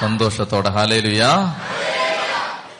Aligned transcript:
സന്തോഷത്തോടെ. 0.00 0.68
ഹാലയിലുയ 0.68 1.26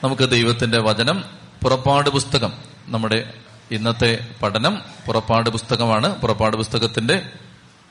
നമുക്ക് 0.05 0.31
ദൈവത്തിന്റെ 0.31 0.79
വചനം 0.79 1.24
പുറപ്പാട് 1.62 2.10
പുസ്തകം. 2.10 2.52
നമ്മുടെ 2.86 3.32
ഇന്നത്തെ 3.70 4.27
പഠനം 4.43 4.82
പുറപ്പാട് 5.06 5.51
പുസ്തകമാണ്. 5.51 6.21
പുറപ്പാട് 6.21 6.56
പുസ്തകത്തിന്റെ 6.56 7.27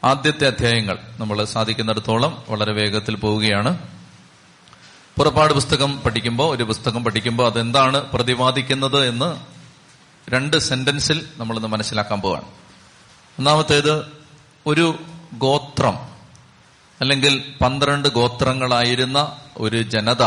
ആദ്യത്തെ 0.04 0.48
അധ്യായങ്ങൾ 0.48 0.98
നമ്മൾ 1.20 1.44
സാധിക്കുന്നിടത്തോളം 1.44 2.44
വളരെ 2.50 2.72
വേഗത്തിൽ 2.72 3.16
പോവുകയാണ്. 3.16 3.78
പുറപ്പാട് 5.18 5.54
പുസ്തകം 5.54 6.02
പഠിക്കുമ്പോൾ 6.02 6.56
ഒരു 6.56 6.64
പുസ്തകം 6.64 7.04
പഠിക്കുമ്പോൾ 7.04 7.46
അതെന്താണ് 7.46 7.98
പ്രതിപാദിക്കുന്നത് 7.98 9.08
എന്ന് 9.08 9.36
രണ്ട് 10.30 10.58
സെന്റൻസിൽ 10.58 11.28
നമ്മളിന്ന് 11.38 11.68
മനസ്സിലാക്കാൻ 11.68 12.22
പോവാണ്. 12.22 12.46
ഒന്നാമത്തേത് 13.40 14.06
ഒരു 14.68 15.00
ഗോത്രം 15.34 16.09
അല്ലെങ്കിൽ 17.02 17.54
പന്ത്രണ്ട് 17.62 18.10
ഗോത്രങ്ങളായിരുന്ന 18.10 19.40
ഒരു 19.58 19.82
ജനത 19.82 20.24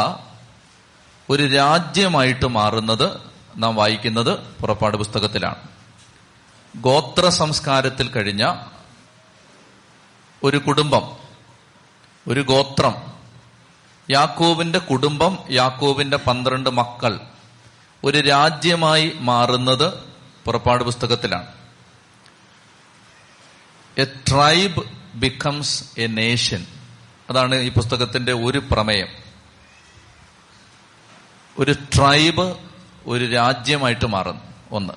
ഒരു 1.31 1.47
രാജ്യമായിട്ട് 1.47 2.47
മാറുന്നത് 2.47 3.21
നാം 3.57 3.77
വായിക്കുന്നത് 3.77 4.39
പുറപ്പാട് 4.61 4.97
പുസ്തകത്തിലാണ്. 4.97 5.69
ഗോത്ര 6.81 7.29
സംസ്കാരത്തിൽ 7.29 8.09
കഴിഞ്ഞ 8.09 8.55
ഒരു 10.43 10.57
കുടുംബം 10.57 11.17
ഒരു 12.29 12.41
ഗോത്രം 12.41 12.95
യാക്കോവിന്റെ 14.11 14.79
കുടുംബം 14.79 15.39
യാക്കോവിന്റെ 15.51 16.17
പന്ത്രണ്ട് 16.17 16.71
മക്കൾ 16.71 17.21
ഒരു 18.05 18.19
രാജ്യമായി 18.21 19.13
മാറുന്നത് 19.15 19.95
പുറപ്പാട് 20.45 20.85
പുസ്തകത്തിലാണ്. 20.85 21.47
A 23.99 24.05
tribe 24.05 25.02
becomes 25.15 25.85
a 25.99 26.07
nation 26.07 26.67
അതാണ് 27.31 27.55
ഈ 27.55 27.69
പുസ്തകത്തിന്റെ 27.69 28.33
ഒരു 28.33 28.59
പ്രമേയം. 28.59 29.09
ഒരു 31.59 31.73
ട്രൈബ് 31.73 32.57
ഒരു 33.07 33.25
രാജ്യമായിട്ട് 33.25 34.07
മാറുന്നു. 34.07 34.41
ഒന്ന്. 34.71 34.93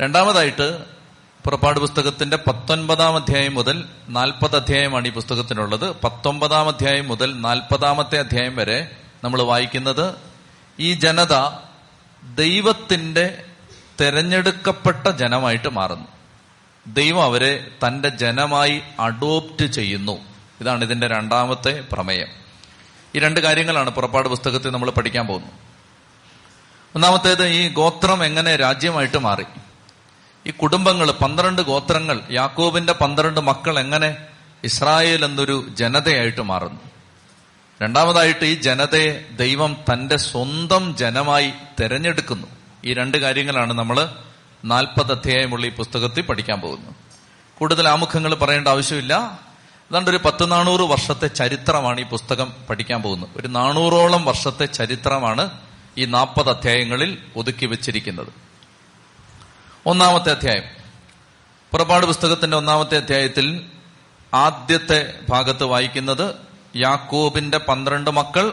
രണ്ടാമതായിട്ട് 0.00 0.84
പുറപ്പാട് 1.44 1.80
പുസ്തകത്തിന്റെ 1.80 2.36
പത്തൊൻപതാം 2.36 3.16
അധ്യായം 3.16 3.54
മുതൽ 3.54 3.88
നാൽപ്പത് 4.08 4.56
അധ്യായമാണ് 4.56 5.08
ഈ 5.08 5.10
പുസ്തകത്തിനുള്ളത്. 5.10 6.00
പത്തൊമ്പതാം 6.00 6.68
അധ്യായം 6.68 7.08
മുതൽ 7.08 7.40
നാൽപ്പതാമത്തെ 7.40 8.18
അധ്യായം 8.18 8.56
വരെ 8.56 8.96
നമ്മൾ 9.24 9.42
വായിക്കുന്നത് 9.42 10.14
ഈ 10.78 10.94
ജനത 10.94 11.50
ദൈവത്തിന്റെ 12.34 13.44
തെരഞ്ഞെടുക്കപ്പെട്ട 14.00 15.08
ജനമായിട്ട് 15.08 15.68
മാറുന്നു. 15.68 16.17
ദൈവം 16.92 17.22
അവരെ 17.22 17.70
തന്റെ 17.86 18.08
ജനമായി 18.08 18.82
അഡോപ്റ്റ് 19.00 19.66
ചെയ്യുന്നു. 19.66 20.20
ഇതാണ് 20.60 20.84
ഇതിന്റെ 20.84 21.08
രണ്ടാമത്തെ 21.08 21.84
പ്രമേയം. 21.92 22.28
ഈ 23.14 23.18
രണ്ട് 23.18 23.40
കാര്യങ്ങളാണ് 23.40 23.90
പുറപ്പാട് 23.90 24.28
പുസ്തകത്തിൽ 24.28 24.70
നമ്മൾ 24.70 24.90
പഠിക്കാൻ 24.90 25.26
പോകുന്നത്. 25.26 25.50
ഒന്നാമത്തേത് 26.94 27.46
ഈ 27.46 27.72
ഗോത്രം 27.72 28.24
എങ്ങനെ 28.24 28.56
രാജ്യമായിട്ട് 28.56 29.18
മാറി? 29.18 29.44
ഈ 30.46 30.50
കുടുംബങ്ങൾ 30.50 31.10
പന്ത്രണ്ട് 31.10 31.62
ഗോത്രങ്ങൾ 31.62 32.20
യാക്കോബിന്റെ 32.30 32.92
പന്ത്രണ്ട് 32.92 33.40
മക്കൾ 33.40 33.78
എങ്ങനെ 33.78 34.16
ഇസ്രായേൽ 34.64 35.24
എന്നൊരു 35.24 35.68
ജനതയായിട്ട് 35.74 36.40
മാറുന്നു. 36.40 36.80
രണ്ടാമതായിട്ട് 37.82 38.44
ഈ 38.44 38.54
ജനതയെ 38.54 39.24
ദൈവം 39.36 39.76
തന്റെ 39.92 40.16
സ്വന്തം 40.16 40.96
ജനമായി 40.96 41.52
തെരഞ്ഞെടുക്കുന്നു. 41.80 42.46
ഈ 42.84 42.94
രണ്ട് 42.94 43.18
കാര്യങ്ങളാണ് 43.18 43.72
നമ്മൾ 43.72 44.08
നാൽപ്പത് 44.64 45.12
അധ്യായമുള്ള 45.12 45.66
ഈ 45.66 45.70
പുസ്തകത്തിൽ 45.70 46.22
പഠിക്കാൻ 46.22 46.60
പോകുന്നു. 46.60 46.94
കൂടുതൽ 47.58 47.88
ആമുഖങ്ങൾ 47.88 48.34
പറയേണ്ട 48.34 48.68
ആവശ്യമില്ല. 48.68 49.14
അതുകൊണ്ട് 49.14 50.10
ഒരു 50.10 50.20
പത്ത് 50.24 50.52
നാനൂറ് 50.52 50.80
വർഷത്തെ 50.80 51.26
ചരിത്രമാണ് 51.26 52.00
ഈ 52.00 52.04
പുസ്തകം 52.04 52.52
പഠിക്കാൻ 52.70 53.02
പോകുന്നത്. 53.02 53.30
ഒരു 53.36 53.48
നാനൂറോളം 53.48 54.24
വർഷത്തെ 54.24 54.66
ചരിത്രമാണ് 54.66 55.50
ഈ 55.98 56.04
നാൽപ്പത് 56.04 56.50
അധ്യായങ്ങളിൽ 56.50 57.18
ഒതുക്കി 57.36 57.66
വെച്ചിരിക്കുന്നത്. 57.66 58.28
ഒന്നാമത്തെ 59.86 60.30
അധ്യായം. 60.30 60.62
പുറപ്പാട് 61.72 62.06
പുസ്തകത്തിന്റെ 62.06 62.56
ഒന്നാമത്തെ 62.56 62.96
അധ്യായത്തിൽ 62.96 63.66
ആദ്യത്തെ 64.34 65.14
ഭാഗത്ത് 65.28 65.64
വായിക്കുന്നത് 65.64 66.34
യാക്കോബിന്റെ 66.76 67.58
പന്ത്രണ്ട് 67.58 68.10
മക്കൾ 68.10 68.52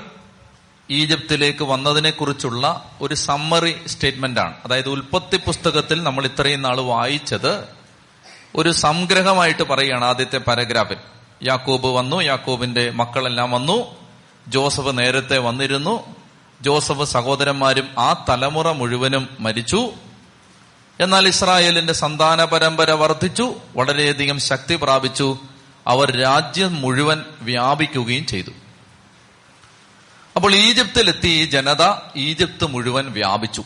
ഈജിപ്തിലേക്ക് 0.89 1.63
വന്നതിനെ 1.63 2.09
കുറിച്ചുള്ള 2.09 2.91
ഒരു 3.01 3.15
സമ്മറി 3.15 3.75
സ്റ്റേറ്റ്മെന്റ് 3.87 4.39
ആണ്. 4.39 4.53
അതായത് 4.65 4.89
ഉൽപ്പത്തി 4.89 5.37
പുസ്തകത്തിൽ 5.37 6.03
നമ്മൾ 6.03 6.25
ഇത്രയും 6.25 6.61
നാൾ 6.61 6.81
വായിച്ചത് 6.81 7.63
ഒരു 8.55 8.71
സംഗ്രഹമായിട്ട് 8.71 9.63
പറയുകയാണ് 9.63 10.05
ആദ്യത്തെ 10.05 10.37
പാരഗ്രാഫിൽ 10.37 10.97
യാക്കോബ് 11.43 11.87
വന്നു 11.87 12.21
യാക്കോബിന്റെ 12.21 12.91
മക്കളെല്ലാം 12.91 13.51
വന്നു 13.51 13.95
ജോസഫ് 14.47 14.97
നേരത്തെ 14.97 15.37
വന്നിരുന്നു 15.37 16.15
ജോസഫ് 16.61 17.03
സഹോദരന്മാരും 17.03 17.89
ആ 17.99 18.25
തലമുറ 18.29 18.71
മുഴുവനും 18.71 19.29
മരിച്ചു. 19.39 19.93
എന്നാൽ 20.99 21.27
ഇസ്രായേലിന്റെ 21.27 21.93
സന്താന 21.93 22.43
പരമ്പര 22.43 22.91
വർദ്ധിച്ചു 22.91 23.55
വളരെയധികം 23.75 24.39
ശക്തി 24.39 24.75
പ്രാപിച്ചു 24.75 25.37
അവർ 25.87 26.15
രാജ്യം 26.15 26.81
മുഴുവൻ 26.81 27.23
വ്യാപിക്കുകയും 27.41 28.25
ചെയ്തു. 28.25 28.51
അപ്പോൾ 30.35 30.55
ഈജിപ്തിലെത്തി 30.55 31.27
ഈ 31.27 31.45
ജനത 31.45 31.83
ഈജിപ്ത് 32.15 32.65
മുഴുവൻ 32.65 33.11
വ്യാപിച്ചു. 33.11 33.61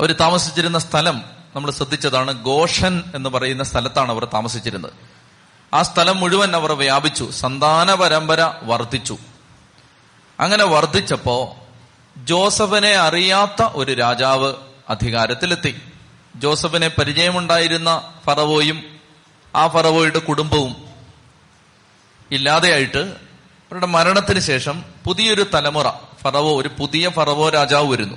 അവർ 0.00 0.12
താമസിച്ചിരുന്ന 0.12 0.78
സ്ഥലം 0.78 1.24
നമ്മൾ 1.56 1.70
ശ്രദ്ധിച്ചതാണ് 1.70 2.42
ഗോഷൻ 2.42 3.02
എന്ന് 3.14 3.30
പറയുന്ന 3.30 3.62
സ്ഥലത്താണ് 3.62 4.10
അവർ 4.10 4.24
താമസിച്ചിരുന്നത്. 4.24 4.92
ആ 5.74 5.82
സ്ഥലം 5.82 6.16
മുഴുവൻ 6.16 6.56
അവർ 6.56 6.72
വ്യാപിച്ചു 6.72 7.30
സന്താന 7.30 7.94
പരമ്പര 7.94 8.52
വർദ്ധിച്ചു. 8.62 9.18
അങ്ങനെ 10.40 10.64
വർദ്ധിച്ചപ്പോ 10.64 11.56
ജോസഫിനെ 12.16 12.92
അറിയാത്ത 12.92 13.62
ഒരു 13.62 13.92
രാജാവ് 13.92 14.54
അധികാരത്തിലെത്തി. 14.88 15.82
ജോസഫിനെ 16.36 16.88
പരിചയമുണ്ടായിരുന്ന 16.88 18.14
ഫറവോയും 18.26 18.98
ആ 19.56 19.68
ഫറവോയുടെ 19.68 20.18
കുടുംബവും 20.18 20.76
ഇല്ലാതെയായിട്ട് 22.30 23.29
അവരുടെ 23.70 23.86
മരണത്തിന് 23.86 24.40
ശേഷം 24.40 24.84
പുതിയൊരു 25.04 25.46
തലമുറ 25.54 25.90
ഫറവോ 26.22 26.60
ഒരു 26.60 26.70
പുതിയ 26.78 27.10
ഫറവോ 27.10 27.48
രാജാവ് 27.48 27.92
വരുന്നു. 27.92 28.16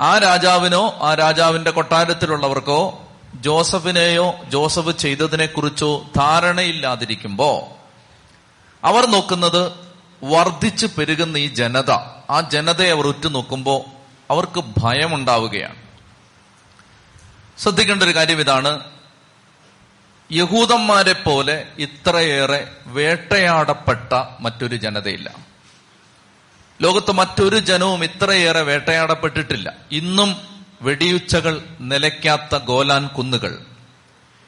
ആ 0.00 0.18
രാജാവിനോ 0.18 0.98
ആ 1.02 1.14
രാജാവിന്റെ 1.14 1.70
കൊട്ടാരത്തിലുള്ളവർക്കോ 1.70 3.02
ജോസഫിനെയോ 3.34 4.34
ജോസഫ് 4.48 4.98
ചെയ്തതിനെ 4.98 5.46
കുറിച്ചോ 5.46 6.04
ധാരണയില്ലാതിരിക്കുമ്പോ 6.16 7.68
അവർ 8.84 9.06
നോക്കുന്നത് 9.06 9.72
വർദ്ധിച്ചു 10.24 10.88
പെരുകുന്ന 10.98 11.36
ഈ 11.36 11.46
ജനത. 11.46 11.90
ആ 12.30 12.40
ജനതയെ 12.52 12.90
അവർ 12.90 13.06
ഉറ്റുനോക്കുമ്പോൾ 13.06 13.80
അവർക്ക് 14.30 14.64
ഭയമുണ്ടാവുകയാണ്. 14.78 15.76
ശ്രദ്ധിക്കേണ്ട 17.58 18.02
ഒരു 18.02 18.14
കാര്യം 18.14 18.40
ഇതാണ്. 18.40 18.80
യഹൂദന്മാരെ 20.32 21.12
പോലെ 21.12 21.66
ഇത്രയേറെ 21.78 22.68
വേട്ടയാടപ്പെട്ട 22.86 24.12
മറ്റൊരു 24.40 24.76
ജനതയില്ല. 24.76 25.34
ലോകത്ത് 26.82 27.12
മറ്റൊരു 27.12 27.58
ജനവും 27.58 28.04
ഇത്രയേറെ 28.04 28.62
വേട്ടയാടപ്പെട്ടിട്ടില്ല. 28.62 29.72
ഇന്നും 29.92 30.36
വെടിയുച്ചകൾ 30.82 31.62
നിലയ്ക്കാത്ത 31.80 32.56
ഗോലാൻ 32.56 33.06
കുന്നുകൾ. 33.06 33.58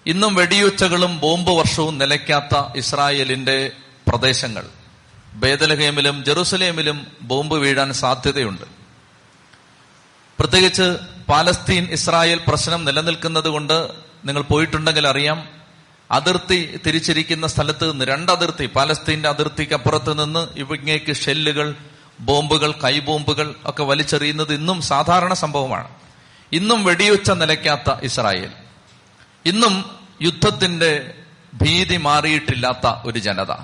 ഇന്നും 0.07 0.35
വെടിയുച്ചകളും 0.35 1.21
ബോംബ് 1.21 1.51
വർഷവും 1.51 1.99
നിലയ്ക്കാത്ത 1.99 2.59
ഇസ്രായേലിന്റെ 2.77 3.71
പ്രദേശങ്ങൾ. 4.09 4.69
ബേദലഹേമിലും 5.35 6.25
ജെറുസലേമിലും 6.25 7.07
ബോംബ് 7.23 7.55
വീഴാൻ 7.55 7.93
സാധ്യതയുണ്ട്. 7.93 8.65
പ്രത്യേകിച്ച് 10.39 10.97
പാലസ്തീൻ 11.29 11.85
ഇസ്രായേൽ 11.85 12.41
പ്രശ്നം 12.47 12.85
നിലനിൽക്കുന്നത് 12.85 13.49
കൊണ്ട് 13.49 13.89
നിങ്ങൾ 14.25 14.43
പോയിട്ടുണ്ടെങ്കിൽ 14.43 15.07
അറിയാം 15.07 15.64
അതിർത്തി 16.11 16.81
തിരിച്ചിരിക്കുന്ന 16.87 17.47
സ്ഥലത്ത് 17.47 17.93
നിന്ന് 17.93 18.05
രണ്ട് 18.05 18.33
അതിർത്തി 18.33 18.67
പാലസ്തീന്റെ 18.67 19.29
അതിർത്തിക്ക് 19.29 19.73
അപ്പുറത്ത് 19.73 20.25
നിന്ന് 20.25 20.47
ഇവിങ്ങേക്ക് 20.57 21.13
ഷെല്ലുകൾ 21.13 21.75
ബോംബുകൾ 22.21 22.73
കൈബോംബുകൾ 22.73 23.55
ഒക്കെ 23.65 23.83
വലിച്ചെറിയുന്നത് 23.83 24.55
ഇന്നും 24.55 24.83
സാധാരണ 24.83 25.33
സംഭവമാണ്. 25.35 25.89
ഇന്നും 26.53 26.85
വെടിയുച്ച 26.85 27.31
നിലയ്ക്കാത്ത 27.31 27.93
ഇസ്രായേൽ. 28.03 28.51
ഇന്നും 29.47 29.99
യുദ്ധത്തിന്റെ 30.23 31.15
ഭീതി 31.55 31.97
മാറിയിട്ടില്ലാത്ത 31.97 32.87
ഒരു 33.05 33.19
ജനത. 33.19 33.55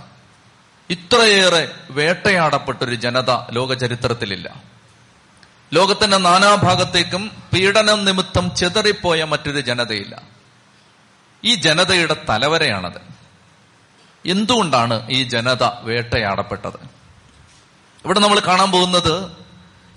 ഇത്രയേറെ 0.91 1.73
വേട്ടയാടപ്പെട്ടൊരു 1.91 2.95
ജനത 2.95 3.31
ലോക 3.53 3.75
ചരിത്രത്തിലില്ല. 3.75 4.63
ലോകത്തിന്റെ 5.75 6.17
നാനാഭാഗത്തേക്കും 6.17 7.31
പീഡനം 7.53 8.05
നിമിത്തം 8.05 8.55
ചെതറിപ്പോയ 8.55 9.25
മറ്റൊരു 9.25 9.61
ജനതയില്ല. 9.61 10.40
ഈ 11.45 11.55
ജനതയുടെ 11.55 12.17
തലവരെയാണത്. 12.29 13.01
എന്തുകൊണ്ടാണ് 14.27 15.11
ഈ 15.11 15.23
ജനത 15.23 15.63
വേട്ടയാടപ്പെട്ടത്? 15.63 17.01
ഇവിടെ 18.05 18.21
നമ്മൾ 18.21 18.39
കാണാൻ 18.41 18.71
പോകുന്നത് 18.71 19.31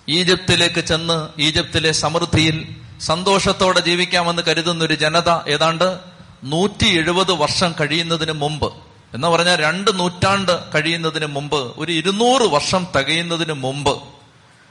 ഈജിപ്തിലേക്ക് 0.09 0.79
ചെന്ന് 0.79 1.41
ഈജിപ്തിലെ 1.41 1.91
സമൃദ്ധിയിൽ 1.91 2.75
സന്തോഷത്തോടെ 2.99 3.79
ജീവിക്കാമെന്ന് 3.79 4.43
കരുതുന്ന 4.43 4.83
ഒരു 4.83 4.93
ജനത 4.93 5.29
ഏതാണ്ട് 5.47 5.99
നൂറ്റി 6.43 6.85
എഴുപത് 6.85 7.31
വർഷം 7.31 7.75
കഴിയുന്നതിന് 7.81 8.31
മുമ്പ് 8.31 8.73
എന്ന് 9.13 9.27
പറഞ്ഞാൽ 9.27 9.61
രണ്ട് 9.61 9.99
നൂറ്റാണ്ട് 9.99 10.71
കഴിയുന്നതിന് 10.75 11.25
മുമ്പ് 11.25 11.73
ഒരു 11.77 11.91
ഇരുന്നൂറ് 11.91 12.41
വർഷം 12.41 12.87
തികയുന്നതിന് 12.97 13.53
മുമ്പ് 13.53 14.03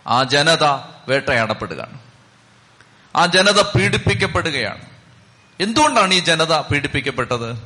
ആ 0.07 0.23
ജനത 0.23 0.65
വേട്ടയാടപ്പെടുകയാണ്. 1.09 1.99
ആ 3.17 3.27
ജനത 3.27 3.61
പീഡിപ്പിക്കപ്പെടുകയാണ്. 3.61 4.92
എന്തുകൊണ്ടാണ് 5.63 6.15
ഈ 6.15 6.19
ജനത 6.19 6.61
പീഡിപ്പിക്കപ്പെട്ടത്? 6.61 7.63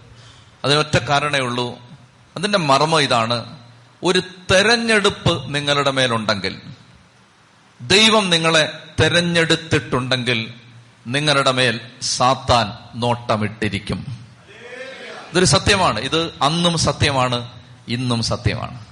അതിനൊറ്റ 0.65 0.99
കാരണമേ 0.99 1.39
ഉള്ളൂ. 1.39 1.79
അതിന്റെ 2.37 2.59
മർമ്മം 2.59 3.03
ഇതാണ്. 3.03 3.59
ഒരു 4.03 4.23
തെരഞ്ഞെടുപ്പ് 4.51 5.55
നിങ്ങളുടെ 5.55 5.91
മേലുണ്ടെങ്കിൽ 5.91 6.61
ദൈവം 7.81 8.31
നിങ്ങളെ 8.31 8.79
തെരഞ്ഞെടുത്തിട്ടുണ്ടെങ്കിൽ 9.01 10.55
നിങ്ങളുടെ 11.07 11.53
മേൽ 11.53 11.81
സാത്താൻ 12.03 13.01
നോട്ടമിട്ടിരിക്കും. 13.01 14.07
ഇതൊരു 15.31 15.45
സത്യമാണ്. 15.45 16.01
ഇത് 16.01 16.35
അന്നും 16.43 16.79
സത്യമാണ് 16.79 17.49
ഇന്നും 17.89 18.23
സത്യമാണ്. 18.23 18.85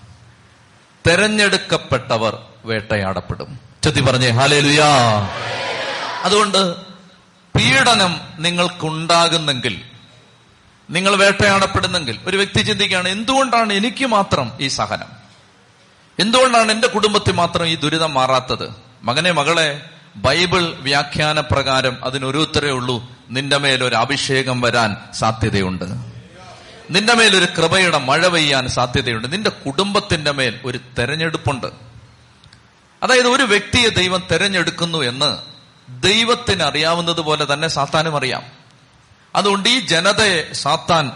തെരഞ്ഞെടുക്കപ്പെട്ടവർ 1.06 2.42
വേട്ടയാടപ്പെടും. 2.64 3.58
ചൊത്തി 3.84 4.00
പറഞ്ഞേ 4.00 4.28
ഹാലേലുയാ 4.28 4.90
അതുകൊണ്ട് 6.22 6.94
പീഡനം 7.56 8.20
നിങ്ങൾക്കുണ്ടാകുന്നെങ്കിൽ 8.38 9.80
നിങ്ങൾ 10.90 11.16
വേട്ടയാടപ്പെടുന്നെങ്കിൽ 11.16 12.18
ഒരു 12.26 12.36
വ്യക്തി 12.36 12.62
ചിന്തിക്കുകയാണ് 12.62 13.08
എന്തുകൊണ്ടാണ് 13.08 13.72
എനിക്ക് 13.72 14.06
മാത്രം 14.06 14.52
ഈ 14.60 14.68
സഹനം? 14.68 15.06
എന്തുകൊണ്ടാണ് 16.18 16.72
എന്റെ 16.72 16.86
കുടുംബത്തിൽ 16.88 17.32
മാത്രം 17.32 17.66
ഈ 17.66 17.74
ദുരിതം 17.74 18.14
മാറാത്തത്? 18.14 18.68
മകനെ 19.02 19.30
മകളെ 19.30 19.82
ബൈബിൾ 20.16 20.66
വ്യാഖ്യാന 20.66 21.40
പ്രകാരം 21.40 22.04
അതിനൊരു 22.04 22.38
ഉത്തരേ 22.38 22.70
ഉള്ളൂ. 22.70 23.08
നിന്റെ 23.30 23.58
മേലൊരു 23.58 23.94
അഭിഷേകം 23.94 24.60
വരാൻ 24.60 24.96
സാധ്യതയുണ്ട്. 25.12 25.84
നിന്റെ 26.90 27.14
മേൽ 27.14 27.36
ഒരു 27.36 27.44
കൃപയുടെ 27.44 27.98
മഴ 27.98 28.28
പെയ്യാൻ 28.28 28.68
സാധ്യതയുണ്ട്. 28.68 29.32
നിന്റെ 29.32 29.50
കുടുംബത്തിന്റെ 29.50 30.30
മേൽ 30.30 30.60
ഒരു 30.64 30.80
തെരഞ്ഞെടുപ്പുണ്ട്. 30.98 31.66
അതായത് 33.02 33.26
ഒരു 33.26 33.42
വ്യക്തിയെ 33.42 33.88
ദൈവം 33.88 34.22
തെരഞ്ഞെടുക്കുന്നു 34.30 34.98
എന്ന് 34.98 35.53
ദൈവത്തിന് 35.88 36.62
അറിയാവുന്നത് 36.62 37.20
പോലെ 37.20 37.52
തന്നെ 37.52 37.69
സാത്താനും 37.69 38.16
അറിയാം. 38.16 38.42
അതുകൊണ്ട് 39.36 39.69
ഈ 39.69 39.81
ജനതയെ 39.81 40.52
സാത്താൻ 40.52 41.12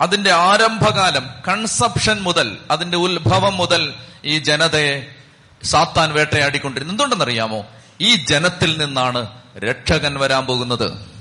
അതിന്റെ 0.00 0.32
ആരംഭകാലം 0.32 1.28
കൺസപ്ഷൻ 1.48 2.22
മുതൽ 2.22 2.58
അതിന്റെ 2.70 2.96
ഉത്ഭവം 2.96 3.56
മുതൽ 3.56 3.94
ഈ 4.24 4.38
ജനതയെ 4.38 5.14
സാത്താൻ 5.62 6.12
വേട്ടയാടിക്കൊണ്ടിരുന്നു. 6.12 6.92
എന്തുകൊണ്ടെന്നറിയാമോ 6.92 7.66
ഈ 8.00 8.14
ജനത്തിൽ 8.14 8.84
നിന്നാണ് 8.84 9.28
രക്ഷകൻ 9.58 10.18
വരാൻ 10.18 10.46
പോകുന്നത്. 10.46 11.16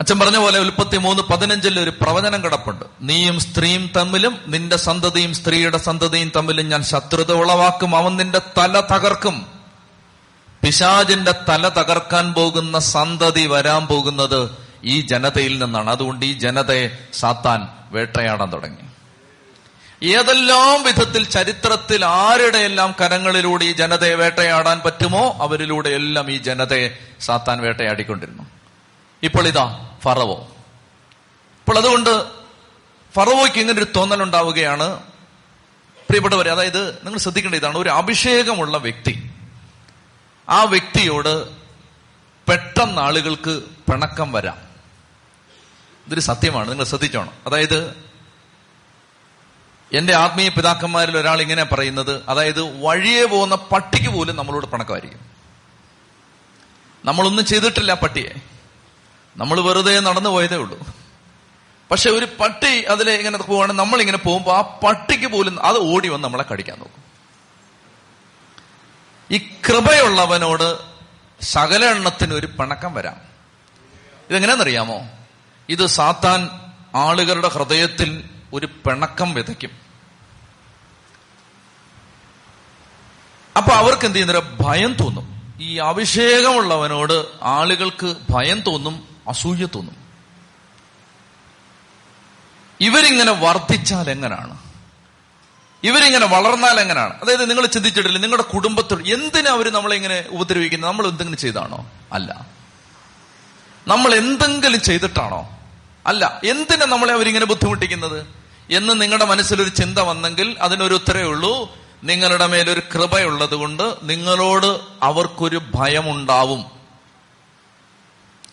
അച്ഛൻ 0.00 0.18
പറഞ്ഞ 0.18 0.36
പോലെ 0.36 0.58
ഉൽപ്പത്തി 0.58 0.96
മൂന്ന് 0.96 1.22
പതിനഞ്ചിൽ 1.22 1.80
ഒരു 1.80 1.90
പ്രവചനം 1.90 2.44
കിടപ്പുണ്ട്. 2.44 2.84
നീയും 3.00 3.40
സ്ത്രീയും 3.40 3.90
തമ്മിലും 3.96 4.40
നിന്റെ 4.46 4.76
സന്തതിയും 4.76 5.34
സ്ത്രീയുടെ 5.34 5.78
സന്തതിയും 5.78 6.32
തമ്മിലും 6.36 6.68
ഞാൻ 6.68 6.82
ശത്രുത 6.82 7.32
ഉളവാക്കും. 7.32 7.96
അവൻ 7.96 8.16
നിന്റെ 8.16 8.40
തല 8.58 8.80
തകർക്കും. 8.80 9.57
പിശാജിന്റെ 10.64 11.34
തല 11.48 11.68
തകർക്കാൻ 11.68 12.34
പോകുന്ന 12.34 12.78
സന്തതി 12.78 13.46
വരാൻ 13.46 13.86
പോകുന്നത് 13.86 14.50
ഈ 14.84 15.00
ജനതയിൽ 15.00 15.64
നിന്നാണ്. 15.64 15.90
അതുകൊണ്ട് 15.90 16.26
ഈ 16.26 16.32
ജനതയെ 16.32 16.90
സാത്താൻ 17.12 17.68
വേട്ടയാടാൻ 17.90 18.52
തുടങ്ങി. 18.52 18.88
ഏതെല്ലാം 20.04 20.82
വിധത്തിൽ 20.82 21.24
ചരിത്രത്തിൽ 21.24 22.04
ആരുടെയെല്ലാം 22.04 22.94
കരങ്ങളിലൂടെ 23.00 23.64
ഈ 23.64 23.72
ജനതയെ 23.72 24.14
വേട്ടയാടാൻ 24.14 24.80
പറ്റുമോ 24.80 25.36
അവരിലൂടെ 25.40 25.88
എല്ലാം 25.88 26.30
ഈ 26.30 26.38
ജനതയെ 26.38 26.98
സാത്താൻ 27.20 27.60
വേട്ടയാടിക്കൊണ്ടിരുന്നു. 27.60 28.42
ഇപ്പോൾ 29.22 29.48
ഇതാ 29.48 29.90
ഫറവോ. 30.02 30.34
ഇപ്പോൾ 31.58 31.78
അതുകൊണ്ട് 31.78 32.24
ഫറവോയ്ക്ക് 33.14 33.58
ഇങ്ങനെ 33.58 33.78
ഒരു 33.78 33.86
തോന്നലുണ്ടാവുകയാണ്. 33.96 34.98
പ്രിയപ്പെട്ടവരെ 36.08 36.50
അതായത് 36.50 36.90
നിങ്ങൾ 36.90 37.18
ശ്രദ്ധിക്കേണ്ട 37.18 37.56
ഇതാണ് 37.56 37.78
ഒരു 37.78 37.88
അഭിഷേകമുള്ള 37.88 38.78
വ്യക്തി. 38.78 39.27
ആ 40.48 40.62
വ്യക്തിയോട് 40.62 41.50
പെട്ടെന്ന് 42.48 43.00
ആളുകൾക്ക് 43.00 43.62
പിണക്കം 43.62 44.32
വരാം. 44.32 44.58
ഇതൊരു 46.06 46.20
സത്യമാണ്. 46.20 46.68
നിങ്ങൾ 46.70 46.84
ശ്രദ്ധിച്ചോണം. 46.84 47.32
അതായത് 47.46 48.08
എന്റെ 49.92 50.14
ആത്മീയ 50.14 50.48
പിതാക്കന്മാരിൽ 50.48 51.18
ഒരാൾ 51.18 51.40
ഇങ്ങനെ 51.40 51.64
പറയുന്നത് 51.64 52.22
അതായത് 52.28 52.82
വഴിയെ 52.82 53.24
പോകുന്ന 53.24 53.54
പട്ടിക്ക് 53.54 54.08
പോലും 54.08 54.36
നമ്മളോട് 54.36 54.66
പിണക്കമായിരിക്കും. 54.66 55.20
നമ്മളൊന്നും 57.04 57.46
ചെയ്തിട്ടില്ല 57.46 57.94
പട്ടിയെ. 57.94 58.40
നമ്മൾ 59.36 59.60
വെറുതെ 59.60 60.00
നടന്നു 60.00 60.30
പോയതേ 60.30 60.56
ഉള്ളൂ. 60.56 60.78
പക്ഷെ 61.90 62.10
ഒരു 62.10 62.26
പട്ടി 62.40 62.82
അതിലെ 62.82 63.12
ഇങ്ങനെ 63.12 63.38
പോവാണ് 63.38 63.72
നമ്മളിങ്ങനെ 63.72 64.18
പോകുമ്പോൾ 64.18 64.56
ആ 64.56 64.60
പട്ടിക്ക് 64.60 65.26
പോലും 65.26 65.66
അത് 65.66 65.78
ഓടി 65.78 66.08
വന്ന് 66.08 66.24
നമ്മളെ 66.24 66.44
കടിക്കാൻ 66.52 66.78
നോക്കും. 66.78 66.97
ഈ 69.30 69.38
കൃപയുള്ളവനോട് 69.38 70.78
സകല 71.44 71.84
എണ്ണത്തിന് 71.84 72.34
ഒരു 72.34 72.46
പിണക്കം 72.46 72.94
വരാം. 72.94 73.16
ഇതെങ്ങനെയാണെന്നറിയാമോ? 74.30 75.08
ഇത് 75.68 75.86
സാത്താൻ 75.86 76.50
ആളുകളുടെ 76.94 77.48
ഹൃദയത്തിൽ 77.48 78.30
ഒരു 78.52 78.66
പിണക്കം 78.66 79.34
വിതയ്ക്കും. 79.34 79.70
അപ്പൊ 83.56 83.72
അവർക്ക് 83.72 84.06
എന്ത് 84.06 84.18
ചെയ്യുന്ന 84.18 84.56
ഭയം 84.60 84.92
തോന്നും. 84.92 85.56
ഈ 85.60 85.78
അഭിഷേകമുള്ളവനോട് 85.78 87.26
ആളുകൾക്ക് 87.42 88.14
ഭയം 88.30 88.60
തോന്നും 88.60 89.08
അസൂയ 89.28 89.66
തോന്നും. 89.74 89.96
ഇവരിങ്ങനെ 92.80 93.32
വർദ്ധിച്ചാൽ 93.32 94.10
എങ്ങനാണ്? 94.10 94.67
ഇവരിങ്ങനെ 95.84 96.26
വളർന്നാൽ 96.26 96.80
എങ്ങനെയാണ്? 96.80 97.14
അതായത് 97.22 97.50
നിങ്ങൾ 97.50 97.66
ചിന്തിച്ചിട്ടില്ല 97.66 98.18
നിങ്ങളുടെ 98.18 98.42
കുടുംബത്തിൽ 98.42 99.14
എന്തിനാ 99.14 99.52
അവർ 99.52 99.72
നമ്മളെ 99.72 99.96
ഇങ്ങനെ 99.96 100.24
ഉപദ്രവിക്കുന്നത്? 100.30 100.90
നമ്മൾ 100.90 101.06
എന്തെങ്കിലും 101.06 101.38
ചെയ്താണോ? 101.38 101.90
അല്ല. 102.12 102.46
നമ്മൾ 103.88 104.14
എന്തെങ്കിലും 104.14 104.80
ചെയ്തിട്ടാണോ? 104.80 105.58
അല്ല. 106.06 106.40
എന്തിനാ 106.44 106.86
നമ്മളെ 106.86 107.12
അവരിങ്ങനെ 107.12 107.46
ബുദ്ധിമുട്ടിക്കുന്നത്? 107.46 108.26
എന്ന് 108.70 109.02
നിങ്ങളുടെ 109.02 109.24
മനസ്സിലൊരു 109.24 109.68
ചിന്ത 109.68 109.98
വന്നെങ്കിൽ 109.98 110.56
അതിനൊരു 110.60 110.94
ഉത്തരേ 110.94 111.22
ഉള്ളൂ. 111.22 111.76
നിങ്ങളുടെ 112.04 112.46
മേലൊരു 112.46 112.82
കൃപയുള്ളത് 112.94 113.54
കൊണ്ട് 113.54 113.94
നിങ്ങളോട് 114.02 114.80
അവർക്കൊരു 115.02 115.62
ഭയമുണ്ടാവും. 115.74 116.64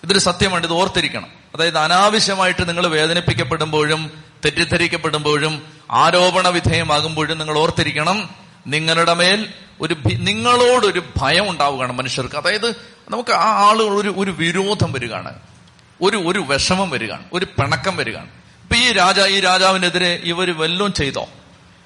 ഇതൊരു 0.04 0.20
സത്യമാണ്. 0.20 0.66
ഇത് 0.66 0.74
ഓർത്തിരിക്കണം. 0.74 1.28
അതായത് 1.56 1.78
അനാവശ്യമായിട്ട് 1.78 2.70
നിങ്ങൾ 2.70 2.88
വേദനിപ്പിക്കപ്പെടുമ്പോഴും 2.88 4.25
തെറ്റിദ്ധരിക്കപ്പെടുമ്പോഴും 4.46 5.68
ആരോപണ 5.92 6.48
വിധേയമാകുമ്പോഴും 6.48 7.38
നിങ്ങൾ 7.38 7.58
ഓർത്തിരിക്കണം 7.58 8.30
നിങ്ങളുടെ 8.68 9.14
മേൽ 9.14 9.54
ഒരു 9.82 9.96
നിങ്ങളോടൊരു 10.06 11.04
ഭയം 11.18 11.50
ഉണ്ടാവുകയാണ് 11.50 11.94
മനുഷ്യർക്ക്. 11.94 12.36
അതായത് 12.36 12.70
നമുക്ക് 13.10 13.34
ആ 13.34 13.70
ആളുകൾ 13.70 13.90
ഒരു 13.90 14.14
ഒരു 14.18 14.32
വിരോധം 14.32 14.92
വരികയാണ്. 14.92 15.40
ഒരു 16.02 16.18
ഒരു 16.18 16.40
വിഷമം 16.40 16.90
വരികയാണ്. 16.90 17.24
ഒരു 17.34 17.46
പിണക്കം 17.46 17.98
വരികയാണ്. 17.98 18.28
ഇപ്പൊ 18.64 18.76
ഈ 18.76 18.92
രാജ 18.92 19.20
ഈ 19.20 19.40
രാജാവിനെതിരെ 19.40 20.22
ഇവർ 20.24 20.58
വല്ലതും 20.58 20.94
ചെയ്തോ? 20.94 21.28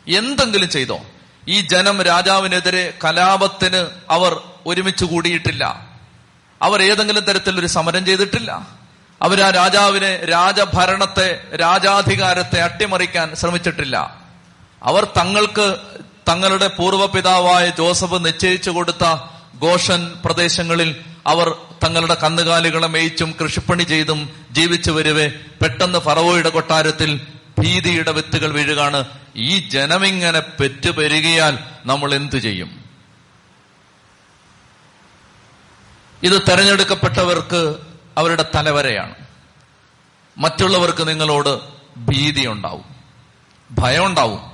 എന്തെങ്കിലും 0.08 0.70
ചെയ്തോ? 0.70 1.00
ഈ 1.48 1.62
ജനം 1.62 2.02
രാജാവിനെതിരെ 2.02 2.94
കലാപത്തിന് 3.04 3.88
അവർ 4.10 4.42
ഒരുമിച്ച് 4.66 5.06
കൂടിയിട്ടില്ല. 5.06 5.88
അവർ 6.62 6.82
ഏതെങ്കിലും 6.82 7.24
തരത്തിൽ 7.24 7.60
ഒരു 7.60 7.68
സമരം 7.68 8.06
ചെയ്തിട്ടില്ല. 8.06 8.79
അവർ 9.22 9.42
ആ 9.42 9.50
രാജാവിനെ 9.50 10.26
രാജഭരണത്തെ 10.26 11.56
രാജാധികാരത്തെ 11.56 12.62
അട്ടിമറിക്കാൻ 12.62 13.36
ശ്രമിച്ചിട്ടില്ല. 13.36 14.18
അവർ 14.84 15.04
തങ്ങൾക്ക് 15.18 15.78
തങ്ങളുടെ 16.30 16.68
പൂർവപിതാവായ 16.68 17.70
ജോസഫ് 17.78 18.26
നിശ്ചയിച്ചു 18.26 18.70
കൊടുത്ത 18.70 19.18
ഗോഷൻ 19.56 20.16
പ്രദേശങ്ങളിൽ 20.26 20.96
അവർ 21.28 21.56
തങ്ങളുടെ 21.84 22.14
കന്നുകാലികളെ 22.14 22.88
മേയിച്ചും 22.88 23.36
കൃഷിപ്പണി 23.42 23.84
ചെയ്തും 23.84 24.30
ജീവിച്ചു 24.52 24.92
വരുവേ. 24.92 25.28
പെട്ടെന്ന് 25.62 26.00
ഫറവോയുടെ 26.00 26.50
കൊട്ടാരത്തിൽ 26.50 27.22
ഭീതിയുടെ 27.60 28.12
വിത്തുകൾ 28.12 28.52
വീഴുകയാണ്. 28.52 29.04
ഈ 29.36 29.60
ജനമിങ്ങനെ 29.60 30.40
പെറ്റുപെരുകിയാൽ 30.40 31.60
നമ്മൾ 31.86 32.16
എന്തു 32.16 32.38
ചെയ്യും? 32.38 32.86
ഇത് 36.24 36.42
തെരഞ്ഞെടുക്കപ്പെട്ടവർക്ക് 36.50 37.89
അവരുടെ 38.20 38.46
തലവരെയാണ്. 38.56 39.16
മറ്റുള്ളവർക്ക് 40.38 41.08
നിങ്ങളോട് 41.08 41.60
ഭീതി 41.98 42.48
ഉണ്ടാവും 42.48 42.84
ഭയം 43.72 44.06
ഉണ്ടാവും 44.06 44.52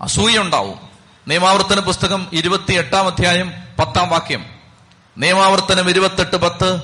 അസൂയ 0.00 0.38
ഉണ്ടാവും. 0.38 0.80
നിയമാവർത്തന 1.28 1.80
പുസ്തകം 1.80 2.26
ഇരുപത്തി 2.32 2.72
എട്ടാം 2.72 3.06
അധ്യായം 3.06 3.52
പത്താം 3.78 4.08
വാക്യം. 4.08 4.46
നിയമാവർത്തനം 5.18 5.90
ഇരുപത്തെട്ട് 5.90 6.36
പത്ത് 6.36 6.82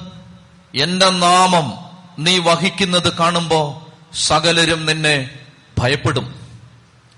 എന്റെ 0.75 1.11
നാമം 1.11 1.79
നീ 2.19 2.39
വഹിക്കുന്നത് 2.39 3.17
കാണുമ്പോ 3.17 3.89
സകലരും 4.15 4.87
നിന്നെ 4.87 5.31
ഭയപ്പെടും. 5.79 6.35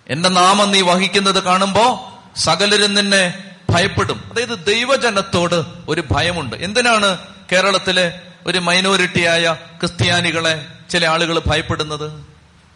എന്റെ 0.09 0.28
നാമം 0.28 0.73
നീ 0.73 0.80
വഹിക്കുന്നത് 0.80 1.42
കാണുമ്പോ 1.42 2.12
സകലരും 2.37 2.95
നിന്നെ 2.95 3.45
ഭയപ്പെടും. 3.71 4.30
അതായത് 4.33 4.66
ദൈവജനത്തോട് 4.66 5.64
ഒരു 5.88 6.04
ഭയമുണ്ട്. 6.11 6.57
എന്തിനാണ് 6.57 7.19
കേരളത്തിലെ 7.52 8.23
ഒരു 8.47 8.59
മൈനോറിറ്റിയായ 8.59 9.56
ക്രിസ്ത്യാനികളെ 9.80 10.66
ചില 10.90 11.06
ആളുകൾ 11.06 11.42
ഭയപ്പെടുന്നത്? 11.47 12.12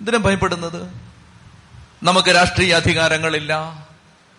എന്തിനും 0.00 0.23
ഭയപ്പെടുന്നത്? 0.23 0.92
നമുക്ക് 2.02 2.35
രാഷ്ട്രീയ 2.35 2.75
അധികാരങ്ങളില്ല. 2.75 3.59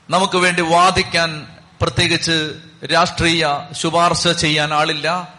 നമുക്ക് 0.10 0.38
വേണ്ടി 0.38 0.62
വാദിക്കാൻ 0.62 1.48
പ്രത്യേകിച്ച് 1.82 2.53
രാഷ്ട്രീയ 2.94 3.48
ശുപാർശ 3.72 4.27
ചെയ്യാൻ 4.27 4.74
ആളില്ല. 4.74 5.34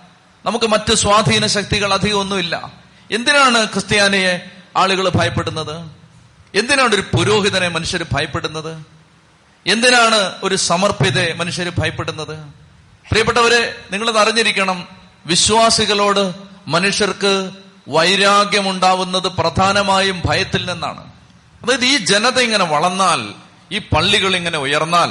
നമുക്ക് 0.47 0.65
മറ്റ് 0.65 0.95
സ്വാധീന 0.95 1.47
ശക്തികൾ 1.47 1.95
അധികമൊന്നുമില്ല. 1.95 2.73
എന്തിനാണ് 3.11 3.67
ക്രിസ്ത്യാനിയെ 3.67 4.51
ആളുകൾ 4.77 5.09
ഭയപ്പെടുന്നത്? 5.09 5.91
എന്തിനാണ് 6.55 6.95
ഒരു 6.95 7.01
പുരോഹിതനെ 7.01 7.69
മനുഷ്യർ 7.69 8.07
ഭയപ്പെടുന്നത്? 8.13 8.85
എന്തിനാണ് 9.67 10.33
ഒരു 10.43 10.55
സമർപ്പിതയെ 10.55 11.33
മനുഷ്യർ 11.33 11.73
ഭയപ്പെടുന്നത്? 11.79 12.39
പ്രിയപ്പെട്ടവരെ 13.11 13.77
നിങ്ങളത് 13.93 14.19
അറിഞ്ഞിരിക്കണം. 14.19 14.96
വിശ്വാസികളോട് 15.27 16.35
മനുഷ്യർക്ക് 16.69 17.51
വൈരാഗ്യമുണ്ടാവുന്നത് 17.89 19.29
പ്രധാനമായും 19.29 20.23
ഭയത്തിൽ 20.25 20.71
നിന്നാണ്. 20.73 21.13
അതായത് 21.63 21.85
ഈ 21.85 21.97
ജനത 21.97 22.39
ഇങ്ങനെ 22.39 22.65
വളർന്നാൽ 22.65 23.35
ഈ 23.73 23.79
പള്ളികൾ 23.79 24.37
ഇങ്ങനെ 24.37 24.59
ഉയർന്നാൽ 24.59 25.11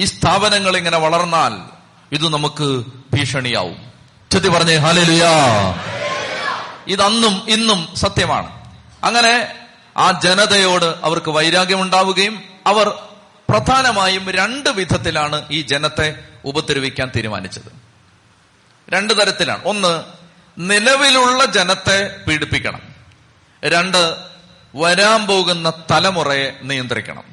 ഈ 0.00 0.04
സ്ഥാപനങ്ങൾ 0.04 0.76
ഇങ്ങനെ 0.76 0.98
വളർന്നാൽ 0.98 1.52
ഇത് 2.14 2.28
നമുക്ക് 2.28 2.84
ഭീഷണിയാവും. 3.14 3.76
ചെത്തി 4.30 4.48
പറഞ്ഞേ 4.48 4.76
ഹാലലുയാ 4.76 5.30
ഇതന്നും 6.86 7.42
ഇന്നും 7.48 7.88
സത്യമാണ്. 7.94 8.62
അങ്ങനെ 9.04 9.54
ആ 9.96 10.20
ജനതയോട് 10.20 10.84
അവർക്ക് 10.84 11.30
വൈരാഗ്യമുണ്ടാവുകയും 11.30 12.42
അവർ 12.66 12.88
പ്രധാനമായും 13.50 14.30
രണ്ട് 14.30 14.70
വിധത്തിലാണ് 14.70 15.44
ഈ 15.50 15.62
ജനത്തെ 15.62 16.14
ഉപദ്രവിക്കാൻ 16.44 17.10
തീരുമാനിച്ചത്. 17.16 17.91
രണ്ട് 18.92 19.20
തരത്തിലാണ്. 19.20 19.64
ഒന്ന് 19.64 20.04
നിലവിലുള്ള 20.58 21.44
ജനത്തെ 21.44 22.16
പീഡിപ്പിക്കണം. 22.28 22.80
രണ്ട് 23.64 24.16
വരാൻ 24.74 25.26
പോകുന്ന 25.26 25.72
തലമുറയെ 25.90 26.60
നിയന്ത്രിക്കണം. 26.62 27.24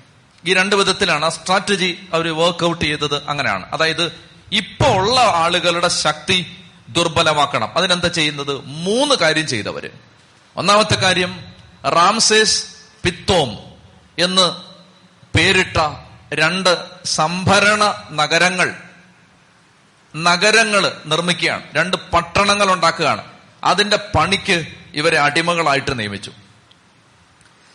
ഈ 0.45 0.53
രണ്ട് 0.53 0.75
വിധത്തിലാണ് 0.75 1.25
ആ 1.25 1.29
സ്ട്രാറ്റജി 1.29 1.99
അവർ 2.13 2.35
വർക്ക്ഔട്ട് 2.35 2.85
ചെയ്തത് 2.85 3.29
അങ്ങനെയാണ്. 3.29 3.65
അതായത് 3.73 4.11
ഇപ്പൊ 4.51 4.85
ഉള്ള 4.85 5.19
ആളുകളുടെ 5.19 5.87
ശക്തി 5.87 6.57
ദുർബലമാക്കണം. 6.89 7.77
അതിനെന്താ 7.77 8.07
ചെയ്യുന്നത്? 8.07 8.61
മൂന്ന് 8.65 9.15
കാര്യം 9.15 9.47
ചെയ്തവര്. 9.47 9.89
ഒന്നാമത്തെ 10.55 10.95
കാര്യം 10.95 11.43
റാംസേസ് 11.85 12.63
പിത്തോം 13.03 13.57
എന്ന് 14.19 14.51
പേരിട്ട 15.37 15.77
രണ്ട് 16.33 16.83
സംഭരണ 17.05 18.07
നഗരങ്ങൾ 18.11 18.75
നഗരങ്ങൾ 20.15 20.91
നിർമ്മിക്കുകയാണ്. 21.05 21.63
രണ്ട് 21.75 21.97
പട്ടണങ്ങൾ 21.97 22.71
ഉണ്ടാക്കുകയാണ്. 22.71 23.23
അതിന്റെ 23.63 23.97
പണിക്ക് 24.15 24.65
ഇവരെ 24.93 25.19
അടിമകളായിട്ട് 25.19 25.99
നിയമിച്ചു. 25.99 26.31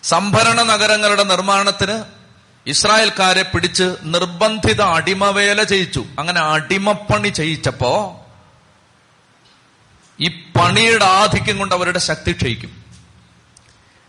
സംഭരണ 0.03 0.63
നഗരങ്ങളുടെ 0.63 1.23
നിർമ്മാണത്തിന് 1.23 2.05
ഇസ്രായേൽക്കാരെ 2.67 3.43
പിടിച്ച് 3.43 3.97
നിർബന്ധിത 4.03 4.83
അടിമവേല 4.83 5.63
ചെയ്യിച്ചു. 5.63 6.05
അങ്ങനെ 6.19 6.41
അടിമപ്പണി 6.41 7.29
ചെയ്യിച്ചപ്പോ 7.29 8.21
ഈ 10.21 10.29
പണിയുടെ 10.29 11.05
ആധിക്യം 11.05 11.59
കൊണ്ട് 11.59 11.75
അവരുടെ 11.75 11.99
ശക്തി 11.99 12.33
ക്ഷയിക്കും. 12.33 12.85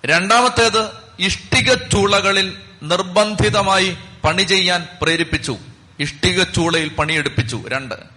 രണ്ടാമത്തേത് 0.05 0.89
ഇഷ്ടിക 1.19 1.73
ചൂളകളിൽ 1.73 2.57
നിർബന്ധിതമായി 2.83 3.97
പണി 4.23 4.43
ചെയ്യാൻ 4.43 4.87
പ്രേരിപ്പിച്ചു. 5.01 5.57
ഇഷ്ടിക 5.99 6.43
ചൂളയിൽ 6.43 6.89
പണിയെടുപ്പിച്ചു. 6.89 7.63
രണ്ട് 7.67 8.14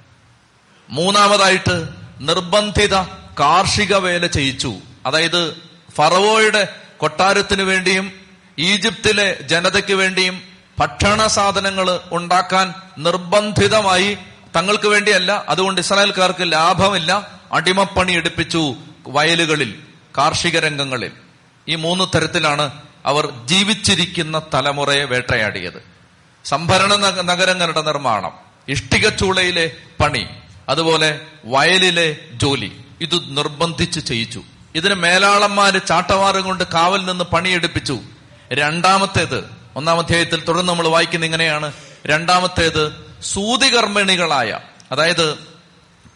മൂന്നാമതായിട്ട് 0.90 1.88
നിർബന്ധിത 2.20 2.94
കാർഷിക 3.40 3.96
വേല 3.96 4.26
ചെയ്യിച്ചു. 4.26 4.74
അതായത് 5.06 5.56
ഫറവോയുടെ 5.96 6.68
കൊട്ടാരത്തിനു 6.96 7.62
വേണ്ടിയും 7.62 8.12
ഈജിപ്തിലെ 8.58 9.38
ജനതയ്ക്ക് 9.42 9.94
വേണ്ടിയും 9.94 10.42
ഭക്ഷണ 10.78 11.26
സാധനങ്ങൾ 11.26 12.00
ഉണ്ടാക്കാൻ 12.12 12.74
നിർബന്ധിതമായി 12.98 14.18
തങ്ങൾക്ക് 14.56 14.88
വേണ്ടിയല്ല. 14.88 15.44
അതുകൊണ്ട് 15.48 15.80
ഇസ്രായേൽക്കാർക്ക് 15.80 16.52
ലാഭമില്ല. 16.52 17.28
അടിമപ്പണി 17.52 18.12
എടുപ്പിച്ചു 18.12 18.74
വയലുകളിൽ 19.08 19.78
കാർഷിക 20.18 20.58
രംഗങ്ങളിൽ. 20.58 21.10
ഈ 21.68 21.74
മൂന്ന് 21.74 22.16
തരത്തിലാണ് 22.16 22.70
അവർ 23.06 23.28
ജീവിച്ചിരിക്കുന്ന 23.44 24.42
തലമുറയെ 24.54 25.04
വേട്ടയാടിയത്. 25.04 25.82
സംഭരണ 26.44 26.94
നഗരങ്ങളുടെ 27.20 27.80
നിർമ്മാണം 27.80 28.32
ഇഷ്ടികച്ചൂളയിലെ 28.68 29.70
പണി 30.00 30.26
അതുപോലെ 30.68 31.20
വയലിലെ 31.44 32.16
ജോലി. 32.32 32.84
ഇത് 33.00 33.36
നിർബന്ധിച്ച് 33.36 34.00
ചെയ്യിച്ചു. 34.00 34.42
ഇതിന് 34.74 34.94
മേലാളന്മാര് 34.94 35.80
ചാട്ടവാറും 35.88 36.44
കൊണ്ട് 36.44 36.64
കാവൽ 36.64 37.06
നിന്ന് 37.06 37.24
പണിയെടുപ്പിച്ചു. 37.24 38.00
രണ്ടാമത്തേത് 38.52 39.50
ഒന്നാം 39.76 39.98
അധ്യായത്തിൽ 39.98 40.44
തുടർന്ന് 40.44 40.68
നമ്മൾ 40.68 40.88
വായിക്കുന്ന 40.88 41.26
ഇങ്ങനെയാണ്. 41.26 41.72
രണ്ടാമത്തേത് 42.06 43.06
സൂതികർമ്മിണികളായ 43.22 44.60
അതായത് 44.92 45.34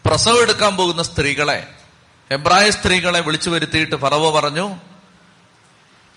പ്രസവം 0.07 0.43
എടുക്കാൻ 0.43 0.77
പോകുന്ന 0.77 1.03
സ്ത്രീകളെ. 1.03 1.67
എബ്രായ 2.31 2.71
സ്ത്രീകളെ 2.71 3.21
വിളിച്ചു 3.21 3.51
വരുത്തിയിട്ട് 3.51 3.97
ഫറവോ 3.97 4.31
പറഞ്ഞു 4.31 4.77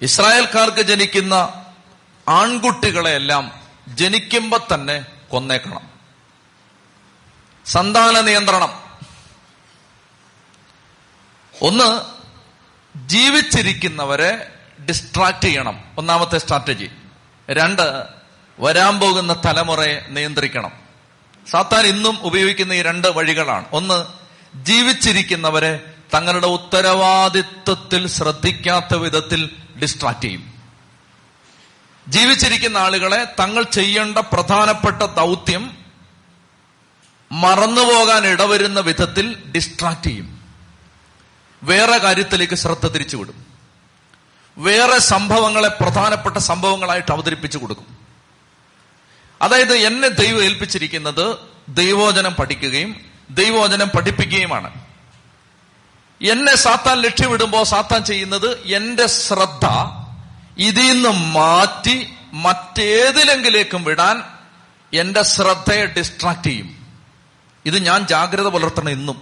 ഇസ്രായേൽക്കാർക്ക് 0.01 0.81
ജനിക്കുന്ന 0.81 1.65
ആൺകുട്ടികളെ 2.29 3.11
എല്ലാം 3.11 3.51
ജനിക്കുമ്പോ 3.87 4.59
തന്നെ 4.73 5.05
കൊന്നേക്കണം. 5.29 5.94
സന്താന 7.65 8.21
നിയന്ത്രണം. 8.21 8.83
ഒന്ന് 11.61 12.01
ജീവിച്ചിരിക്കുന്നവരെ 13.07 14.51
ഡിസ്ട്രാക്ട് 14.89 15.41
ചെയ്യണം. 15.41 15.83
ഒന്നാമത്തെ 15.97 16.37
സ്ട്രാറ്റജി 16.37 16.91
രണ്ട് 17.49 18.03
വരാൻ 18.59 18.99
പോകുന്ന 18.99 19.41
തലമുറയെ 19.45 20.05
നിയന്ത്രിക്കണം. 20.09 20.71
സാത്താൻ 21.51 21.85
ഇന്നും 21.85 22.19
ഉപയോഗിക്കുന്ന 22.21 22.73
ഈ 22.73 22.81
രണ്ട് 22.81 23.07
വഴികളാണ്. 23.07 23.65
ഒന്ന് 23.71 24.05
ജീവിച്ചിരിക്കുന്നവരെ 24.65 25.93
തങ്ങളുടെ 26.13 26.47
ഉത്തരവാദിത്വത്തിൽ 26.47 28.07
ശ്രദ്ധിക്കാത്ത 28.07 28.95
വിധത്തിൽ 28.95 29.51
ഡിസ്ട്രാക്ട് 29.81 30.21
ചെയ്യും. 30.21 30.53
ജീവിച്ചിരിക്കുന്ന 32.07 32.77
ആളുകളെ 32.77 33.23
തങ്ങൾ 33.39 33.63
ചെയ്യേണ്ട 33.63 34.17
പ്രധാനപ്പെട്ട 34.17 35.01
ദൗത്യം 35.03 35.84
മറന്നുപോകാൻ 37.31 38.25
ഇടവരുന്ന 38.25 38.79
വിധത്തിൽ 38.79 39.51
ഡിസ്ട്രാക്ട് 39.51 40.03
ചെയ്യും. 40.03 40.41
വേറെ 41.63 41.97
കാര്യത്തിലേക്ക് 41.97 42.53
ശ്രദ്ധ 42.53 42.87
തിരിച്ചുവിടും 42.87 43.45
വേറെ 44.57 44.97
സംഭവങ്ങളെ 44.97 45.67
പ്രധാനപ്പെട്ട 45.67 46.37
സംഭവങ്ങളായിട്ട് 46.37 47.11
അവതരിപ്പിച്ചു 47.11 47.57
കൊടുക്കും. 47.57 47.97
അതായത് 49.41 49.75
എന്നെ 49.75 50.07
ദൈവം 50.07 50.43
ഏൽപ്പിച്ചിരിക്കുന്നത് 50.43 51.37
ദൈവോചനം 51.69 52.33
പഠിക്കുകയും 52.33 53.01
ദൈവോചനം 53.29 53.87
പഠിപ്പിക്കുകയുമാണ്. 53.87 54.85
എന്നെ 56.21 56.55
സാത്താൻ 56.55 57.01
ലക്ഷ്യമിടുമ്പോൾ 57.01 57.63
സാത്താൻ 57.63 58.03
ചെയ്യുന്നത് 58.03 58.61
എന്റെ 58.65 59.07
ശ്രദ്ധ 59.07 59.65
ഇതിൽ 60.57 60.93
നിന്ന് 60.93 61.09
മാറ്റി 61.09 62.13
മറ്റേതിലെങ്കിലേക്കും 62.33 63.83
വിടാൻ 63.83 64.23
എന്റെ 64.93 65.21
ശ്രദ്ധയെ 65.21 65.85
ഡിസ്ട്രാക്ട് 65.85 66.43
ചെയ്യും. 66.43 66.74
ഇത് 67.65 67.77
ഞാൻ 67.77 68.07
ജാഗ്രത 68.07 68.47
പുലർത്തണം 68.47 68.89
ഇന്നും 68.89 69.21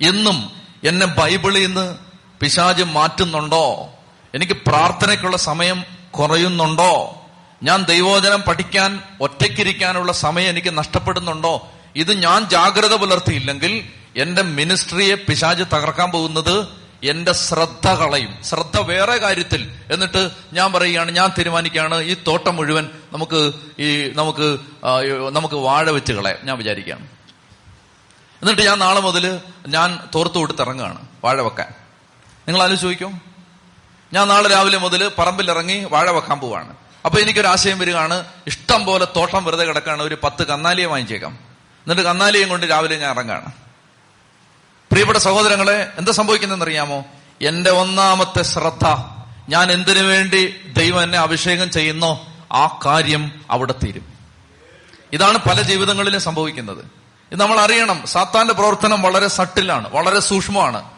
എന്നും 0.00 0.50
എന്നെ 0.84 1.06
ബൈബിളിൽ 1.06 1.66
നിന്ന് 1.66 1.96
പിശാജ് 2.40 2.82
മാറ്റുന്നുണ്ടോ? 2.82 3.90
എനിക്ക് 4.34 4.52
പ്രാർത്ഥനയ്ക്കുള്ള 4.52 5.36
സമയം 5.36 5.84
കുറയുന്നുണ്ടോ? 6.10 7.22
ഞാൻ 7.62 7.84
ദൈവോചനം 7.84 8.42
പഠിക്കാൻ 8.42 9.02
ഒറ്റയ്ക്കിരിക്കാനുള്ള 9.20 10.12
സമയം 10.12 10.48
എനിക്ക് 10.48 10.78
നഷ്ടപ്പെടുന്നുണ്ടോ? 10.78 11.68
ഇത് 11.96 12.22
ഞാൻ 12.22 12.48
ജാഗ്രത 12.48 12.94
പുലർത്തിയില്ലെങ്കിൽ 12.94 13.84
എന്റെ 14.16 14.42
മിനിസ്ട്രിയെ 14.42 15.14
പിശാജ് 15.14 15.62
തകർക്കാൻ 15.62 16.10
പോകുന്നത് 16.10 16.66
എന്റെ 17.04 17.32
ശ്രദ്ധ 17.32 17.88
കളയും. 17.88 18.42
ശ്രദ്ധ 18.42 18.80
വേറെ 18.80 19.16
കാര്യത്തിൽ. 19.16 19.72
എന്നിട്ട് 19.92 20.30
ഞാൻ 20.52 20.72
പറയുകയാണ് 20.72 21.10
ഞാൻ 21.10 21.30
തീരുമാനിക്കുകയാണ് 21.38 22.02
ഈ 22.02 22.16
തോട്ടം 22.26 22.56
മുഴുവൻ 22.56 22.88
നമുക്ക് 23.12 23.52
ഈ 23.78 24.12
നമുക്ക് 24.14 24.58
നമുക്ക് 25.32 25.54
വാഴ 25.54 25.90
വെച്ച് 25.90 26.12
കളയാം. 26.12 26.46
ഞാൻ 26.46 26.58
വിചാരിക്കുകയാണ്. 26.58 27.19
എന്നിട്ട് 28.42 28.62
ഞാൻ 28.62 28.78
നാളെ 28.78 29.00
മുതൽ 29.00 29.40
ഞാൻ 29.68 29.98
തോർത്തു 30.14 30.38
കൊടുത്തിറങ്ങുകയാണ് 30.38 31.08
വാഴ 31.24 31.40
വെക്കാൻ. 31.40 31.68
നിങ്ങൾ 32.48 32.62
ആലോചിക്കും 32.62 33.20
ഞാൻ 34.12 34.28
നാളെ 34.28 34.48
രാവിലെ 34.48 34.78
മുതൽ 34.78 35.10
പറമ്പിലിറങ്ങി 35.18 35.84
വാഴ 35.84 36.10
വെക്കാൻ 36.10 36.40
പോവാണ്. 36.40 36.76
അപ്പൊ 37.04 37.18
എനിക്കൊരു 37.18 37.46
ആശയം 37.46 37.78
വരികയാണ് 37.78 38.24
ഇഷ്ടം 38.46 38.84
പോലെ 38.84 39.06
തോട്ടം 39.16 39.44
വെറുതെ 39.44 39.64
കിടക്കാണ് 39.64 40.02
ഒരു 40.02 40.18
പത്ത് 40.24 40.46
കന്നാലിയെ 40.46 40.86
വാങ്ങിച്ചേക്കാം. 40.86 41.32
എന്നിട്ട് 41.32 42.02
കന്നാലിയും 42.02 42.48
കൊണ്ട് 42.48 42.66
രാവിലെ 42.66 42.96
ഞാൻ 42.96 43.10
ഇറങ്ങാണ് 43.10 43.52
പ്രിയപ്പെട്ട 44.90 45.18
സഹോദരങ്ങളെ 45.18 45.92
എന്താ 45.98 46.12
സംഭവിക്കുന്നതെന്ന് 46.12 46.64
അറിയാമോ 46.64 47.04
എന്റെ 47.42 47.70
ഒന്നാമത്തെ 47.70 48.42
ശ്രദ്ധ 48.42 48.86
ഞാൻ 49.48 49.72
എന്തിനു 49.72 50.02
വേണ്ടി 50.02 50.56
ദൈവം 50.72 51.02
എന്നെ 51.02 51.18
അഭിഷേകം 51.18 51.70
ചെയ്യുന്നോ? 51.70 52.26
ആ 52.52 52.78
കാര്യം 52.86 53.44
അവിടെ 53.50 53.74
തീരും. 53.84 54.12
ഇതാണ് 55.12 55.38
പല 55.38 55.62
ജീവിതങ്ങളിലും 55.62 56.20
സംഭവിക്കുന്നത്. 56.20 56.99
ഇത് 57.32 57.40
നമ്മൾ 57.40 57.60
അറിയണം 57.60 58.02
സാത്താന്റെ 58.06 58.54
പ്രവർത്തനം 58.54 59.02
വളരെ 59.02 59.28
സട്ടിലാണ് 59.28 59.90
വളരെ 59.90 60.20
സൂക്ഷ്മമാണ്. 60.20 60.90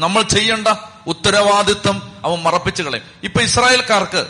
നമ്മൾ 0.00 0.22
ചെയ്യേണ്ട 0.22 0.68
ഉത്തരവാദിത്വം 1.06 2.12
അവൻ 2.24 2.42
മറപ്പിച്ചു 2.42 2.82
കളയും. 2.82 3.02
ഇപ്പൊ 3.22 3.40
ഇസ്രായേൽക്കാർക്ക് 3.40 4.26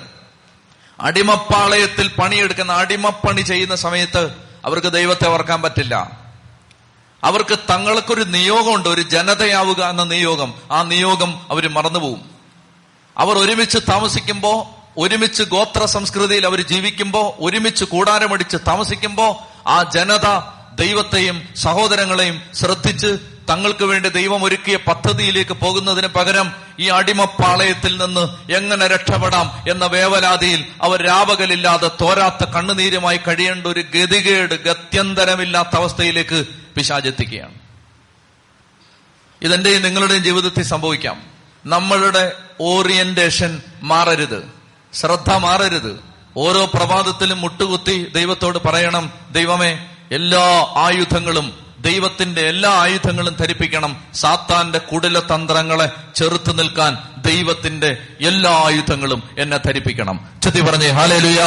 അടിമപ്പാളയത്തിൽ 1.00 2.08
പണിയെടുക്കുന്ന 2.08 2.72
അടിമപ്പണി 2.72 3.40
ചെയ്യുന്ന 3.40 3.76
സമയത്ത് 3.76 4.34
അവർക്ക് 4.64 4.92
ദൈവത്തെ 4.92 5.28
ഓർക്കാൻ 5.28 5.62
പറ്റില്ല. 5.62 6.24
അവർക്ക് 7.24 7.58
തങ്ങൾക്കൊരു 7.58 8.24
നിയോഗമുണ്ട് 8.24 8.88
ഒരു 8.88 9.00
ജനതയാവുക 9.00 9.84
എന്ന 9.84 10.04
നിയോഗം. 10.04 10.54
ആ 10.72 10.82
നിയോഗം 10.82 11.40
അവർ 11.50 11.68
മറന്നുപോകും. 11.68 12.30
അവർ 13.18 13.38
ഒരുമിച്ച് 13.38 13.78
താമസിക്കുമ്പോ 13.78 14.76
ഒരുമിച്ച് 14.98 15.42
ഗോത്ര 15.42 15.84
സംസ്കൃതിയിൽ 15.84 16.46
അവർ 16.46 16.62
ജീവിക്കുമ്പോ 16.62 17.36
ഒരുമിച്ച് 17.40 17.84
കൂടാരമടിച്ച് 17.84 18.56
താമസിക്കുമ്പോ 18.56 19.46
ആ 19.66 19.82
ജനത 19.82 20.53
ദൈവത്തെയും 20.74 21.48
സഹോദരങ്ങളെയും 21.56 22.42
ശ്രദ്ധിച്ച് 22.54 23.06
തങ്ങൾക്ക് 23.50 23.84
വേണ്ടി 23.84 24.08
ദൈവം 24.08 24.44
ഒരുക്കിയ 24.44 24.76
പദ്ധതിയിലേക്ക് 24.76 25.52
പോകുന്നതിന് 25.52 26.06
പകരം 26.06 26.52
ഈ 26.78 26.88
അടിമപ്പാളയത്തിൽ 26.88 28.04
നിന്ന് 28.04 28.52
എങ്ങനെ 28.52 28.86
രക്ഷപ്പെടാം 28.86 29.64
എന്ന 29.70 29.86
വേവലാതിയിൽ 29.86 30.64
അവർ 30.82 31.06
രാപകലില്ലാതെ 31.06 31.90
തോരാത്ത 32.00 32.44
കണ്ണുനീരുമായി 32.44 33.16
കഴിയേണ്ട 33.16 33.66
ഒരു 33.66 33.80
ഗതികേട് 33.80 34.54
ഗത്യന്തരമില്ലാത്ത 34.64 35.76
അവസ്ഥയിലേക്ക് 35.76 36.44
പിശാചെത്തിക്കുകയാണ് 36.76 37.54
ഇതെന്റെയും 39.42 39.82
നിങ്ങളുടെയും 39.82 40.22
ജീവിതത്തിൽ 40.22 40.62
സംഭവിക്കാം. 40.62 41.22
നമ്മളുടെ 41.66 42.32
ഓറിയന്റേഷൻ 42.60 43.62
മാറരുത്. 43.82 44.48
ശ്രദ്ധ 44.94 45.32
മാറരുത്. 45.32 46.00
ഓരോ 46.36 46.64
പ്രഭാതത്തിലും 46.64 47.40
മുട്ടുകുത്തി 47.40 48.12
ദൈവത്തോട് 48.14 48.58
പറയണം 48.58 49.12
ദൈവമേ 49.30 49.86
എല്ലാ 50.14 50.72
ആയുധങ്ങളും 50.76 51.66
ദൈവത്തിന്റെ 51.78 52.40
എല്ലാ 52.40 52.70
ആയുധങ്ങളും 52.70 53.34
ധരിപ്പിക്കണം. 53.34 54.04
സാത്താന്റെ 54.14 54.78
കുടില 54.78 55.18
തന്ത്രങ്ങളെ 55.18 55.92
ചെറുത്തു 56.14 56.52
നിൽക്കാൻ 56.52 56.98
ദൈവത്തിന്റെ 57.26 57.96
എല്ലാ 58.20 58.52
ആയുധങ്ങളും 58.52 59.22
എന്നെ 59.38 59.56
ധരിപ്പിക്കണം. 59.56 60.28
ചെത്തി 60.42 60.60
പറഞ്ഞേ 60.60 60.88
ഹാലേലുയാ 60.88 61.46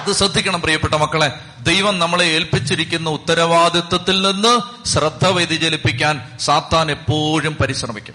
അത് 0.00 0.12
ശ്രദ്ധിക്കണം 0.12 0.60
പ്രിയപ്പെട്ട 0.60 0.94
മക്കളെ. 0.94 1.32
ദൈവം 1.60 1.98
നമ്മളെ 1.98 2.24
ഏൽപ്പിച്ചിരിക്കുന്ന 2.24 3.10
ഉത്തരവാദിത്വത്തിൽ 3.10 4.22
നിന്ന് 4.22 4.86
ശ്രദ്ധ 4.88 5.26
വ്യതിചലിപ്പിക്കാൻ 5.26 6.38
സാത്താൻ 6.40 6.90
എപ്പോഴും 6.90 7.56
പരിശ്രമിക്കും. 7.56 8.14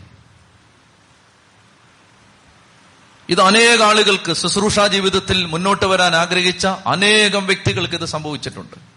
ഇത് 3.29 3.41
അനേക 3.41 3.81
ആളുകൾക്ക് 3.81 4.33
ശുശ്രൂഷ 4.33 4.79
ജീവിതത്തിൽ 4.79 5.45
മുന്നോട്ട് 5.45 5.85
വരാൻ 5.85 6.15
ആഗ്രഹിച്ച 6.15 6.67
അനേകം 6.67 7.45
വ്യക്തികൾക്ക് 7.45 7.93
ഇത് 7.93 8.05
സംഭവിച്ചിട്ടുണ്ട്. 8.05 8.90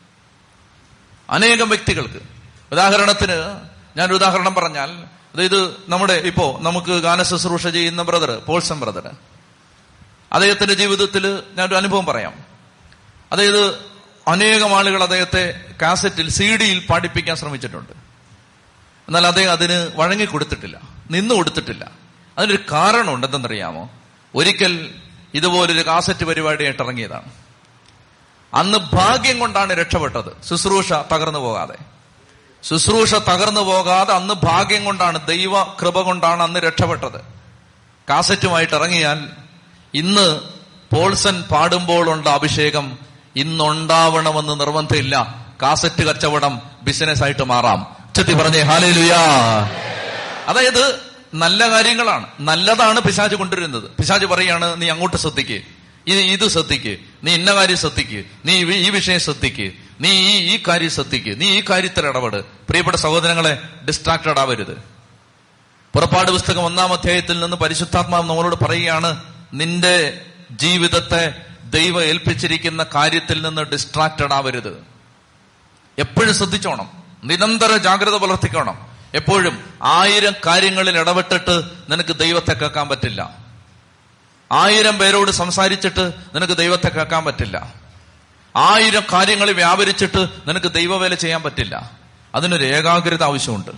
അനേകം 1.35 1.69
വ്യക്തികൾക്ക്. 1.69 2.21
ഉദാഹരണത്തിന് 2.73 3.61
ഞാൻ 3.97 4.13
ഉദാഹരണം 4.13 4.55
പറഞ്ഞാൽ 4.55 4.91
അതായത് 5.35 5.77
നമ്മുടെ 5.89 6.13
ഇപ്പോ 6.13 6.59
നമുക്ക് 6.63 7.03
ഗാന 7.03 7.23
ശുശ്രൂഷ 7.23 7.67
ചെയ്യുന്ന 7.67 8.03
ബ്രദർ 8.03 8.43
പോൾസൺ 8.47 8.81
ബ്രദർ. 8.81 9.11
അദ്ദേഹത്തിന്റെ 10.33 10.75
ജീവിതത്തിൽ 10.75 11.43
ഞാനൊരു 11.55 11.75
അനുഭവം 11.75 12.07
പറയാം. 12.07 12.45
അതായത് 13.33 13.79
അനേകം 14.29 14.79
ആളുകൾ 14.79 15.03
അദ്ദേഹത്തെ 15.03 15.65
കാസറ്റിൽ 15.83 16.29
സി 16.29 16.57
ഡിയിൽ 16.57 16.87
പാടിപ്പിക്കാൻ 16.87 17.37
ശ്രമിച്ചിട്ടുണ്ട്. 17.37 17.93
എന്നാൽ 19.09 19.27
അദ്ദേഹം 19.27 19.53
അതിന് 19.53 19.91
വഴങ്ങി 19.95 20.25
കൊടുത്തിട്ടില്ല 20.25 20.81
നിന്നു 21.11 21.35
കൊടുത്തിട്ടില്ല 21.35 21.91
അതിനൊരു 22.39 22.59
കാരണമുണ്ട് 22.73 23.27
എന്തെന്നറിയാമോ 23.27 23.91
ഒരിക്കൽ 24.35 24.95
ഇതുപോലൊരു 25.35 25.87
കാസറ്റ് 25.87 26.25
പരിപാടിയായിട്ട് 26.25 26.83
ഇറങ്ങിയതാണ് 26.83 27.44
അന്ന് 28.55 28.79
ഭാഗ്യം 28.79 29.39
കൊണ്ടാണ് 29.39 29.73
രക്ഷപ്പെട്ടത്. 29.73 30.49
ശുശ്രൂഷ 30.49 30.93
തകർന്നു 30.93 31.39
പോകാതെ. 31.39 31.75
ശുശ്രൂഷ 32.63 33.15
തകർന്നു 33.15 33.61
പോകാതെ 33.61 34.15
അന്ന് 34.15 34.35
ഭാഗ്യം 34.35 34.85
കൊണ്ടാണ് 34.85 35.27
ദൈവ 35.27 35.63
കൃപ 35.63 36.01
കൊണ്ടാണ് 36.01 36.43
അന്ന് 36.43 36.61
രക്ഷപ്പെട്ടത്. 36.61 37.21
കാസറ്റുമായിട്ട് 38.11 38.75
ഇറങ്ങിയാൽ 38.75 39.27
ഇന്ന് 39.95 40.41
പോൾസൺ 40.95 41.43
പാടുമ്പോഴുള്ള 41.43 42.31
അഭിഷേകം 42.31 42.99
ഇന്നുണ്ടാവണമെന്ന് 43.37 44.61
നിർബന്ധമില്ല. 44.61 45.35
കാസറ്റ് 45.63 46.03
കച്ചവടം 46.03 46.61
ബിസിനസ് 46.83 47.23
ആയിട്ട് 47.23 47.45
മാറാം. 47.45 47.97
ചെത്തി 48.17 48.33
പറഞ്ഞേ 48.33 48.61
ഹാലേലുയാ 48.61 49.21
അതായത് 50.49 51.01
നല്ല 51.35 51.71
കാര്യങ്ങളാണ്. 51.71 52.27
നല്ലതാണ് 52.41 53.01
പിശാജ് 53.01 53.35
കൊണ്ടുവരുന്നത്. 53.35 53.83
പിശാജ് 53.83 54.27
പറയാണ് 54.27 54.83
നീ 54.83 54.89
അങ്ങോട്ട് 54.91 55.17
ശ്രദ്ധിക്ക്. 55.17 55.74
ഇത് 56.07 56.19
ഇത് 56.19 56.49
ശ്രദ്ധിക്ക്. 56.49 56.99
നീ 57.25 57.35
ഇന്ന 57.35 57.55
കാര്യം 57.55 57.77
ശ്രദ്ധിക്ക്. 57.77 58.25
നീ 58.45 58.65
ഈ 58.65 58.91
വിഷയം 58.91 59.21
ശ്രദ്ധിക്ക്. 59.21 59.73
നീ 60.01 60.11
ഈ 60.11 60.57
ഈ 60.57 60.63
കാര്യം 60.69 60.91
ശ്രദ്ധിക്ക്. 60.91 61.41
നീ 61.41 61.59
ഈ 61.59 61.65
കാര്യത്തിൽ 61.71 62.07
ഇടപെട്. 62.07 62.45
പ്രിയപ്പെട്ട 62.45 62.97
സഹോദരങ്ങളെ 62.97 63.63
ഡിസ്ട്രാക്റ്റഡ് 63.89 64.39
ആവരുത്. 64.39 64.95
പുറപ്പാട് 65.95 66.31
പുസ്തകം 66.31 66.65
ഒന്നാം 66.65 66.93
അധ്യായത്തിൽ 66.93 67.41
നിന്ന് 67.41 67.57
പരിശുദ്ധാത്മാവ് 67.57 68.29
നമ്മളോട് 68.29 68.65
പറയുകയാണ് 68.65 69.25
നിന്റെ 69.55 70.27
ജീവിതത്തെ 70.51 71.35
ദൈവം 71.65 72.03
ഏൽപ്പിച്ചിരിക്കുന്ന 72.03 72.87
കാര്യത്തിൽ 72.95 73.43
നിന്ന് 73.43 73.63
ഡിസ്ട്രാക്റ്റഡ് 73.63 74.33
ആവരുത്. 74.33 74.85
എപ്പോഴും 75.99 76.35
ശ്രദ്ധിച്ചോണം. 76.35 76.91
നിരന്തര 77.25 77.77
ജാഗ്രത 77.77 78.15
പുലർത്തിക്കോണം. 78.15 78.87
എപ്പോഴും 79.15 79.65
ആയിരം 79.83 80.33
കാര്യങ്ങളിൽ 80.47 80.99
ഇടപെട്ടിട്ട് 80.99 81.63
നിനക്ക് 81.89 82.17
ദൈവത്തെ 82.17 82.53
കേൾക്കാൻ 82.53 82.89
പറ്റില്ല. 82.89 83.44
ആയിരം 84.55 84.99
പേരോട് 84.99 85.31
സംസാരിച്ചിട്ട് 85.31 86.13
നിനക്ക് 86.35 86.57
ദൈവത്തെ 86.57 86.89
കേൾക്കാൻ 86.89 87.25
പറ്റില്ല. 87.25 87.73
ആയിരം 88.57 89.03
കാര്യങ്ങൾ 89.13 89.51
വ്യാപരിച്ചിട്ട് 89.51 90.29
നിനക്ക് 90.47 90.73
ദൈവവേല 90.73 91.15
ചെയ്യാൻ 91.15 91.43
പറ്റില്ല. 91.43 91.91
അതിനൊരു 92.35 92.65
ഏകാഗ്രത 92.65 93.23
ആവശ്യമുണ്ട്. 93.23 93.71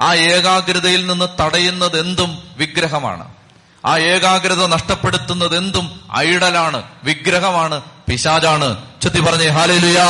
ആ 0.00 0.14
ഏകാഗ്രതയിൽ 0.14 1.06
നിന്ന് 1.06 1.42
തടയുന്നത് 1.42 2.00
എന്തും 2.00 2.38
വിഗ്രഹമാണ്. 2.56 3.34
ആ 3.84 3.98
ഏകാഗ്രത 3.98 4.66
നഷ്ടപ്പെടുത്തുന്നത് 4.66 5.56
എന്തും 5.56 6.00
ഐഡലാണ് 6.16 6.82
വിഗ്രഹമാണ് 7.04 7.80
പിശാജാണ് 7.80 8.84
ചുത്തി 9.02 9.20
പറഞ്ഞേ 9.20 9.48
ഹാലേലുയാ. 9.48 10.08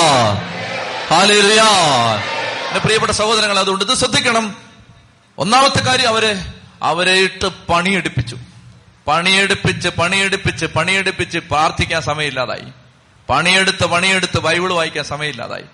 ഹാലേലുയാ. 1.08 1.68
എന്റെ 2.68 2.78
പ്രിയപ്പെട്ട 2.78 3.12
സഹോദരങ്ങൾ 3.12 3.58
അതുകൊണ്ട് 3.58 3.84
ഇത് 3.84 3.98
ശ്രദ്ധിക്കണം. 3.98 4.56
ഒന്നാമത്തെ 5.38 5.80
കാര്യം 5.80 6.08
അവരെ 6.08 6.42
അവരെ 6.82 7.12
ഇട്ട് 7.12 7.46
പണിയെടുപ്പിച്ചു. 7.46 8.38
പണിയെടുപ്പിച്ച് 9.06 9.88
പണിയെടുപ്പിച്ച് 9.88 10.66
പണിയെടുപ്പിച്ച് 10.66 11.38
പ്രാർത്ഥിക്കാൻ 11.38 12.02
സമയമില്ലാതായി. 12.02 12.72
പണിയെടുത്ത് 13.28 13.86
പണിയെടുത്ത് 13.86 14.38
ബൈബിൾ 14.38 14.72
വായിക്കാൻ 14.72 15.04
സമയമില്ലാതായി. 15.04 15.64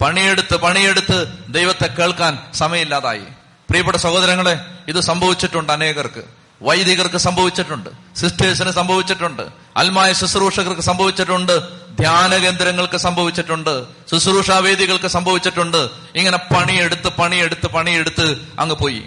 പണിയെടുത്ത് 0.00 0.56
പണിയെടുത്ത് 0.56 1.38
ദൈവത്തെ 1.48 1.86
കേൾക്കാൻ 1.86 2.38
സമയമില്ലാതായി. 2.54 3.26
പ്രിയപ്പെട്ട 3.68 3.96
സഹോദരങ്ങളെ 3.96 4.64
ഇത് 4.88 5.00
സംഭവിച്ചിട്ടുണ്ട് 5.00 5.72
അനേകർക്ക്. 5.72 6.24
വൈദികർക്ക് 6.62 7.16
സംഭവിച്ചിട്ടുണ്ട് 7.16 7.90
സിസ്റ്റേഴ്സിന് 8.16 8.70
സംഭവിച്ചിട്ടുണ്ട് 8.70 9.42
അൽമായ 9.76 10.12
ശുശ്രൂഷകർക്ക് 10.12 10.80
സംഭവിച്ചിട്ടുണ്ട് 10.80 11.54
ധ്യാന 11.96 12.36
കേന്ദ്രങ്ങൾക്ക് 12.36 12.96
സംഭവിച്ചിട്ടുണ്ട് 12.96 13.84
ശുശ്രൂഷാവേദികൾക്ക് 14.10 15.06
സംഭവിച്ചിട്ടുണ്ട്. 15.06 15.90
ഇങ്ങനെ 16.14 16.36
പണിയെടുത്ത് 16.36 17.08
പണിയെടുത്ത് 17.08 17.66
പണിയെടുത്ത് 17.66 18.48
അങ്ങ് 18.58 18.74
പോയി. 18.74 19.02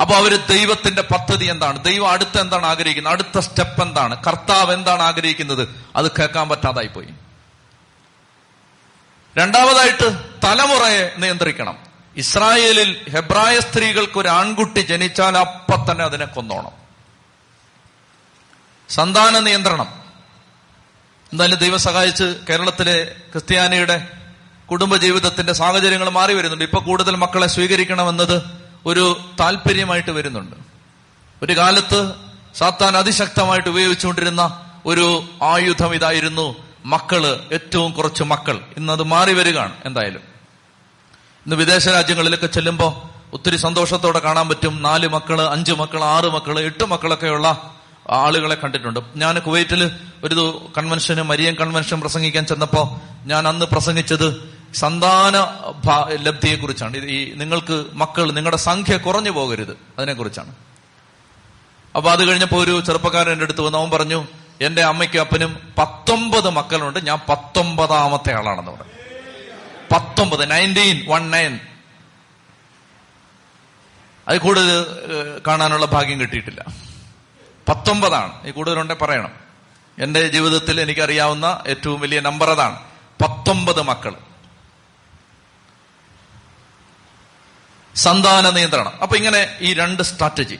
അപ്പൊ 0.00 0.14
അവർ 0.14 0.36
ദൈവത്തിന്റെ 0.36 1.02
പദ്ധതി 1.02 1.46
എന്താണ്? 1.46 1.84
ദൈവം 1.84 2.10
അടുത്ത 2.10 2.38
എന്താണ് 2.38 2.66
ആഗ്രഹിക്കുന്നത്? 2.66 3.12
അടുത്ത 3.12 3.38
സ്റ്റെപ്പ് 3.38 3.82
എന്താണ്? 3.82 4.24
കർത്താവ് 4.24 4.72
എന്താണ് 4.72 5.02
ആഗ്രഹിക്കുന്നത്? 5.02 5.86
അത് 5.96 6.10
കേൾക്കാൻ 6.10 6.48
പറ്റാതായി 6.48 6.86
പോയി 6.86 7.08
രണ്ടാമതായിട്ട് 9.38 10.24
തലമുറയെ 10.44 11.12
നിയന്ത്രിക്കണം. 11.16 11.78
ഇസ്രായേലിൽ 12.16 13.10
ഹെബ്രായ 13.10 13.60
സ്ത്രീകൾക്ക് 13.60 14.18
ഒരു 14.18 14.28
ആൺകുട്ടി 14.28 14.80
ജനിച്ചാൽ 14.80 15.38
അപ്പൊ 15.38 15.92
തന്നെ 15.92 16.04
അതിനെ 16.04 16.24
കൊന്നോണം. 16.24 16.72
സന്താന 18.88 19.38
നിയന്ത്രണം. 19.38 20.02
എന്തായാലും 21.32 21.58
ദൈവം 21.58 21.78
സഹായിച്ച് 21.78 22.36
കേരളത്തിലെ 22.48 23.04
ക്രിസ്ത്യാനിയുടെ 23.04 24.08
കുടുംബ 24.70 24.96
ജീവിതത്തിന്റെ 24.96 25.52
സാഹചര്യങ്ങൾ 25.52 26.08
മാറി 26.08 26.32
വരുന്നുണ്ട്. 26.32 26.64
ഇപ്പൊ 26.64 26.80
കൂടുതൽ 26.80 27.16
മക്കളെ 27.16 27.46
സ്വീകരിക്കണമെന്നത് 27.46 28.59
ഒരു 28.86 29.20
താല്പര്യമായിട്ട് 29.40 30.10
വരുന്നുണ്ട്. 30.10 30.56
ഒരു 31.42 31.56
കാലത്ത് 31.56 32.12
സാത്താൻ 32.54 32.96
അതിശക്തമായിട്ട് 32.96 33.68
ഉപയോഗിച്ചുകൊണ്ടിരുന്ന 33.68 34.60
ഒരു 34.86 35.24
ആയുധം 35.42 35.94
ഇതായിരുന്നു 35.94 36.54
മക്കൾ 36.84 37.40
ഏറ്റവും 37.52 37.92
കുറച്ച് 37.92 38.22
മക്കൾ. 38.22 38.60
ഇന്നത് 38.76 39.02
മാറി 39.02 39.32
വരികയാണ് 39.32 39.72
എന്തായാലും. 39.84 40.20
ഇന്ന് 41.46 41.56
വിദേശ 41.56 41.88
രാജ്യങ്ങളിലൊക്കെ 41.88 42.46
ചെല്ലുമ്പോൾ 42.46 43.08
ഒത്തിരി 43.32 43.56
സന്തോഷത്തോടെ 43.56 44.18
കാണാൻ 44.18 44.48
പറ്റും. 44.48 44.82
നാല് 44.82 45.08
മക്കൾ 45.08 45.40
അഞ്ച് 45.40 45.72
മക്കൾ 45.72 46.04
ആറ് 46.04 46.24
മക്കൾ 46.24 46.60
എട്ട് 46.60 46.84
മക്കളൊക്കെയുള്ള 46.84 47.74
ആളുകളെ 48.10 48.54
കണ്ടിട്ടുണ്ട്. 48.54 49.00
ഞാൻ 49.16 49.38
കുവൈറ്റിൽ 49.38 49.90
ഒരു 50.24 50.70
കൺവെൻഷന് 50.78 51.22
മരിയൻ 51.22 51.54
കൺവെൻഷൻ 51.54 52.00
പ്രസംഗിക്കാൻ 52.00 52.46
ചെന്നപ്പോ 52.46 53.00
ഞാൻ 53.24 53.48
അന്ന് 53.48 53.66
പ്രസംഗിച്ചത് 53.66 54.59
സന്താന 54.74 55.36
ലബ്ധിയെ 56.14 56.56
കുറിച്ചാണ് 56.56 56.96
ഈ 56.96 57.32
നിങ്ങൾക്ക് 57.34 57.84
മക്കൾ 57.92 58.32
നിങ്ങളുടെ 58.32 58.56
സംഖ്യ 58.56 58.96
കുറഞ്ഞു 58.96 59.30
പോകരുത് 59.30 59.78
അതിനെക്കുറിച്ചാണ്. 59.98 60.54
അപ്പൊ 61.96 62.10
അത് 62.10 62.28
കഴിഞ്ഞപ്പോ 62.28 62.58
ഒരു 62.58 62.80
ചെറുപ്പക്കാരൻ 62.80 63.32
എന്റെ 63.32 63.44
അടുത്ത് 63.44 63.60
വന്ന് 63.60 63.78
അവൻ 63.78 63.90
പറഞ്ഞു 63.90 64.26
എന്റെ 64.60 64.82
അമ്മയ്ക്കും 64.82 65.20
അപ്പനും 65.20 65.72
പത്തൊമ്പത് 65.78 66.50
മക്കളുണ്ട്. 66.50 67.06
ഞാൻ 67.06 67.18
പത്തൊമ്പതാമത്തെ 67.28 68.34
ആളാണെന്ന് 68.34 68.70
പറഞ്ഞു. 68.70 68.92
പത്തൊമ്പത് 69.92 70.50
നയന്റീൻ 70.50 71.06
വൺ 71.08 71.30
നയൻ 71.30 71.60
അത് 74.28 74.40
കൂടുതൽ 74.40 74.86
കാണാനുള്ള 75.46 75.86
ഭാഗ്യം 75.86 76.20
കിട്ടിയിട്ടില്ല. 76.20 76.64
പത്തൊമ്പതാണ്. 77.68 78.48
ഈ 78.48 78.50
കൂടുതലുണ്ടെ 78.50 78.94
പറയണം. 78.94 79.30
എന്റെ 79.98 80.28
ജീവിതത്തിൽ 80.28 80.80
എനിക്കറിയാവുന്ന 80.80 81.62
ഏറ്റവും 81.66 82.00
വലിയ 82.00 82.20
നമ്പർ 82.20 82.50
അതാണ്. 82.50 82.78
പത്തൊമ്പത് 83.22 83.82
മക്കൾ. 83.82 84.14
സന്താന 88.04 88.50
നിയന്ത്രണം. 88.50 88.92
അപ്പൊ 89.02 89.16
ഇങ്ങനെ 89.16 89.40
ഈ 89.60 89.74
രണ്ട് 89.74 90.02
സ്ട്രാറ്റജി 90.02 90.58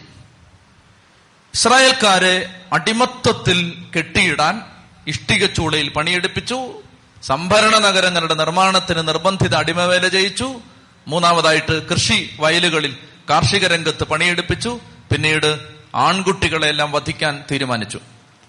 ഇസ്രായേൽക്കാരെ 1.54 2.34
അടിമത്തത്തിൽ 2.72 3.58
കെട്ടിയിടാൻ 3.96 4.62
ഇഷ്ടിക 5.06 5.46
ചൂളയിൽ 5.46 5.88
പണിയെടുപ്പിച്ചു. 5.88 6.58
സംഭരണ 7.22 7.78
നഗരങ്ങളുടെ 7.78 8.34
നിർമ്മാണത്തിന് 8.34 9.08
നിർബന്ധിത 9.08 9.54
അടിമവേല 9.54 10.08
ചെയ്യിച്ചു 10.08 10.48
മൂന്നാമതായിട്ട് 11.08 11.88
കൃഷി 11.88 12.18
വയലുകളിൽ 12.40 12.96
കാർഷിക 13.30 13.66
രംഗത്ത് 13.66 14.04
പണിയെടുപ്പിച്ചു. 14.04 14.80
പിന്നീട് 15.12 15.60
ആൺകുട്ടികളെല്ലാം 15.94 16.92
വധിക്കാൻ 16.92 17.44
തീരുമാനിച്ചു. 17.50 18.00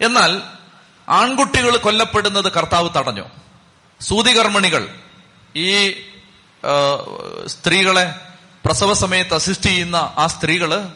എന്നാൽ 0.01 0.41
ആൺകുട്ടികൾ 1.09 1.77
കൊല്ലപ്പെടുന്നത് 1.77 2.51
കർത്താവ് 2.51 2.89
തടഞ്ഞു. 2.97 3.25
സൂതികർമ്മിണികൾ 4.01 4.83
ഈ 5.55 5.71
സ്ത്രീകളെ 7.47 8.13
പ്രസവ 8.65 8.93
സമയത്ത് 8.93 9.33
അസിസ്റ്റ് 9.33 9.65
ചെയ്യുന്ന 9.65 9.95
ആ 9.95 10.27
സ്ത്രീകൾ 10.27 10.87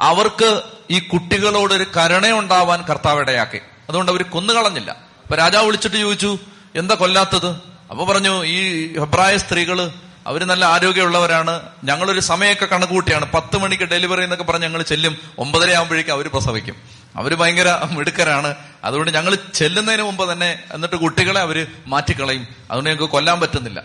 അവർക്ക് 0.00 0.62
ഈ 0.90 0.98
കുട്ടികളോട് 0.98 1.86
കരുണയുണ്ടാവാൻ 1.96 2.82
കർത്താവ് 2.82 3.20
ഇടയാക്കി 3.20 3.56
അതുകൊണ്ട് 3.88 4.12
അവർ 4.12 4.22
കൊന്നുകളഞ്ഞില്ല. 4.22 4.90
അപ്പൊ 4.90 5.36
രാജാവ് 5.36 5.66
വിളിച്ചിട്ട് 5.66 5.96
ചോദിച്ചു 5.96 6.38
എന്താ 6.74 6.94
കൊല്ലാത്തത്? 6.94 7.48
അപ്പൊ 7.90 8.04
പറഞ്ഞു 8.04 8.44
ഈ 8.44 8.92
ഹെബ്രായ 8.98 9.36
സ്ത്രീകൾ 9.36 9.90
അവർ 10.26 10.44
നല്ല 10.44 10.64
ആരോഗ്യമുള്ളവരാണ്. 10.64 11.60
ഞങ്ങളൊരു 11.84 12.20
സമയമൊക്കെ 12.20 12.66
കണക്കുകൂട്ടിയാണ്. 12.66 13.32
പത്ത് 13.32 13.58
മണിക്ക് 13.58 13.84
ഡെലിവറി 13.84 14.22
എന്നൊക്കെ 14.22 14.44
പറഞ്ഞ് 14.44 14.62
ഞങ്ങൾ 14.62 14.82
ചെല്ലും. 14.82 15.18
ഒമ്പതര 15.38 15.70
ആകുമ്പോഴേക്കും 15.70 16.12
അവർ 16.12 16.28
പ്രസവിക്കും. 16.28 16.76
അവർ 17.16 17.34
ഭയങ്കര 17.34 17.78
മിടുക്കരാണ്. 17.90 18.54
അതുകൊണ്ട് 18.84 19.10
ഞങ്ങൾ 19.14 19.38
ചെല്ലുന്നതിന് 19.54 20.02
മുമ്പ് 20.02 20.32
തന്നെ 20.32 20.62
എന്നിട്ട് 20.72 20.96
കുട്ടികളെ 20.96 21.40
അവർ 21.40 21.66
മാറ്റിക്കളയും. 21.86 22.42
അതുകൊണ്ട് 22.42 22.90
ഞങ്ങൾക്ക് 22.90 23.12
കൊല്ലാൻ 23.12 23.40
പറ്റുന്നില്ല. 23.40 23.80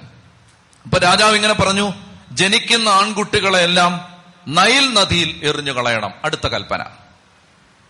അപ്പൊ 0.84 0.98
രാജാവ് 0.98 1.36
ഇങ്ങനെ 1.36 1.54
പറഞ്ഞു 1.54 1.94
ജനിക്കുന്ന 2.32 2.90
ആൺകുട്ടികളെ 2.90 3.60
എല്ലാം 3.60 4.18
നൈൽ 4.48 4.94
നദിയിൽ 4.94 5.40
എറിഞ്ഞു 5.44 5.72
കളയണം. 5.72 6.14
അടുത്ത 6.26 6.48
കൽപ്പന. 6.48 6.84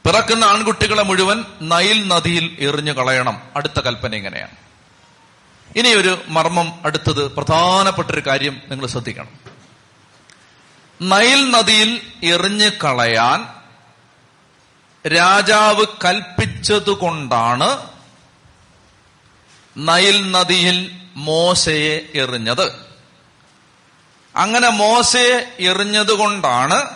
പിറക്കുന്ന 0.05 0.45
ആൺകുട്ടികളെ 0.45 1.03
മുഴുവൻ 1.03 1.45
നൈൽ 1.61 2.07
നദിയിൽ 2.07 2.57
എറിഞ്ഞു 2.59 2.91
കളയണം. 2.91 3.41
അടുത്ത 3.55 3.79
കൽപ്പന 3.79 4.13
ഇങ്ങനെയാണ്. 4.13 4.55
ഇനിയൊരു 5.75 6.23
മർമ്മം 6.27 6.79
അടുത്തത് 6.85 7.31
പ്രധാനപ്പെട്ട 7.31 8.11
ഒരു 8.11 8.21
കാര്യം 8.27 8.61
നിങ്ങൾ 8.67 8.87
ശ്രദ്ധിക്കണം. 8.87 9.29
നൈൽ 11.01 11.51
നദിയിൽ 11.51 12.01
എറിഞ്ഞു 12.23 12.69
കളയാൻ 12.83 13.47
രാജാവ് 15.09 15.85
കൽപ്പിച്ചതുകൊണ്ടാണ് 16.05 17.77
നൈൽ 19.77 20.31
നദിയിൽ 20.31 20.91
മോശയെ 21.15 21.99
എറിഞ്ഞത്. 22.15 22.86
അങ്ങനെ 24.37 24.69
മോശയെ 24.69 25.55
എറിഞ്ഞതുകൊണ്ടാണ് 25.59 26.87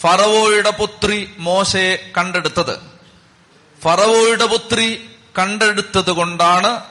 ഫറവോയുടെ 0.00 0.70
പുത്രി 0.70 1.30
മോശയെ 1.38 2.10
കണ്ടെടുത്തത്. 2.18 2.80
ഫറവോയുടെ 3.82 4.46
പുത്രി 4.46 5.10
കണ്ടെടുത്തത് 5.38 6.10
കൊണ്ടാണ് 6.10 6.82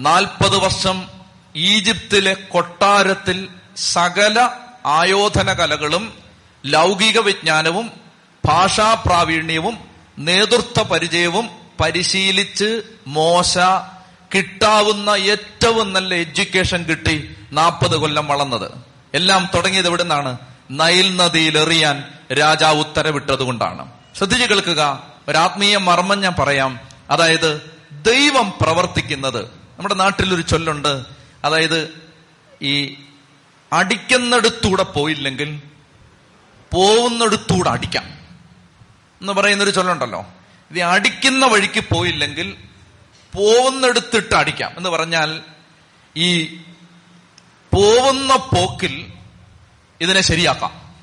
നാൽപ്പത് 0.00 0.56
വർഷം 0.56 1.08
ഈജിപ്തിലെ 1.56 2.34
കൊട്ടാരത്തിൽ 2.34 3.48
സകല 3.76 4.50
ആയോധന 4.86 5.52
കലകളും 5.52 6.18
ലൗകിക 6.66 7.18
വിജ്ഞാനവും 7.18 7.92
ഭാഷാപ്രാവീണ്യവും 8.44 9.78
നേതൃത്വ 10.18 10.82
പരിചയവും 10.82 11.48
പരിശീലിച്ച് 11.80 12.82
മോശ 13.06 13.58
കിട്ടാവുന്ന 14.34 15.10
ഏറ്റവും 15.10 15.92
നല്ല 15.92 16.14
എഡ്യൂക്കേഷൻ 16.14 16.82
കിട്ടി 16.82 17.36
നാൽപ്പത് 17.52 17.96
കൊല്ലം 17.96 18.28
വളർന്നത്. 18.28 18.85
എല്ലാം 19.16 19.48
തുടങ്ങിയത് 19.54 19.86
എവിടെ 19.86 20.02
നിന്നാണ് 20.02 20.38
നൈൽ 20.70 21.16
നദിയിൽ 21.16 21.58
എറിയാൻ 21.58 22.04
രാജാവ് 22.32 22.78
ഉത്തരവിട്ടതുകൊണ്ടാണ്. 22.78 23.92
ശ്രദ്ധിച്ചു 24.16 24.54
കേൾക്കുക. 24.54 25.06
ഒരാത്മീയ 25.28 25.76
മർമ്മം 25.76 26.20
ഞാൻ 26.20 26.34
പറയാം. 26.38 26.80
അതായത് 27.10 27.70
ദൈവം 27.92 28.52
പ്രവർത്തിക്കുന്നത്. 28.60 29.44
നമ്മുടെ 29.44 29.94
നാട്ടിൽ 29.94 30.34
ഒരു 30.34 30.42
ചൊല്ലുണ്ട്. 30.42 31.02
അതായത് 31.44 32.02
ഈ 32.62 32.96
അടിക്കുന്നിടത്തൂടെ 33.72 34.82
പോയില്ലെങ്കിൽ 34.82 35.62
പോകുന്നിടത്തൂടെ 36.74 37.70
അടിക്കാം 37.70 38.04
എന്ന് 39.20 39.32
പറയുന്നൊരു 39.32 39.70
ചൊല്ലുണ്ടല്ലോ. 39.70 40.26
ഇത് 40.70 40.80
അടിക്കുന്ന 40.80 41.46
വഴിക്ക് 41.46 41.84
പോയില്ലെങ്കിൽ 41.94 42.54
പോകുന്നിടത്തിട്ട് 43.34 44.34
അടിക്കാം 44.34 44.72
എന്ന് 44.76 44.88
പറഞ്ഞാൽ 44.88 45.40
ഈ 46.16 46.56
പോകുന്ന 47.76 48.36
പോക്കിൽ 48.36 49.12
ഇതിനെ 50.00 50.20
ശരിയാക്കാം. 50.20 50.94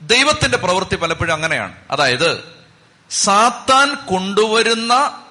ദൈവത്തിന്റെ 0.00 0.58
പ്രവൃത്തി 0.58 0.96
പലപ്പോഴും 0.96 1.32
അങ്ങനെയാണ്. 1.32 1.74
അതായത് 1.90 2.44
സാത്താൻ 3.10 3.94
കൊണ്ടുവരുന്ന 3.94 5.22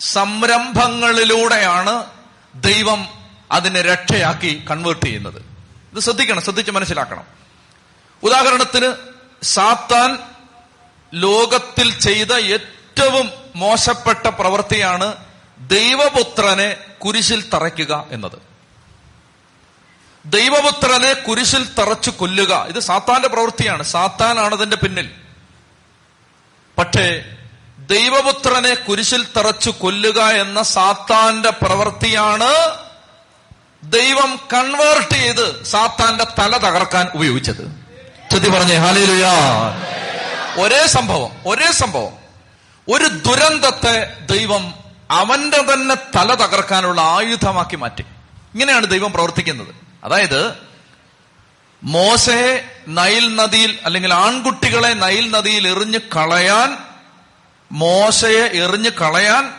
സംരംഭങ്ങളിലൂടെയാണ് 0.00 2.04
ദൈവം 2.54 3.08
അതിനെ 3.52 3.82
രക്ഷയാക്കി 3.82 4.64
കൺവേർട്ട് 4.70 5.06
ചെയ്യുന്നത്. 5.06 5.42
ഇത് 5.92 6.00
ശ്രദ്ധിക്കണം 6.00 6.40
ശ്രദ്ധിച്ച് 6.40 6.72
മനസ്സിലാക്കണം. 6.72 7.24
ഉദാഹരണത്തിന് 8.22 8.94
സാത്താൻ 9.42 10.18
ലോകത്തിൽ 11.14 11.98
ചെയ്ത 11.98 12.32
ഏറ്റവും 12.32 13.30
മോശപ്പെട്ട 13.56 14.26
പ്രവൃത്തിയാണ് 14.26 15.16
ദൈവപുത്രനെ 15.58 16.76
കുരിശിൽ 16.98 17.50
തറയ്ക്കുക 17.50 18.06
എന്നത്. 18.10 18.49
ദൈവപുത്രനെ 20.26 21.12
കുരിശിൽ 21.12 21.68
തറച്ചു 21.78 22.10
കൊല്ലുക. 22.10 22.66
ഇത് 22.68 22.80
സാത്താന്റെ 22.80 23.28
പ്രവൃത്തിയാണ്. 23.28 23.82
സാത്താനാണ് 23.82 24.54
അതിന്റെ 24.54 24.76
പിന്നിൽ. 24.76 25.10
പക്ഷേ 26.78 27.24
ദൈവപുത്രനെ 27.78 28.74
കുരിശിൽ 28.74 29.26
തറച്ചു 29.36 29.70
കൊല്ലുക 29.70 30.20
എന്ന 30.20 30.62
സാത്താന്റെ 30.62 31.50
പ്രവൃത്തിയാണ് 31.50 32.76
ദൈവം 33.82 34.40
കൺവേർട്ട് 34.52 35.14
ചെയ്ത് 35.14 35.64
സാത്താന്റെ 35.64 36.24
തല 36.38 36.56
തകർക്കാൻ 36.56 37.08
ഉപയോഗിച്ചത്. 37.14 37.80
ചെത്തി 38.30 38.48
പറഞ്ഞേ 38.48 38.76
ഹാലേലുയാ 38.76 39.32
ഒരേ 40.64 40.86
സംഭവം 40.86 41.30
ഒരേ 41.46 41.72
സംഭവം. 41.72 42.12
ഒരു 42.88 43.04
ദുരന്തത്തെ 43.04 44.18
ദൈവം 44.30 44.74
അവന്റെ 45.10 45.74
തന്നെ 45.74 45.94
തല 45.94 46.34
തകർക്കാനുള്ള 46.34 47.00
ആയുധമാക്കി 47.00 47.76
മാറ്റി. 47.76 48.02
ഇങ്ങനെയാണ് 48.54 48.86
ദൈവം 48.86 49.12
പ്രവർത്തിക്കുന്നത്. 49.12 49.79
അതായത് 50.04 50.54
മോശയെ 51.82 52.70
നൈൽ 52.88 53.36
നദിയിൽ 53.36 53.78
അല്ലെങ്കിൽ 53.84 54.14
ആൺകുട്ടികളെ 54.14 54.88
നൈൽ 54.88 55.30
നദിയിൽ 55.30 55.68
എറിഞ്ഞു 55.68 55.98
കളയാൻ 55.98 56.76
മോശയെ 57.72 58.50
എറിഞ്ഞു 58.54 58.90
കളയാൻ 58.90 59.52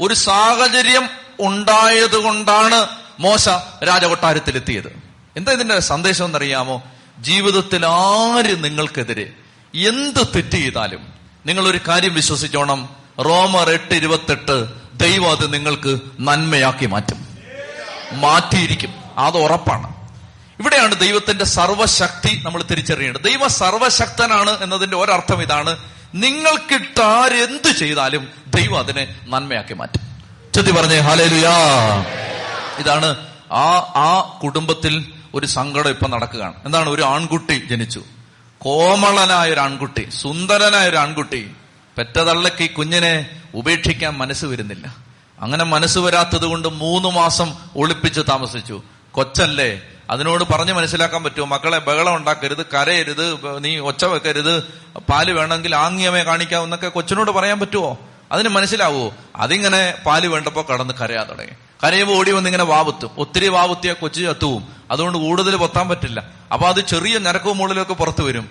ഒരു 0.00 0.14
സാഹചര്യം 0.14 1.08
ഉണ്ടായതുകൊണ്ടാണ് 1.40 2.86
മോശ 3.20 3.48
രാജകൊട്ടാരത്തിലെത്തിയത്. 3.84 5.02
എന്താ 5.36 5.52
ഇതിന്റെ 5.52 5.78
സന്ദേശം 5.78 6.24
എന്നറിയാമോ? 6.24 6.82
ജീവിതത്തിൽ 7.18 7.86
ആര് 7.86 8.64
നിങ്ങൾക്കെതിരെ 8.64 9.32
എന്ത് 9.74 10.26
തെറ്റ് 10.34 10.50
ചെയ്താലും 10.50 11.12
നിങ്ങൾ 11.46 11.68
ഒരു 11.68 11.80
കാര്യം 11.88 12.14
വിശ്വസിച്ചോണം. 12.14 12.88
റോമർ 13.20 13.70
എട്ട് 13.70 13.94
ഇരുപത്തെട്ട് 13.94 14.68
ദൈവം 14.98 15.30
അത് 15.30 15.54
നിങ്ങൾക്ക് 15.54 16.00
നന്മയാക്കി 16.20 16.86
മാറ്റും. 16.86 17.28
മാറ്റിയിരിക്കും. 18.12 19.07
അത് 19.18 19.36
ഉറപ്പാണ്. 19.36 19.94
ഇവിടെയാണ് 20.60 21.00
ദൈവത്തിന്റെ 21.00 21.44
സർവശക്തി 21.44 22.42
നമ്മൾ 22.44 22.62
തിരിച്ചറിയേണ്ടത്. 22.62 23.20
ദൈവ 23.20 23.48
സർവശക്തനാണ് 23.48 24.62
എന്നതിന്റെ 24.62 24.96
ഒരർത്ഥം 24.96 25.42
ഇതാണ്. 25.42 25.76
നിങ്ങൾക്കിട്ട് 26.14 27.02
ആരെന്ത് 27.02 27.72
ചെയ്താലും 27.72 28.28
ദൈവം 28.46 28.78
അതിനെ 28.78 29.16
നന്മയാക്കി 29.28 29.74
മാറ്റും. 29.74 30.00
ചെത്തി 30.54 30.70
പറഞ്ഞേ 30.70 30.98
ഹാലേലുയാ 30.98 31.50
ഇതാണ് 32.78 33.16
ആ 33.52 33.70
ആ 33.96 34.38
കുടുംബത്തിൽ 34.42 35.12
ഒരു 35.34 35.46
സങ്കടം 35.46 35.90
ഇപ്പൊ 35.90 36.06
നടക്കുകയാണ്. 36.06 36.54
എന്താണ്? 36.64 36.88
ഒരു 36.88 37.02
ആൺകുട്ടി 37.02 37.66
ജനിച്ചു. 37.70 38.02
കോമളനായ 38.58 39.52
ഒരു 39.52 39.60
ആൺകുട്ടി 39.60 40.08
സുന്ദരനായ 40.22 40.88
ഒരു 40.88 40.96
ആൺകുട്ടി. 40.96 41.50
പെറ്റതള്ളക്ക് 41.98 42.62
ഈ 42.62 42.66
കുഞ്ഞിനെ 42.66 43.30
ഉപേക്ഷിക്കാൻ 43.54 44.16
മനസ്സ് 44.16 44.44
വരുന്നില്ല. 44.44 44.96
അങ്ങനെ 45.40 45.64
മനസ്സ് 45.64 45.98
വരാത്തത് 45.98 46.44
കൊണ്ട് 46.44 46.68
മൂന്ന് 46.68 47.08
മാസം 47.08 47.54
ഒളിപ്പിച്ച് 47.76 48.20
താമസിച്ചു. 48.20 48.82
കൊച്ചല്ലേ? 49.12 49.82
അതിനോട് 50.10 50.44
പറഞ്ഞ് 50.44 50.72
മനസ്സിലാക്കാൻ 50.72 51.24
പറ്റുമോ? 51.24 51.46
മക്കളെ 51.46 51.78
ബഹളം 51.78 52.16
ഉണ്ടാക്കരുത് 52.16 52.66
കരയരുത് 52.66 53.64
നീ 53.64 53.78
ഒച്ച 53.78 54.04
വെക്കരുത് 54.04 54.62
പാൽ 54.98 55.30
വേണമെങ്കിൽ 55.30 55.76
ആംഗ്യമേ 55.76 56.22
കാണിക്കാവുന്നൊക്കെ 56.22 56.88
കൊച്ചിനോട് 56.88 57.30
പറയാൻ 57.30 57.60
പറ്റുമോ? 57.60 57.98
അതിന് 58.32 58.48
മനസ്സിലാവുമോ 58.48 59.14
അതിങ്ങനെ 59.36 59.94
പാൽ 60.06 60.26
വേണ്ടപ്പോ 60.26 60.66
കടന്ന് 60.70 60.94
കരയാ 60.94 61.22
തുടങ്ങി. 61.22 61.52
കരയുമ്പോൾ 61.84 62.14
ഓടി 62.14 62.30
വന്ന് 62.30 62.48
ഇങ്ങനെ 62.48 62.64
വാവുത്തും 62.64 63.10
ഒത്തിരി 63.18 63.48
വാവുത്തിയ 63.48 63.92
കൊച്ചു 63.92 64.20
ചത്തുവും 64.20 64.68
അതുകൊണ്ട് 64.90 65.18
കൂടുതൽ 65.18 65.56
പൊത്താൻ 65.56 65.88
പറ്റില്ല. 65.88 66.24
അപ്പൊ 66.52 66.68
അത് 66.68 66.80
ചെറിയ 66.80 67.18
നിരക്കവും 67.18 67.58
മുകളിലൊക്കെ 67.58 67.94
പുറത്തു 67.94 68.22
വരും. 68.22 68.48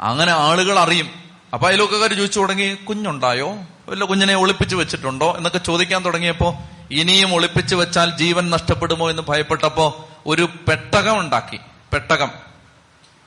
അങ്ങനെ 0.00 0.32
ആളുകൾ 0.32 0.78
അറിയും. 0.78 1.10
അപ്പൊ 1.52 1.68
അയൽവക്കക്കാർ 1.68 2.12
ചോദിച്ചു 2.12 2.40
തുടങ്ങി 2.40 2.74
കുഞ്ഞുണ്ടായോ? 2.74 3.58
വല്ല 3.92 4.04
കുഞ്ഞിനെ 4.04 4.36
ഒളിപ്പിച്ചു 4.36 4.76
വെച്ചിട്ടുണ്ടോ 4.76 5.34
എന്നൊക്കെ 5.36 5.58
ചോദിക്കാൻ 5.58 6.04
തുടങ്ങിയപ്പോ 6.04 6.58
ഇനിയും 6.90 7.34
ഒളിപ്പിച്ചു 7.34 7.76
വെച്ചാൽ 7.76 8.16
ജീവൻ 8.16 8.50
നഷ്ടപ്പെടുമോ 8.50 9.10
എന്ന് 9.10 9.22
ഭയപ്പെട്ടപ്പോ 9.22 10.08
ഒരു 10.26 10.48
പെട്ടകം 10.68 11.18
ഉണ്ടാക്കി. 11.18 11.58
പെട്ടകം. 11.92 12.30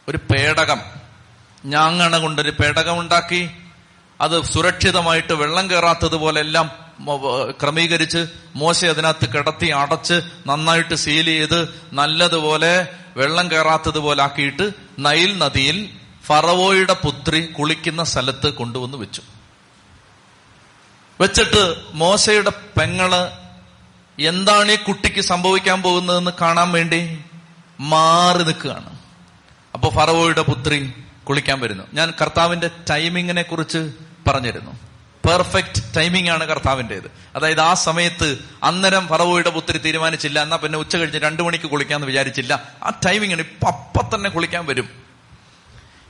ഒരു 0.10 0.18
പേടകം. 0.18 0.82
ഞാങ്ങണ 1.66 2.18
കൊണ്ടൊരു 2.18 2.50
പേടകം 2.50 3.00
ഉണ്ടാക്കി. 3.00 3.50
അത് 4.22 4.44
സുരക്ഷിതമായിട്ട് 4.44 5.34
വെള്ളം 5.34 5.72
കയറാത്തതുപോലെ 5.72 6.42
എല്ലാം 6.42 6.72
ക്രമീകരിച്ച് 7.62 8.26
മോശ 8.56 8.86
അതിനകത്ത് 8.86 9.34
കിടത്തി 9.34 9.66
അടച്ച് 9.66 10.22
നന്നായിട്ട് 10.48 10.96
സീൽ 10.96 11.26
ചെയ്ത് 11.26 11.70
നല്ലതുപോലെ 11.94 12.88
വെള്ളം 13.18 13.52
കയറാത്തതുപോലെ 13.52 14.24
ആക്കിയിട്ട് 14.24 14.72
നൈൽ 15.00 15.38
നദിയിൽ 15.38 15.90
ഫറവോയുടെ 16.26 16.94
പുത്രി 16.94 17.46
കുളിക്കുന്ന 17.46 18.04
സ്ഥലത്ത് 18.04 18.54
കൊണ്ടുവന്ന് 18.54 18.98
വെച്ചു. 18.98 19.22
വെച്ചിട്ട് 21.22 21.76
മോശയുടെ 21.94 22.50
പെങ്ങൾ 22.50 23.32
എന്താണ് 24.20 24.72
ഈ 24.72 24.76
കുട്ടിക്ക് 24.76 25.22
സംഭവിക്കാൻ 25.22 25.82
പോകുന്നതെന്ന് 25.82 26.32
കാണാൻ 26.42 26.72
വേണ്ടി 26.72 27.20
മാറി 27.80 28.44
നിൽക്കുകയാണ്. 28.44 28.98
അപ്പൊ 29.74 29.90
ഫറവോയുടെ 29.90 30.42
പുത്രി 30.42 30.94
കുളിക്കാൻ 31.24 31.60
വരുന്നു. 31.60 31.84
ഞാൻ 31.94 32.14
കർത്താവിന്റെ 32.22 32.70
ടൈമിങ്ങിനെ 32.90 33.42
കുറിച്ച് 33.42 33.92
പറഞ്ഞിരുന്നു. 34.28 34.72
പെർഫെക്റ്റ് 35.28 35.96
ടൈമിംഗ് 35.98 36.30
ആണ് 36.30 36.46
കർത്താവിന്റെത് 36.46 37.12
അതായത് 37.36 37.62
ആ 37.62 37.74
സമയത്ത് 37.74 38.40
അന്നേരം 38.64 39.08
ഫറവോയുടെ 39.08 39.50
പുത്രി 39.50 39.78
തീരുമാനിച്ചില്ല. 39.78 40.42
എന്നാ 40.42 40.58
പിന്നെ 40.58 40.80
ഉച്ച 40.80 40.96
കഴിഞ്ഞ് 40.96 41.20
രണ്ടു 41.20 41.44
മണിക്ക് 41.44 41.66
കുളിക്കാന്ന് 41.66 42.08
വിചാരിച്ചില്ല. 42.08 42.64
ആ 42.84 42.90
ടൈമിംഗ് 43.06 43.34
ആണ് 43.34 43.42
ഇപ്പൊ 43.42 43.68
അപ്പൊ 43.68 44.16
തന്നെ 44.16 44.30
കുളിക്കാൻ 44.30 44.66
വരും. 44.66 44.90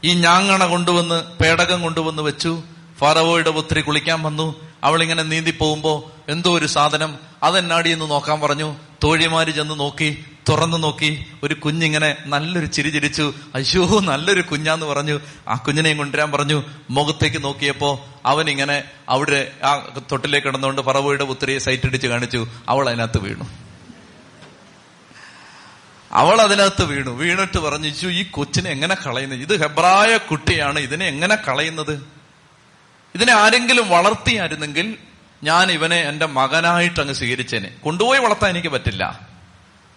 ഈ 0.04 0.13
ഞാങ്ങണ 0.13 0.65
കൊണ്ടുവന്ന് 0.65 1.24
പേടകം 1.24 1.82
കൊണ്ടുവന്ന് 1.82 2.22
വെച്ചു. 2.22 2.63
ഫറവോയുടെ 3.00 3.50
പുത്രി 3.50 3.82
കുളിക്കാൻ 3.82 4.24
വന്നു. 4.24 4.64
അവളിങ്ങനെ 4.86 5.24
നീന്തി 5.24 5.52
പോകുമ്പോ 5.52 6.12
എന്തോ 6.30 6.58
ഒരു 6.58 6.65
സാധനം 6.65 7.15
അതെന്നാടി 7.43 7.89
എന്ന് 7.89 8.10
നോക്കാൻ 8.10 8.41
പറഞ്ഞു. 8.41 8.76
തോഴിമാര് 9.04 9.48
ചെന്ന് 9.48 9.80
നോക്കി 9.80 10.26
തുറന്നു 10.50 10.78
നോക്കി. 10.78 11.26
ഒരു 11.43 11.54
കുഞ്ഞിങ്ങനെ 11.54 12.17
നല്ലൊരു 12.26 12.65
ചിരി 12.65 12.89
ചിരിച്ചു. 12.89 13.34
അയ്യോ 13.56 14.00
നല്ലൊരു 14.00 14.41
കുഞ്ഞാന്ന് 14.41 14.86
പറഞ്ഞു. 14.86 15.19
ആ 15.48 15.56
കുഞ്ഞിനെയും 15.56 15.98
കൊണ്ടുവരാൻ 15.98 16.32
പറഞ്ഞു. 16.32 16.63
മുഖത്തേക്ക് 16.89 17.43
നോക്കിയപ്പോ 17.43 18.06
അവൻ 18.26 18.50
ഇങ്ങനെ 18.50 18.84
അവിടെ 19.10 19.52
ആ 19.63 20.00
തൊട്ടിലേക്ക് 20.12 20.48
കിടന്നുകൊണ്ട് 20.48 20.82
പറവയുടെ 20.82 21.24
പുത്രിയെ 21.24 21.58
സൈറ്റ് 21.58 21.88
അടിച്ച് 21.88 22.08
കാണിച്ചു. 22.08 22.48
അവൾ 22.69 22.89
അതിനകത്ത് 22.89 23.19
വീണു. 23.19 23.43
അവൾ 26.12 26.41
അതിനകത്ത് 26.41 26.84
വീണു. 26.84 27.10
വീണിട്ട് 27.10 27.60
പറഞ്ഞു 27.60 28.10
ഈ 28.10 28.24
കൊച്ചിനെ 28.24 28.69
എങ്ങനെ 28.69 28.95
കളയുന്നത് 28.95 29.39
ഇത് 29.39 29.62
ഹെബ്രായ 29.62 30.17
കുട്ടിയാണ്. 30.17 30.80
ഇതിനെ 30.80 31.06
എങ്ങനെ 31.06 31.36
കളയുന്നത്? 31.36 32.14
ഇതിനെ 33.15 33.34
ആരെങ്കിലും 33.34 33.89
വളർത്തിയായിരുന്നെങ്കിൽ 33.89 34.97
ഞാൻ 35.43 35.71
ഇവനെ 35.71 35.95
എന്റെ 35.95 36.25
മകനായിട്ട് 36.25 36.99
അങ്ങ് 36.99 37.13
സ്വീകരിച്ചേനെ. 37.13 37.69
കൊണ്ടുപോയി 37.84 38.19
വളർത്താൻ 38.19 38.49
എനിക്ക് 38.49 38.67
പറ്റില്ല. 38.67 39.19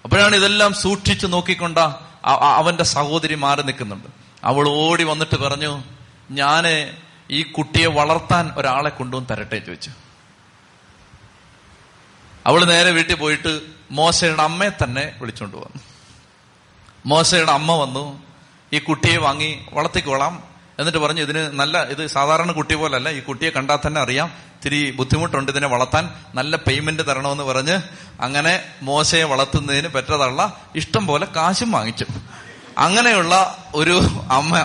അപ്പോഴാണ് 0.04 0.36
ഇതെല്ലാം 0.36 0.74
സൂക്ഷിച്ചു 0.74 1.26
നോക്കിക്കൊണ്ട 1.26 1.78
അവന്റെ 2.24 2.84
സഹോദരി 2.84 3.34
മാറി 3.34 3.62
നിൽക്കുന്നുണ്ട്. 3.62 4.08
അവൾ 4.44 4.68
ഓടി 4.68 5.04
വന്നിട്ട് 5.04 5.36
പറഞ്ഞു 5.36 5.82
ഞാൻ 6.30 6.64
ഈ 7.30 7.42
കുട്ടിയെ 7.42 7.86
വളർത്താൻ 7.86 8.52
ഒരാളെ 8.56 8.90
കൊണ്ടുവന്ന് 8.90 9.28
തരട്ടെ 9.28 9.58
ചോദിച്ചു. 9.58 9.90
അവൾ 12.46 12.64
നേരെ 12.64 12.90
വീട്ടിൽ 12.90 13.14
പോയിട്ട് 13.14 13.60
മോശയുടെ 13.90 14.42
അമ്മയെ 14.42 14.84
തന്നെ 14.84 15.12
വിളിച്ചോണ്ട് 15.20 15.56
വന്നു. 15.56 15.82
മോശയുടെ 17.06 17.52
അമ്മ 17.52 17.72
വന്നു 17.72 18.22
ഈ 18.72 18.78
കുട്ടിയെ 18.78 19.16
വാങ്ങി 19.16 19.66
വളർത്തിക്കോളാം. 19.72 20.57
എന്നിട്ട് 20.78 20.98
പറഞ്ഞു 20.98 21.22
ഇതിന് 21.22 21.38
നല്ല 21.38 21.82
ഇത് 21.82 22.06
സാധാരണ 22.06 22.52
കുട്ടി 22.52 22.74
പോലല്ല 22.74 23.10
ഈ 23.10 23.20
കുട്ടിയെ 23.20 23.50
കണ്ടാൽ 23.50 23.78
തന്നെ 23.86 24.00
അറിയാം. 24.00 24.26
ഇത്തിരി 24.26 24.90
ബുദ്ധിമുട്ടുണ്ട് 24.90 25.52
ഇതിനെ 25.52 25.68
വളർത്താൻ 25.68 26.10
നല്ല 26.34 26.56
പേയ്മെന്റ് 26.56 27.02
തരണമെന്ന് 27.02 27.44
പറഞ്ഞ് 27.44 27.80
അങ്ങനെ 28.20 28.60
മോശയെ 28.82 29.24
വളർത്തുന്നതിന് 29.24 29.88
പറ്റതുള്ള 29.88 30.56
ഇഷ്ടം 30.76 31.06
പോലെ 31.06 31.26
കാശും 31.36 31.70
വാങ്ങിച്ചു. 31.70 32.04
അങ്ങനെയുള്ള 32.78 33.58
ഒരു 33.74 34.00
അമ്മ 34.30 34.56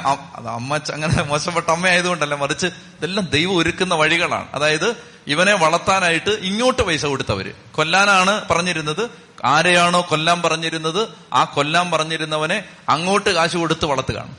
അമ്മ 0.47 0.77
അങ്ങനെ 0.77 1.23
മോശപ്പെട്ട 1.23 1.69
അമ്മ 1.69 1.87
ആയതുകൊണ്ടല്ല 1.87 2.35
മറിച്ച് 2.35 2.65
ഇതെല്ലാം 2.65 3.25
ദൈവം 3.25 3.57
ഒരുക്കുന്ന 3.57 3.95
വഴികളാണ്. 3.95 4.47
അതായത് 4.53 4.95
ഇവനെ 5.27 5.53
വളർത്താനായിട്ട് 5.53 6.29
ഇങ്ങോട്ട് 6.29 6.81
പൈസ 6.81 7.05
കൊടുത്തവര്. 7.05 7.51
കൊല്ലാനാണ് 7.75 8.47
പറഞ്ഞിരുന്നത്. 8.49 9.09
ആരെയാണോ 9.45 10.07
കൊല്ലാൻ 10.09 10.41
പറഞ്ഞിരുന്നത് 10.41 11.07
ആ 11.33 11.43
കൊല്ലാൻ 11.43 11.91
പറഞ്ഞിരുന്നവനെ 11.91 12.63
അങ്ങോട്ട് 12.89 13.29
കാശ് 13.29 13.57
കൊടുത്ത് 13.57 13.85
വളർത്തുകയാണ്. 13.85 14.35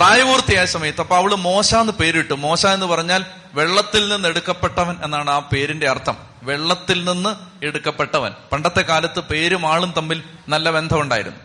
പ്രായപൂർത്തിയായ 0.00 0.64
സമയത്ത് 0.64 1.00
അപ്പൊ 1.00 1.16
അവൾ 1.16 1.34
മോശ 1.34 1.74
എന്ന് 1.74 1.92
പേരിട്ടു. 1.92 2.34
മോശ 2.34 2.66
എന്ന് 2.66 2.86
പറഞ്ഞാൽ 2.86 3.24
വെള്ളത്തിൽ 3.54 4.08
നിന്ന് 4.08 4.28
എടുക്കപ്പെട്ടവൻ 4.28 4.96
എന്നാണ് 5.04 5.30
ആ 5.30 5.38
പേരിന്റെ 5.38 5.90
അർത്ഥം. 5.90 6.16
വെള്ളത്തിൽ 6.42 7.04
നിന്ന് 7.04 7.64
എടുക്കപ്പെട്ടവൻ. 7.64 8.32
പണ്ടത്തെ 8.52 8.82
കാലത്ത് 8.82 9.20
പേരും 9.20 9.66
ആളും 9.66 9.94
തമ്മിൽ 9.96 10.22
നല്ല 10.48 10.70
ബന്ധമുണ്ടായിരുന്നു. 10.70 11.38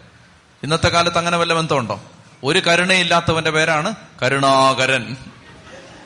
ഇന്നത്തെ 0.63 0.89
കാലത്ത് 0.89 1.17
അങ്ങനെ 1.17 1.37
വല്ല 1.37 1.53
ബന്ധമുണ്ടോ? 1.53 2.01
ഒരു 2.43 2.59
കരുണയില്ലാത്തവന്റെ 2.59 3.49
പേരാണ് 3.49 3.95
കരുണാകരൻ. 4.23 5.17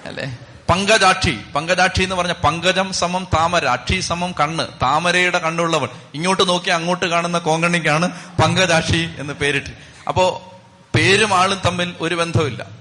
അല്ലെ? 0.05 0.38
പങ്കജാക്ഷി. 0.69 1.39
പങ്കജാക്ഷി 1.55 2.03
എന്ന് 2.03 2.15
പറഞ്ഞ 2.15 2.31
പങ്കജം 2.31 2.93
സമം 2.93 3.27
താമര. 3.33 3.65
അക്ഷി 3.65 3.99
സമം 3.99 4.31
കണ്ണ്. 4.31 4.67
താമരയുടെ 4.81 5.39
കണ്ണുള്ളവൻ 5.39 5.89
ഇങ്ങോട്ട് 6.13 6.49
നോക്കി 6.49 6.69
അങ്ങോട്ട് 6.69 7.05
കാണുന്ന 7.05 7.38
കോങ്കണിക്കാണ് 7.38 8.12
പങ്കജാക്ഷി 8.43 9.09
എന്ന് 9.17 9.33
പേരിട്ട്. 9.33 9.69
അപ്പോ 10.07 10.48
പേരും 10.95 11.34
ആളും 11.34 11.60
തമ്മിൽ 11.65 11.95
ഒരു 12.02 12.15
ബന്ധമില്ല 12.15 12.80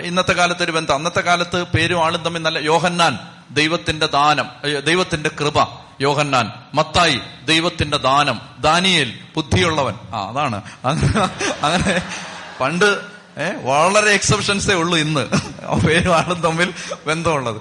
ഇന്നത്തെ 0.00 0.32
കാലത്ത് 0.32 0.62
ഒരു 0.62 0.72
ബന്ധം. 0.72 0.94
അന്നത്തെ 0.94 1.20
കാലത്ത് 1.20 1.62
പേരും 1.62 2.04
ആളും 2.04 2.22
തമ്മിൽ 2.22 2.42
നല്ല 2.42 2.58
യോഹന്നാൻ 2.58 3.18
ദൈവത്തിന്റെ 3.50 4.06
ദാനം 4.06 4.48
ദൈവത്തിന്റെ 4.84 5.30
കൃപ 5.40 5.86
യോഹന്നാൻ. 6.00 6.50
മത്തായി 6.74 7.20
ദൈവത്തിന്റെ 7.44 7.96
ദാനം. 7.96 8.40
ദാനിയേൽ 8.58 9.18
ബുദ്ധിയുള്ളവൻ. 9.36 9.94
ആ 10.14 10.30
അതാണ്. 10.30 10.62
അങ്ങനെ 11.62 12.02
പണ്ട് 12.60 13.00
ഏഹ് 13.38 13.66
വളരെ 13.66 14.10
എക്സെപ്ഷൻസേ 14.10 14.74
ഉള്ളൂ 14.74 14.98
ഇന്ന്. 14.98 15.26
പേരും 15.86 16.16
ആളും 16.16 16.40
തമ്മിൽ 16.40 16.74
ബന്ധമുള്ളത്. 17.06 17.60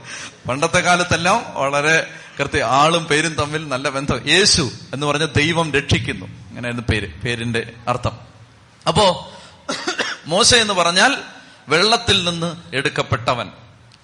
പണ്ടത്തെ 0.50 0.80
കാലത്തെല്ലാം 0.80 1.46
വളരെ 1.54 2.08
കൃത്യ 2.40 2.64
ആളും 2.64 3.06
പേരും 3.06 3.34
തമ്മിൽ 3.34 3.68
നല്ല 3.68 3.90
ബന്ധം. 3.90 4.30
യേശു 4.30 4.72
എന്ന് 4.94 5.08
പറഞ്ഞ 5.08 5.26
ദൈവം 5.26 5.74
രക്ഷിക്കുന്നു. 5.74 6.26
അങ്ങനെയായിരുന്നു 6.26 6.84
പേര് 6.92 7.22
പേരിന്റെ 7.22 7.74
അർത്ഥം. 7.88 8.12
അപ്പോ 8.88 9.32
മോശ 10.28 10.56
എന്ന് 10.56 10.74
പറഞ്ഞാൽ 10.74 11.18
വെള്ളത്തിൽ 11.70 12.30
നിന്ന് 12.30 12.76
എടുക്കപ്പെട്ടവൻ. 12.76 13.52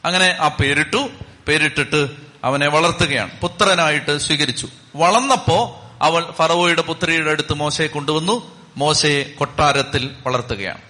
അങ്ങനെ 0.05 0.37
ആ 0.39 0.47
പേരിട്ടു. 0.47 1.09
പേരിട്ടിട്ട് 1.47 2.07
അവനെ 2.43 2.67
വളർത്തുകയാണ്. 2.67 3.39
പുത്രനായിട്ട് 3.39 4.17
സ്വീകരിച്ചു. 4.17 4.67
വളർന്നപ്പോ 4.95 5.83
അവൾ 6.01 6.31
ഫറവോയുടെ 6.31 6.81
പുത്രിയുടെ 6.81 7.31
അടുത്ത് 7.31 7.53
മോശയെ 7.53 7.87
കൊണ്ടുവന്നു. 7.87 8.61
മോശയെ 8.77 9.23
കൊട്ടാരത്തിൽ 9.23 10.15
വളർത്തുകയാണ്. 10.25 10.81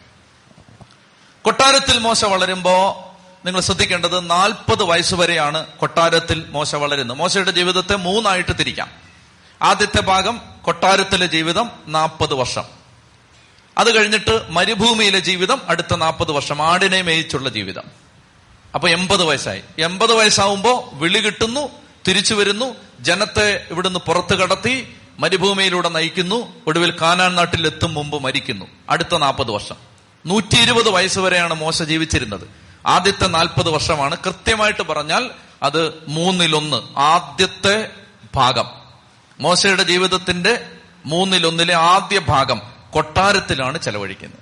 കൊട്ടാരത്തിൽ 1.41 2.00
മോശ 2.00 2.26
വളരുമ്പോ 2.26 3.08
നിങ്ങൾ 3.46 3.62
ശ്രദ്ധിക്കേണ്ടത് 3.62 4.30
നാൽപ്പത് 4.30 4.84
വയസ്സുവരെയാണ് 4.84 5.65
കൊട്ടാരത്തിൽ 5.65 6.46
മോശ 6.50 6.76
വളരുന്നത്. 6.76 7.17
മോശയുടെ 7.17 7.52
ജീവിതത്തെ 7.52 7.96
മൂന്നായിട്ട് 7.96 8.60
തിരിക്കാം. 8.60 8.89
ആദ്യത്തെ 9.62 10.02
ഭാഗം 10.02 10.41
കൊട്ടാരത്തിലെ 10.62 11.26
ജീവിതം 11.26 11.72
നാൽപ്പത് 11.88 12.34
വർഷം. 12.34 12.81
അത് 13.77 13.97
കഴിഞ്ഞിട്ട് 13.97 14.45
മരുഭൂമിയിലെ 14.49 15.19
ജീവിതം 15.19 15.62
അടുത്ത 15.69 15.95
നാൽപ്പത് 15.95 16.31
വർഷം 16.31 16.62
ആടിനെ 16.62 17.01
മേയിച്ചുള്ള 17.01 17.49
ജീവിതം. 17.49 17.84
അപ്പൊ 18.75 18.89
എൺപത് 18.89 19.23
വയസ്സായി. 19.23 19.62
എൺപത് 19.79 20.13
വയസ്സാവുമ്പോ 20.13 20.89
വിളി 20.93 21.19
കിട്ടുന്നു 21.19 21.69
തിരിച്ചു 22.07 22.34
വരുന്നു 22.34 22.75
ജനത്തെ 22.99 23.67
ഇവിടുന്ന് 23.71 23.99
പുറത്തു 23.99 24.36
കടത്തി 24.36 24.95
മരുഭൂമിയിലൂടെ 25.19 25.89
നയിക്കുന്നു 25.89 26.53
ഒടുവിൽ 26.67 26.91
കാനാൻ 27.01 27.36
നാട്ടിൽ 27.36 27.65
എത്തും 27.67 27.93
മുമ്പ് 27.93 28.23
മരിക്കുന്നു. 28.23 28.65
അടുത്ത 28.89 29.17
നാൽപ്പത് 29.17 29.51
വർഷം. 29.51 29.75
നൂറ്റി 30.25 30.57
ഇരുപത് 30.57 30.89
വയസ്സ് 30.89 31.19
വരെയാണ് 31.19 31.53
മോശ 31.53 31.84
ജീവിച്ചിരുന്നത്. 31.84 32.47
ആദ്യത്തെ 32.88 33.27
നാൽപ്പത് 33.27 33.69
വർഷമാണ്. 33.69 34.17
കൃത്യമായിട്ട് 34.25 34.81
പറഞ്ഞാൽ 34.81 35.29
അത് 35.63 35.93
മൂന്നിലൊന്ന്. 36.07 36.99
ആദ്യത്തെ 36.99 37.89
ഭാഗം. 38.36 38.65
മോശയുടെ 39.39 39.84
ജീവിതത്തിന്റെ 39.84 40.67
മൂന്നിലൊന്നിലെ 41.05 41.73
ആദ്യ 41.73 42.19
ഭാഗം. 42.19 42.70
കൊട്ടാരത്തിലാണ് 42.93 43.77
ചെലവഴിക്കുന്നത്. 43.77 44.39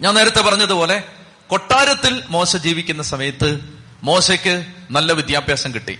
ഞാൻ 0.00 0.14
നേരത്തെ 0.14 0.42
പറഞ്ഞതുപോലെ 0.42 1.04
കൊട്ടാരത്തിൽ 1.48 2.22
മോശ 2.28 2.56
ജീവിക്കുന്ന 2.56 3.02
സമയത്ത് 3.02 3.78
മോശയ്ക്ക് 4.02 4.66
നല്ല 4.90 5.12
വിദ്യാഭ്യാസം 5.12 5.74
കിട്ടി. 5.74 5.98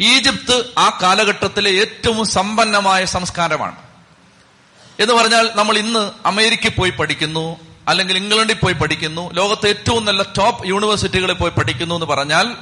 ഈജിപ്ത് 0.00 0.72
ആ 0.78 0.98
കാലഘട്ടത്തിലെ 1.02 1.70
ഏറ്റവും 1.70 2.26
സമ്പന്നമായ 2.26 3.04
സംസ്കാരമാണ്. 3.04 3.76
എന്ന് 5.00 5.14
പറഞ്ഞാൽ 5.14 5.50
നമ്മൾ 5.54 5.78
ഇന്ന് 5.78 6.12
അമേരിക്കയിൽ 6.26 6.70
പോയി 6.70 6.90
പഠിക്കുന്നു 6.90 7.56
അല്ലെങ്കിൽ 7.88 8.16
ഇംഗ്ലണ്ടിൽ 8.16 8.56
പോയി 8.56 8.74
പഠിക്കുന്നു 8.74 9.32
ലോകത്തെ 9.32 9.68
ഏറ്റവും 9.68 10.04
നല്ല 10.04 10.22
ടോപ്പ് 10.22 10.66
യൂണിവേഴ്സിറ്റികളിൽ 10.66 11.34
പോയി 11.34 11.50
പഠിക്കുന്നു 11.50 11.94
എന്ന് 11.94 12.06
പറഞ്ഞാൽ 12.06 12.56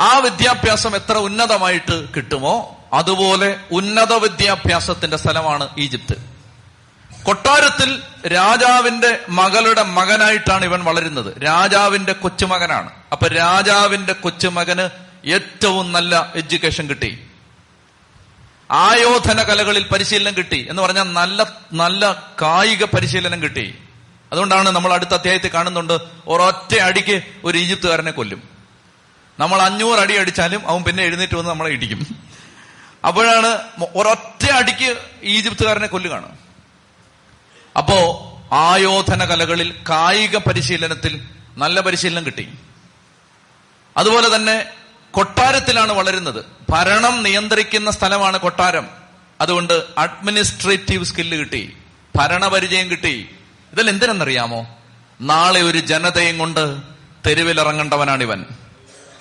ആ 0.00 0.18
വിദ്യാഭ്യാസം 0.18 0.94
എത്ര 0.94 1.18
ഉന്നതമായിട്ട് 1.18 2.14
കിട്ടുമോ 2.16 2.84
അതുപോലെ 2.92 3.60
ഉന്നത 3.72 4.12
വിദ്യാഭ്യാസത്തിന്റെ 4.12 5.16
സ്ഥലമാണ് 5.16 5.68
ഈജിപ്ത്. 5.78 6.29
കൊട്ടാരത്തിൽ 7.24 8.02
രാജാവിന്റെ 8.26 9.18
മകളുടെ 9.28 9.82
മകനായിട്ടാണ് 9.82 10.64
ഇവൻ 10.64 10.84
വളരുന്നത്. 10.84 11.42
രാജാവിന്റെ 11.42 12.12
കൊച്ചുമകനാണ്. 12.12 12.90
അപ്പൊ 13.12 13.28
രാജാവിന്റെ 13.28 14.12
കൊച്ചുമകന് 14.12 14.88
ഏറ്റവും 15.28 15.92
നല്ല 15.92 16.32
എഡ്യൂക്കേഷൻ 16.36 16.86
കിട്ടി. 16.86 17.26
ആയോധന 18.70 19.42
കലകളിൽ 19.42 19.88
പരിശീലനം 19.88 20.36
കിട്ടി 20.36 20.66
എന്ന് 20.70 20.82
പറഞ്ഞാൽ 20.82 21.02
നല്ല 21.02 21.52
നല്ല 21.72 22.32
കായിക 22.42 22.84
പരിശീലനം 22.84 23.42
കിട്ടി. 23.42 23.78
അതുകൊണ്ടാണ് 24.32 24.70
നമ്മൾ 24.70 24.92
അടുത്ത 24.92 25.10
അധ്യായത്തിൽ 25.10 25.50
കാണുന്നുണ്ട് 25.54 25.98
ഒരൊറ്റ 26.26 26.74
അടിക്ക് 26.74 27.22
ഒരു 27.44 27.58
ഈജിപ്തുകാരനെ 27.58 28.10
കൊല്ലും. 28.10 28.42
നമ്മൾ 29.38 29.62
അഞ്ഞൂറ് 29.62 29.98
അടി 29.98 30.14
അടിച്ചാലും 30.16 30.68
അവൻ 30.68 30.82
പിന്നെ 30.82 31.04
എഴുന്നേറ്റ് 31.04 31.34
വന്ന് 31.34 31.50
നമ്മളെ 31.50 31.70
ഇടിക്കും. 31.70 32.06
അപ്പോഴാണ് 33.06 33.58
ഒരൊറ്റ 33.94 34.50
അടിക്ക് 34.50 34.96
ഈജിപ്തുകാരനെ 35.22 35.86
കൊല്ലുകയാണ്. 35.86 36.36
അപ്പോ 37.76 38.26
ആയോധന 38.52 39.24
കലകളിൽ 39.24 39.74
കായിക 39.90 40.36
പരിശീലനത്തിൽ 40.36 41.22
നല്ല 41.56 41.80
പരിശീലനം 41.80 42.26
കിട്ടി. 42.26 42.48
അതുപോലെ 43.96 44.36
തന്നെ 44.36 44.66
കൊട്ടാരത്തിലാണ് 45.10 45.92
വളരുന്നത്. 45.92 46.44
ഭരണം 46.70 47.22
നിയന്ത്രിക്കുന്ന 47.22 47.90
സ്ഥലമാണ് 47.90 48.38
കൊട്ടാരം. 48.38 48.86
അതുകൊണ്ട് 49.40 49.84
അഡ്മിനിസ്ട്രേറ്റീവ് 49.98 51.04
സ്കില്ല് 51.04 51.36
കിട്ടി. 51.36 51.76
ഭരണപരിചയം 52.16 52.90
കിട്ടി. 52.90 53.28
ഇതിൽ 53.72 53.88
എന്തിനെന്നറിയാമോ? 53.88 54.76
നാളെ 55.20 55.62
ഒരു 55.62 55.78
ജനതയും 55.78 56.38
കൊണ്ട് 56.38 56.76
തെരുവിലിറങ്ങേണ്ടവനാണ് 57.26 58.22
ഇവൻ 58.22 58.44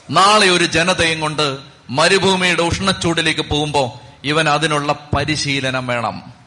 നാളെ 0.09 0.47
ഒരു 0.47 0.63
ജനതയും 0.63 1.19
കൊണ്ട് 1.19 1.57
മരുഭൂമിയുടെ 1.89 2.61
ഉഷ്ണച്ചൂടിലേക്ക് 2.61 3.41
പോകുമ്പോ 3.41 4.01
ഇവൻ 4.23 4.49
അതിനുള്ള 4.49 5.09
പരിശീലനം 5.17 5.87
വേണം. 5.87 6.38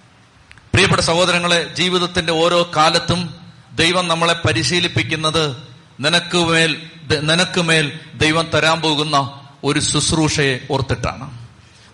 പ്രിയപ്പെട്ട 0.73 1.01
സഹോദരങ്ങളെ 1.01 1.75
ജീവിതത്തിന്റെ 1.75 2.33
ഓരോ 2.33 2.71
കാലത്തും 2.77 3.35
ദൈവം 3.75 4.09
നമ്മളെ 4.09 4.33
പരിശീലിപ്പിക്കുന്നത് 4.33 5.57
നിനക്ക് 6.01 6.39
മേൽ 6.39 6.91
നിനക്ക് 7.21 7.61
മേൽ 7.61 8.01
ദൈവം 8.15 8.51
തരാൻ 8.55 8.81
പോകുന്ന 8.81 9.41
ഒരു 9.65 9.81
ശുശ്രൂഷയെ 9.81 10.59
ഓർത്തിട്ടാണ്. 10.71 11.49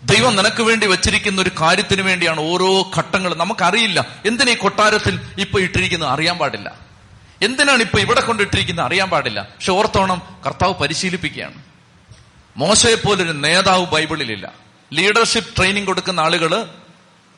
ദൈവം 0.04 0.36
നിനക്ക് 0.36 0.62
വേണ്ടി 0.62 0.86
വെച്ചിരിക്കുന്ന 0.86 1.40
ഒരു 1.40 1.50
കാര്യത്തിന് 1.60 2.02
വേണ്ടിയാണ് 2.02 2.40
ഓരോ 2.40 2.90
ഘട്ടങ്ങളും 2.96 3.38
നമുക്കറിയില്ല. 3.38 4.06
എന്തിനാ 4.26 4.52
ഈ 4.52 4.54
കൊട്ടാരത്തിൽ 4.54 5.20
ഇപ്പൊ 5.38 5.60
ഇട്ടിരിക്കുന്നത് 5.60 6.08
അറിയാൻ 6.08 6.38
പാടില്ല. 6.38 6.74
എന്തിനാണ് 7.42 7.80
ഇപ്പൊ 7.80 7.98
ഇവിടെ 7.98 8.20
കൊണ്ടിട്ടിരിക്കുന്നത് 8.20 8.86
അറിയാൻ 8.86 9.10
പാടില്ല. 9.10 9.42
പക്ഷെ 9.42 9.72
ഓർത്തോണം 9.72 10.22
കർത്താവ് 10.46 10.74
പരിശീലിപ്പിക്കുകയാണ്. 10.74 11.54
മോശയെ 12.56 12.94
പോലൊരു 12.94 13.32
നേതാവ് 13.32 13.86
ബൈബിളിലില്ല. 13.86 14.52
ലീഡർഷിപ്പ് 14.92 15.56
ട്രെയിനിങ് 15.56 15.86
കൊടുക്കുന്ന 15.86 16.20
ആളുകൾ 16.20 16.68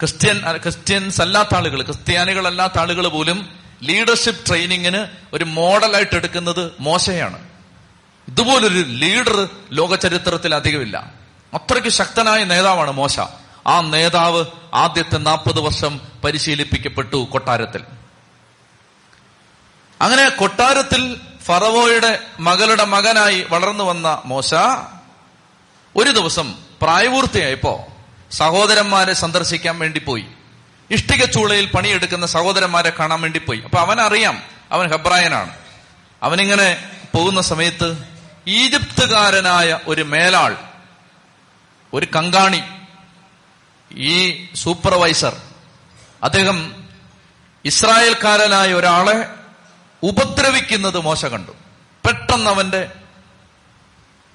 ക്രിസ്ത്യൻ 0.00 0.56
ക്രിസ്ത്യൻസ് 0.56 1.22
അല്ലാത്ത 1.22 1.54
ആളുകൾ 1.54 1.82
ക്രിസ്ത്യാനികളല്ലാത്ത 1.82 2.78
ആളുകൾ 2.78 3.08
പോലും 3.08 3.58
ലീഡർഷിപ്പ് 3.82 4.48
ട്രെയിനിങ്ങിന് 4.48 5.06
ഒരു 5.32 5.44
മോഡലായിട്ട് 5.44 6.16
എടുക്കുന്നത് 6.16 6.72
മോശയാണ്. 6.80 7.48
ഇതുപോലൊരു 8.28 8.84
ലീഡർ 8.86 9.48
ലോക 9.72 9.94
ചരിത്രത്തിൽ 9.94 10.54
അധികമില്ല. 10.54 11.12
അത്രയ്ക്ക് 11.54 11.88
ശക്തനായ 11.88 12.44
നേതാവാണ് 12.44 12.90
മോശ. 12.90 13.20
ആ 13.66 13.80
നേതാവ് 13.80 14.44
ആദ്യത്തെ 14.74 15.18
നാൽപ്പത് 15.18 15.60
വർഷം 15.60 16.00
പരിശീലിപ്പിക്കപ്പെട്ടു 16.24 17.16
കൊട്ടാരത്തിൽ. 17.16 17.82
അങ്ങനെ 20.00 20.28
കൊട്ടാരത്തിൽ 20.28 21.20
ഫറവോയുടെ 21.44 22.20
മകളുടെ 22.40 22.84
മകനായി 22.84 23.46
വളർന്നു 23.50 23.84
വന്ന 23.84 24.22
മോശ 24.24 24.54
ഒരു 25.96 26.10
ദിവസം 26.10 26.54
പ്രായപൂർത്തിയായപ്പോ 26.82 27.86
സഹോദരന്മാരെ 28.30 29.12
സന്ദർശിക്കാൻ 29.12 29.78
വേണ്ടി 29.78 30.00
പോയി. 30.00 30.26
ഇഷ്ടിക 30.90 31.24
ചൂളയിൽ 31.24 31.70
പണിയെടുക്കുന്ന 31.70 32.26
സഹോദരന്മാരെ 32.26 32.90
കാണാൻ 32.90 33.20
വേണ്ടി 33.20 33.38
പോയി. 33.38 33.60
അപ്പൊ 33.60 33.78
അവനറിയാം 33.78 34.42
അവൻ 34.72 34.90
ഹെബ്രായനാണ്. 34.90 35.56
അവനിങ്ങനെ 36.22 36.90
പോകുന്ന 37.14 37.40
സമയത്ത് 37.40 38.08
ഈജിപ്തുകാരനായ 38.46 39.78
ഒരു 39.86 40.02
മേലാൾ 40.02 40.56
ഒരു 41.92 42.06
കങ്കാണി 42.16 42.62
ഈ 43.92 44.46
സൂപ്പർവൈസർ 44.54 45.36
അദ്ദേഹം 46.22 46.84
ഇസ്രായേൽക്കാരനായ 47.64 48.72
ഒരാളെ 48.72 49.28
ഉപദ്രവിക്കുന്നത് 50.02 50.98
മോശ 50.98 51.24
കണ്ടു. 51.24 51.52
പെട്ടെന്ന് 52.06 52.50
അവന്റെ 52.50 52.92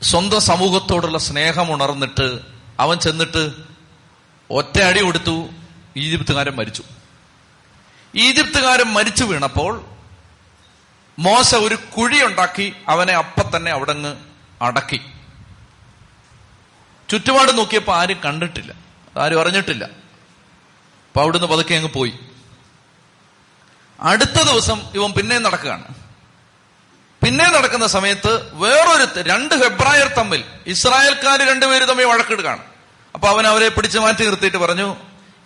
സ്വന്തം 0.01 0.41
സമൂഹത്തോടുള്ള 0.41 1.17
സ്നേഹം 1.17 1.73
ഉണർന്നിട്ട് 1.73 2.39
അവൻ 2.79 2.99
ചെന്നിട്ട് 2.99 3.74
ഒറ്റ 4.51 4.81
അടി 4.81 5.01
കൊടുത്തു 5.01 5.49
ഈജിപ്തുകാരൻ 5.97 6.55
മരിച്ചു. 6.55 6.83
ഈജിപ്തുകാരൻ 8.15 8.85
മരിച്ചു 8.85 9.23
വീണപ്പോൾ 9.23 9.85
മോശ 11.19 11.55
ഒരു 11.55 11.75
കുഴിയുണ്ടാക്കി 11.75 12.73
അവനെ 12.87 13.13
അപ്പ 13.13 13.57
തന്നെ 13.57 13.71
അവിടങ്ങ് 13.71 14.15
അടക്കി. 14.61 15.01
ചുറ്റുപാട് 17.09 17.57
നോക്കിയപ്പോൾ 17.57 17.95
ആരും 17.95 18.21
കണ്ടിട്ടില്ല 18.25 18.73
ആരും 19.17 19.41
അറിഞ്ഞിട്ടില്ല. 19.41 19.85
അപ്പൊ 19.85 21.21
അവിടുന്ന് 21.21 21.47
പതുക്കെ 21.47 21.75
അങ്ങ് 21.75 21.89
പോയി. 21.89 22.19
അടുത്ത 23.99 24.41
ദിവസം 24.43 24.81
ഇവൻ 24.93 25.11
പിന്നെയും 25.11 25.43
നടക്കുകയാണ്. 25.43 25.87
പിന്നെ 27.23 27.51
നടക്കുന്ന 27.51 27.87
സമയത്ത് 27.87 28.55
വേറൊരു 28.55 29.21
രണ്ട് 29.21 29.55
ഹെബ്രായർ 29.55 30.07
തമ്മിൽ 30.07 30.43
ഇസ്രായേൽക്കാർ 30.67 31.49
രണ്ടുപേര് 31.49 31.89
തമ്മിൽ 31.89 32.05
വഴക്കിടുകയാണ്. 32.05 32.74
അപ്പൊ 33.15 33.27
അവൻ 33.27 33.47
അവരെ 33.47 33.69
പിടിച്ചു 33.69 33.99
മാറ്റി 33.99 34.25
നിർത്തിയിട്ട് 34.25 34.57
പറഞ്ഞു 34.57 34.95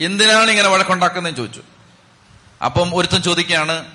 എന്തിനാണ് 0.01 0.51
ഇങ്ങനെ 0.51 0.69
വഴക്കുണ്ടാക്കുന്നതെന്ന് 0.69 1.37
ചോദിച്ചു. 1.37 1.61
അപ്പം 2.65 2.95
ഒരുത്തൻ 2.95 3.21
ചോദിക്കുകയാണ് 3.21 3.85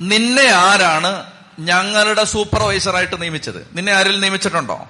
നിന്നെ 0.00 0.46
ആരാണ് 0.46 1.30
ഞങ്ങളുടെ 1.58 2.24
സൂപ്പർവൈസറായിട്ട് 2.24 3.22
നിയമിച്ചത്? 3.22 3.68
നിന്നെ 3.72 3.92
ആരിൽ 3.92 4.20
നിയമിച്ചിട്ടുണ്ടോ? 4.20 4.88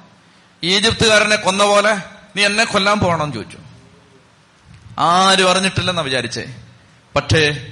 ഈജിപ്തുകാരനെ 0.63 1.37
കൊന്ന 1.37 1.65
പോലെ 1.65 1.99
നീ 2.37 2.45
എന്നെ 2.45 2.65
കൊല്ലാൻ 2.65 2.99
പോകണമെന്ന് 2.99 3.35
ചോദിച്ചു. 3.35 3.59
ആരും 4.99 5.51
അറിഞ്ഞിട്ടില്ലെന്നാ 5.51 6.03
വിചാരിച്ചേ. 6.03 6.55
പക്ഷേ 7.17 7.67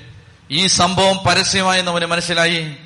ഈ 0.50 0.66
സംഭവം 0.66 1.18
പരസ്യമായി 1.18 1.82
അവന് 1.82 2.06
മനസ്സിലായി. 2.06 2.76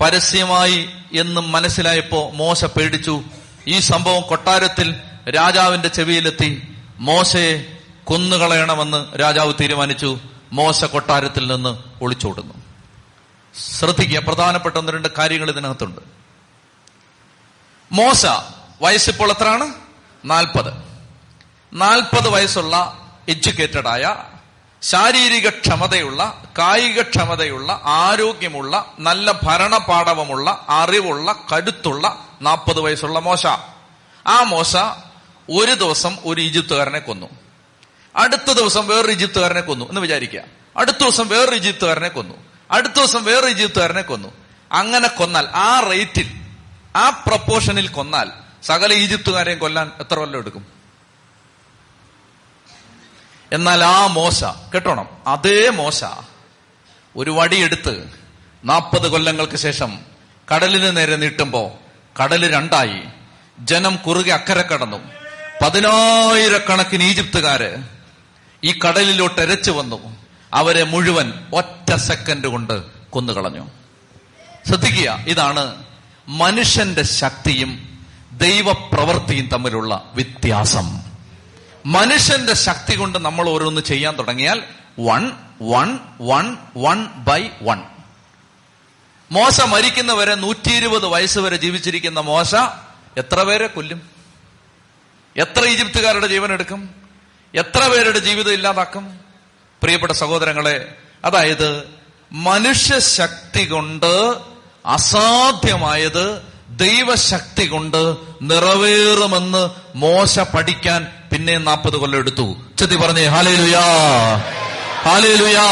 പരസ്യമായി 0.00 0.88
എന്നും 1.12 1.52
മനസ്സിലായപ്പോ 1.52 2.30
മോശ 2.30 2.64
പേടിച്ചു. 2.64 3.22
ഈ 3.66 3.78
സംഭവം 3.78 4.22
കൊട്ടാരത്തിൽ 4.22 4.94
രാജാവിന്റെ 5.30 5.88
ചെവിയിലെത്തി 5.88 6.76
മോശയെ 6.98 7.78
കൊന്നുകളയണമെന്ന് 8.04 9.20
രാജാവ് 9.20 9.54
തീരുമാനിച്ചു. 9.60 10.18
മോശ 10.52 10.84
കൊട്ടാരത്തിൽ 10.84 11.52
നിന്ന് 11.52 11.78
ഒളിച്ചോടുന്നു. 12.02 12.54
ശ്രദ്ധിക്കുക 13.78 14.18
പ്രധാനപ്പെട്ട 14.18 14.76
ഒന്ന് 14.76 14.92
രണ്ട് 14.92 15.08
കാര്യങ്ങൾ 15.18 15.50
ഇതിനകത്തുണ്ട്. 15.50 16.00
മോശ 17.92 18.26
വയസ്സിപ്പോൾ 18.82 19.30
എത്രയാണ്? 19.30 19.74
നാൽപ്പത്. 20.24 20.72
നാൽപ്പത് 21.72 22.28
വയസ്സുള്ള 22.28 22.98
എഡ്യൂക്കേറ്റഡ് 23.28 23.88
ആയ 23.88 24.16
ശാരീരിക 24.82 25.48
ക്ഷമതയുള്ള 25.48 26.42
കായിക 26.58 27.02
ക്ഷമതയുള്ള 27.02 27.80
ആരോഗ്യമുള്ള 27.84 28.92
നല്ല 28.98 29.32
ഭരണപാഠവമുള്ള 29.42 30.66
അറിവുള്ള 30.68 31.34
കരുത്തുള്ള 31.52 32.28
നാൽപ്പത് 32.42 32.80
വയസ്സുള്ള 32.80 33.18
മോശ. 33.18 33.46
ആ 34.26 34.42
മോശ 34.42 34.76
ഒരു 35.50 35.74
ദിവസം 35.74 36.16
ഒരു 36.24 36.40
ഈജിപ്തുകാരനെ 36.40 36.98
കൊന്നു. 36.98 37.26
അടുത്ത 38.16 38.52
ദിവസം 38.52 38.88
വേറൊരു 38.88 39.12
ഈജിപ്തുകാരനെ 39.12 39.60
കൊന്നു 39.60 39.88
എന്ന് 39.88 40.00
വിചാരിക്കുക. 40.00 40.40
അടുത്ത 40.76 40.96
ദിവസം 40.96 41.28
വേറൊരു 41.28 41.56
ഈജിപ്തുകാരനെ 41.56 42.08
കൊന്നു. 42.08 42.34
അടുത്ത 42.70 42.92
ദിവസം 42.92 43.24
വേറൊരു 43.24 43.50
ഈജിപ്തുകാരനെ 43.50 44.02
കൊന്നു. 44.02 44.28
അങ്ങനെ 44.72 45.08
കൊന്നാൽ 45.08 45.46
ആ 45.46 45.80
റേറ്റിൽ 45.80 46.34
ആ 46.96 47.10
പ്രപ്പോർഷനിൽ 47.10 47.88
കൊന്നാൽ 47.88 48.30
സകല 48.62 48.92
ഈജിപ്തുകാരെയും 48.92 49.58
കൊല്ലാൻ 49.58 49.90
എത്ര 50.00 50.14
കൊല്ലം 50.14 50.38
എടുക്കും? 50.38 50.66
എന്നാൽ 53.52 53.84
ആ 53.84 54.06
മോശ 54.06 54.44
കേട്ടോണം 54.44 55.08
അതേ 55.26 55.70
മോശ 55.70 56.04
ഒരു 57.16 57.30
വടിയെടുത്ത് 57.30 58.12
നാൽപ്പത് 58.64 59.08
കൊല്ലങ്ങൾക്ക് 59.08 59.56
ശേഷം 59.56 59.98
കടലിന് 60.54 60.96
നേരെ 60.96 61.16
നീട്ടുമ്പോ 61.16 61.78
കടൽ 62.22 62.52
രണ്ടായി 62.52 63.02
ജനം 63.58 63.96
കുറുകെ 63.96 64.32
അക്കരെ 64.32 64.62
കടന്നു. 64.62 65.17
പതിനായിരക്കണക്കിന് 65.62 67.02
ഈജിപ്തുകാര് 67.02 67.76
ഈ 68.64 68.78
കടലിലോട്ട് 68.78 69.40
എരച്ചു 69.40 69.70
വന്നു. 69.70 70.16
അവരെ 70.54 70.84
മുഴുവൻ 70.84 71.32
ഒറ്റ 71.52 71.94
സെക്കൻഡ് 71.94 72.46
കൊണ്ട് 72.46 72.82
കൊന്നുകളഞ്ഞു. 73.10 73.70
ശ്രദ്ധിക്കുക 74.68 75.24
ഇതാണ് 75.26 75.84
മനുഷ്യന്റെ 76.28 77.02
ശക്തിയും 77.02 77.98
ദൈവപ്രവൃത്തിയും 78.32 79.46
തമ്മിലുള്ള 79.46 80.10
വ്യത്യാസം. 80.14 81.00
മനുഷ്യന്റെ 81.86 82.54
ശക്തി 82.54 82.96
കൊണ്ട് 82.96 83.18
നമ്മൾ 83.18 83.48
ഓരോന്ന് 83.48 83.80
ചെയ്യാൻ 83.80 84.18
തുടങ്ങിയാൽ 84.18 84.62
one 85.00 85.30
one 85.62 85.98
one 86.20 86.56
one 86.76 87.04
by 87.04 87.48
one 87.62 87.82
മോശ 89.30 89.60
മരിക്കുന്നവരെ 89.60 90.34
നൂറ്റി 90.34 90.70
ഇരുപത് 90.70 91.06
വയസ്സ് 91.06 91.38
വരെ 91.38 91.56
ജീവിച്ചിരിക്കുന്ന 91.56 92.20
മോശ 92.20 92.54
എത്ര 93.16 93.42
പേരെ 93.42 93.66
കൊല്ലും? 93.66 94.17
എത്ര 95.38 95.64
ഈജിപ്തുകാരുടെ 95.64 96.26
ജീവൻ 96.26 96.52
എടുക്കും 96.52 96.90
എത്ര 97.54 97.88
പേരുടെ 97.88 98.18
ജീവിതം 98.18 98.52
ഇല്ലാതാക്കും? 98.52 99.20
പ്രിയപ്പെട്ട 99.82 100.12
സഹോദരങ്ങളെ 100.12 100.94
അതായത് 101.24 101.88
മനുഷ്യശക്തി 102.32 103.66
കൊണ്ട് 103.66 104.34
അസാധ്യമായത് 104.86 106.42
ദൈവശക്തി 106.68 107.66
കൊണ്ട് 107.66 108.16
നിറവേറുമെന്ന് 108.42 109.70
മോശ 109.94 110.38
പഠിക്കാൻ 110.38 111.12
പിന്നെ 111.32 111.58
നാൽപ്പത് 111.58 111.96
കൊല്ലം 111.96 112.18
എടുത്തു. 112.18 112.56
ചെത്തി 112.78 112.96
പറഞ്ഞേ 112.96 113.26
ഹാലേലുയാ 113.26 113.80
ഹാലേലുയാ. 115.04 115.66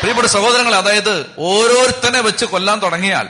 പ്രിയപ്പെട്ട 0.00 0.28
സഹോദരങ്ങളെ 0.28 0.76
അതായത് 0.76 1.26
ഓരോരുത്തനെ 1.38 2.20
വെച്ച് 2.20 2.44
കൊല്ലാൻ 2.44 2.78
തുടങ്ങിയാൽ 2.82 3.28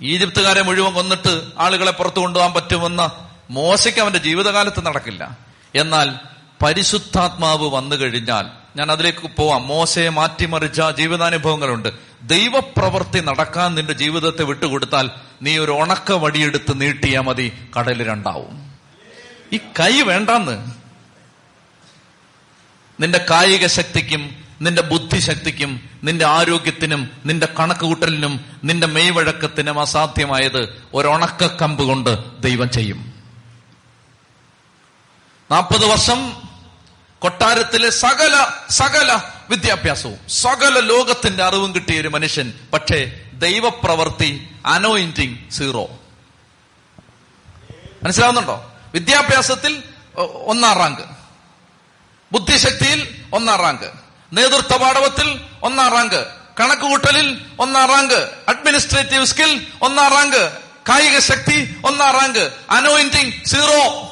ഈജിപ്തുകാരെ 0.00 0.62
മുഴുവൻ 0.62 0.92
കൊന്നിട്ട് 0.92 1.42
ആളുകളെ 1.58 1.90
പുറത്തു 1.90 2.20
കൊണ്ടുപോകാൻ 2.20 2.52
പറ്റുമെന്ന് 2.52 3.23
മോശയ്ക്ക് 3.50 4.00
അവന്റെ 4.00 4.18
ജീവിതകാലത്ത് 4.18 4.86
നടക്കില്ല. 4.86 5.38
എന്നാൽ 5.74 6.14
പരിശുദ്ധാത്മാവ് 6.62 7.68
വന്നു 7.68 7.96
കഴിഞ്ഞാൽ 7.96 8.46
ഞാൻ 8.76 8.92
അതിലേക്ക് 8.92 9.30
പോവാം. 9.36 9.66
മോശയെ 9.66 10.08
മാറ്റിമറിച്ച 10.08 10.80
ജീവിതാനുഭവങ്ങളുണ്ട്. 10.80 11.88
ദൈവപ്രവൃത്തി 12.22 13.20
നടക്കാൻ 13.20 13.74
നിന്റെ 13.74 13.92
ജീവിതത്തെ 13.92 14.42
വിട്ടുകൊടുത്താൽ 14.42 15.10
നീ 15.42 15.58
ഒരു 15.58 15.72
ഉണക്ക 15.72 16.12
വടിയെടുത്ത് 16.12 16.80
നീട്ടിയാ 16.80 17.20
മതി. 17.20 17.52
കടൽ 17.78 18.02
രണ്ടാവും. 18.02 18.72
ഈ 19.52 19.56
കൈ 19.56 20.00
വേണ്ടെന്ന്. 20.00 20.70
നിന്റെ 23.00 23.26
കായിക 23.30 23.66
ശക്തിക്കും 23.66 24.44
നിന്റെ 24.60 24.82
ബുദ്ധിശക്തിക്കും 24.82 25.80
നിന്റെ 26.04 26.24
ആരോഗ്യത്തിനും 26.24 27.10
നിന്റെ 27.26 27.48
കണക്കുകൂട്ടലിനും 27.58 28.44
നിന്റെ 28.64 28.86
മെയ്വഴക്കത്തിനും 28.86 29.80
അസാധ്യമായത് 29.80 30.82
ഒരൊണക്ക 30.94 31.46
കമ്പ് 31.46 31.82
കൊണ്ട് 31.82 32.42
ദൈവം 32.42 32.70
ചെയ്യും. 32.70 33.13
നാൽപ്പത് 35.50 35.84
വർഷം 35.84 36.42
കൊട്ടാരത്തിലെ 37.18 37.90
സകല 37.90 38.46
സകല 38.70 39.20
വിദ്യാഭ്യാസവും 39.50 40.18
സകല 40.28 40.80
ലോകത്തിന്റെ 40.80 41.42
അറിവും 41.44 41.74
കിട്ടിയ 41.74 42.00
ഒരു 42.00 42.08
മനുഷ്യൻ. 42.08 42.52
പക്ഷേ 42.72 43.20
ദൈവപ്രവർത്തി 43.32 44.50
അനോയിന്റിങ് 44.66 45.50
സീറോ 45.50 45.88
മനസ്സിലാവുന്നുണ്ടോ? 48.02 48.72
വിദ്യാഭ്യാസത്തിൽ 48.94 49.82
ഒന്നാം 50.44 50.78
റാങ്ക് 50.78 51.02
ബുദ്ധിശക്തിയിൽ 52.32 53.24
ഒന്നാം 53.32 53.60
റാങ്ക് 53.60 53.92
നേതൃത്വ 54.32 54.76
പാഠവത്തിൽ 54.76 55.40
ഒന്നാം 55.62 55.92
റാങ്ക് 55.92 56.26
കണക്കുകൂട്ടലിൽ 56.60 57.46
ഒന്നാം 57.58 57.88
റാങ്ക് 57.88 58.30
അഡ്മിനിസ്ട്രേറ്റീവ് 58.48 59.24
സ്കിൽ 59.24 59.66
ഒന്നാം 59.82 60.12
റാങ്ക് 60.12 60.52
കായിക 60.88 61.18
ശക്തി 61.18 61.76
ഒന്നാം 61.84 62.14
റാങ്ക് 62.14 62.52
അനോയിന്റിങ് 62.70 63.44
സീറോ 63.46 64.10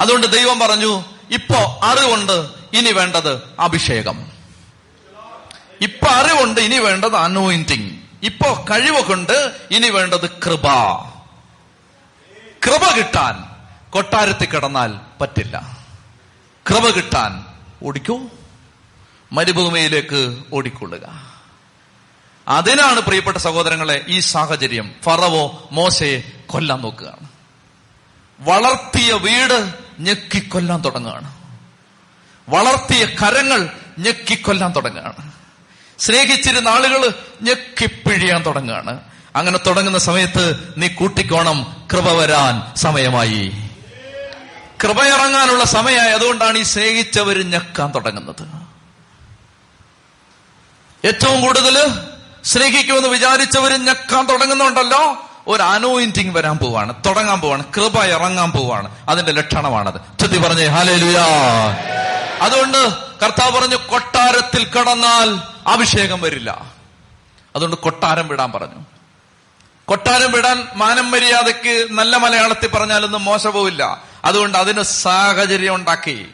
അതുകൊണ്ട് 0.00 0.26
ദൈവം 0.26 0.58
പറഞ്ഞു 0.58 1.04
ഇപ്പോ 1.30 1.80
അറിവുണ്ട് 1.82 2.48
ഇനി 2.72 2.92
വേണ്ടത് 2.92 3.42
അഭിഷേകം. 3.60 4.32
ഇപ്പൊ 5.80 6.06
അറിവുണ്ട് 6.06 6.60
ഇനി 6.60 6.78
വേണ്ടത് 6.78 7.16
അനോയിന്റിങ് 7.16 7.90
ഇപ്പോ 8.22 8.64
കഴിവുകൊണ്ട് 8.70 9.56
ഇനി 9.70 9.88
വേണ്ടത് 9.88 10.30
കൃപ. 10.30 10.68
കൃപ 12.66 12.96
കിട്ടാൻ 12.96 13.44
കൊട്ടാരത്തിൽ 13.90 14.44
കിടന്നാൽ 14.44 14.94
പറ്റില്ല. 15.20 15.78
കൃപ 16.70 16.90
കിട്ടാൻ 16.90 17.44
ഓടിക്കൂ. 17.82 18.20
മരുഭൂമിയിലേക്ക് 19.32 20.38
ഓടിക്കൊള്ളുക. 20.52 21.36
അതിനാണ് 22.48 23.00
പ്രിയപ്പെട്ട 23.00 23.36
സഹോദരങ്ങളെ 23.36 24.04
ഈ 24.08 24.20
സാഹചര്യം 24.20 24.94
ഫറവോ 25.04 25.68
മോശയെ 25.72 26.22
കൊല്ലാൻ 26.46 26.80
നോക്കുകയാണ്. 26.80 27.28
വളർത്തിയ 28.40 29.12
വീട് 29.12 29.85
ഞെക്കിക്കൊല്ലാൻ 29.98 30.84
തുടങ്ങുകയാണ്. 30.84 31.34
വളർത്തിയ 32.48 33.04
കരങ്ങൾ 33.04 33.70
ഞെക്കിക്കൊല്ലാൻ 33.98 34.72
തുടങ്ങുകയാണ്. 34.76 35.32
സ്നേഹിച്ചിരുന്ന 35.98 36.68
ആളുകൾ 36.68 37.14
ഞെക്കിപ്പിഴിയാൻ 37.42 38.46
തുടങ്ങുകയാണ്. 38.46 39.00
അങ്ങനെ 39.36 39.58
തുടങ്ങുന്ന 39.58 39.98
സമയത്ത് 39.98 40.74
നീ 40.76 40.88
കൂട്ടിക്കോണം 40.88 41.88
കൃപ 41.92 42.08
വരാൻ 42.08 42.74
സമയമായി. 42.76 43.52
കൃപ 44.82 45.02
ഇറങ്ങാനുള്ള 45.04 45.64
സമയമായി 45.64 46.10
അതുകൊണ്ടാണ് 46.10 46.58
ഈ 46.58 46.62
സ്നേഹിച്ചവർ 46.62 47.50
ഞെക്കാൻ 47.50 47.92
തുടങ്ങുന്നത്. 47.94 48.66
ഏറ്റവും 51.06 51.40
കൂടുതൽ 51.40 52.02
സ്നേഹിക്കുമെന്ന് 52.44 53.08
വിചാരിച്ചവർ 53.08 53.72
ഞെക്കാൻ 53.72 54.26
തുടങ്ങുന്നുണ്ടല്ലോ. 54.26 55.25
ഒരു 55.46 55.62
അനോയിന്റിങ് 55.62 56.34
വരാൻ 56.34 56.58
പോവാണ് 56.58 56.94
തുടങ്ങാൻ 57.06 57.40
പോവാണ് 57.40 57.64
കൃപ 57.76 58.04
ഇറങ്ങാൻ 58.04 58.50
പോവാണ്. 58.50 58.96
അതിന്റെ 59.08 59.32
ലക്ഷണമാണത്. 59.32 60.18
ചുറ്റി 60.20 60.38
പറഞ്ഞേ 60.38 60.64
ഹാലേലുയാ 60.64 61.26
അതുകൊണ്ട് 62.42 62.92
കർത്താവ് 63.24 63.60
പറഞ്ഞു 63.60 63.76
കൊട്ടാരത്തിൽ 63.76 64.70
കടന്നാൽ 64.70 65.38
അഭിഷേകം 65.68 66.20
വരില്ല. 66.20 66.72
അതുകൊണ്ട് 67.56 67.76
കൊട്ടാരം 67.76 68.28
വിടാൻ 68.28 68.52
പറഞ്ഞു. 68.52 68.84
കൊട്ടാരം 69.84 70.32
വിടാൻ 70.32 70.68
മാനം 70.76 71.10
മര്യാദയ്ക്ക് 71.10 71.86
നല്ല 71.90 72.16
മലയാളത്തിൽ 72.16 72.68
പറഞ്ഞാലൊന്നും 72.68 73.24
മോശവുമില്ല. 73.24 74.02
അതുകൊണ്ട് 74.24 74.58
അതിന് 74.58 74.82
സാഹചര്യം 74.82 75.74
ഉണ്ടാക്കി. 75.74 76.26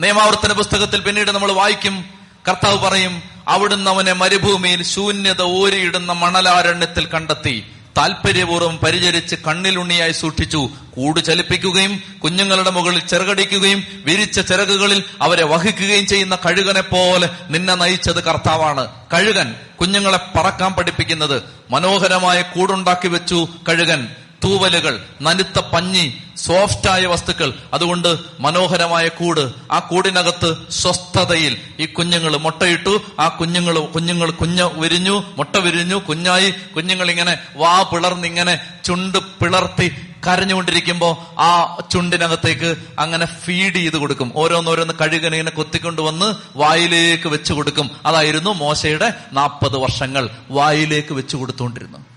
നിയമാവർത്തന 0.00 0.52
പുസ്തകത്തിൽ 0.52 1.00
പിന്നീട് 1.00 1.30
നമ്മൾ 1.30 1.52
വായിക്കും. 1.52 2.04
കർത്താവ് 2.48 2.78
പറയും 2.78 3.22
അവിടുന്ന് 3.48 3.90
അവനെ 3.90 4.12
മരുഭൂമിയിൽ 4.12 4.82
ശൂന്യത 4.82 5.42
ഓരിയിടുന്ന 5.42 6.12
മണലാരണ്യത്തിൽ 6.12 7.06
കണ്ടെത്തി. 7.06 7.72
താല്പര്യപൂർവം 7.96 8.78
പരിചരിച്ച് 8.78 9.36
കണ്ണിലുണ്ണിയായി 9.46 10.12
സൂക്ഷിച്ചു. 10.12 10.70
കൂട് 10.90 11.24
ചലിപ്പിക്കുകയും 11.24 12.02
കുഞ്ഞുങ്ങളുടെ 12.24 12.70
മുകളിൽ 12.70 13.00
ചിറകടിക്കുകയും 13.00 13.84
വിരിച്ച 14.04 14.40
ചിറകുകളിൽ 14.40 15.04
അവരെ 15.22 15.44
വഹിക്കുകയും 15.44 16.06
ചെയ്യുന്ന 16.06 16.38
കഴുകനെ 16.46 16.80
പോലെ 16.80 17.30
നിന്നെ 17.50 17.74
നയിച്ചത് 17.74 18.24
കർത്താവാണ്. 18.24 18.86
കഴുകൻ 19.14 19.54
കുഞ്ഞുങ്ങളെ 19.80 20.18
പറക്കാൻ 20.38 20.72
പഠിപ്പിക്കുന്നത്. 20.72 21.42
മനോഹരമായ 21.70 22.42
കൂടുണ്ടാക്കി 22.42 23.08
വെച്ചു 23.08 23.48
കഴുകൻ. 23.68 24.08
തൂവലുകൾ 24.44 25.04
നനുത്ത 25.22 25.58
പഞ്ഞി 25.58 26.18
സോഫ്റ്റായ 26.36 27.06
വസ്തുക്കൾ 27.06 27.54
അതുകൊണ്ട് 27.74 28.18
മനോഹരമായ 28.40 29.08
കൂട്. 29.08 29.52
ആ 29.72 29.78
കൂടിനകത്ത് 29.78 30.70
സ്വസ്ഥതയിൽ 30.70 31.56
ഈ 31.80 31.86
കുഞ്ഞുങ്ങൾ 31.86 32.36
മുട്ടയിട്ടു 32.36 33.02
ആ 33.20 33.28
കുഞ്ഞുങ്ങൾ 33.28 33.78
കുഞ്ഞുങ്ങൾ 33.78 34.30
കുഞ്ഞ് 34.30 34.62
വിരിഞ്ഞു 34.62 35.24
മുട്ട 35.36 35.56
വിരിഞ്ഞു 35.56 35.96
കുഞ്ഞായി 35.96 36.50
കുഞ്ഞുങ്ങൾ 36.50 37.10
ഇങ്ങനെ 37.10 37.38
വാ 37.56 37.82
പിളർന്നിങ്ങനെ 37.82 38.60
ചുണ്ട് 38.84 39.18
പിളർത്തി 39.18 39.92
കരഞ്ഞുകൊണ്ടിരിക്കുമ്പോ 40.26 41.34
ആ 41.38 41.78
ചുണ്ടിനകത്തേക്ക് 41.92 42.76
അങ്ങനെ 42.98 43.26
ഫീഡ് 43.26 43.74
ചെയ്ത് 43.74 43.96
കൊടുക്കും. 43.96 44.32
ഓരോന്നോരോന്ന് 44.36 44.94
കഴുകനെ 45.00 45.36
ഇങ്ങനെ 45.36 45.50
കൊത്തിക്കൊണ്ടുവന്ന് 45.50 46.34
വായിലേക്ക് 46.56 47.28
വെച്ചു 47.28 47.52
കൊടുക്കും. 47.52 47.90
അതായിരുന്നു 48.06 48.50
മോശയുടെ 48.50 49.14
നാൽപ്പത് 49.32 49.76
വർഷങ്ങൾ 49.76 50.30
വായിലേക്ക് 50.50 51.12
വെച്ചു 51.12 51.36
കൊടുത്തുകൊണ്ടിരുന്നു 51.36 52.09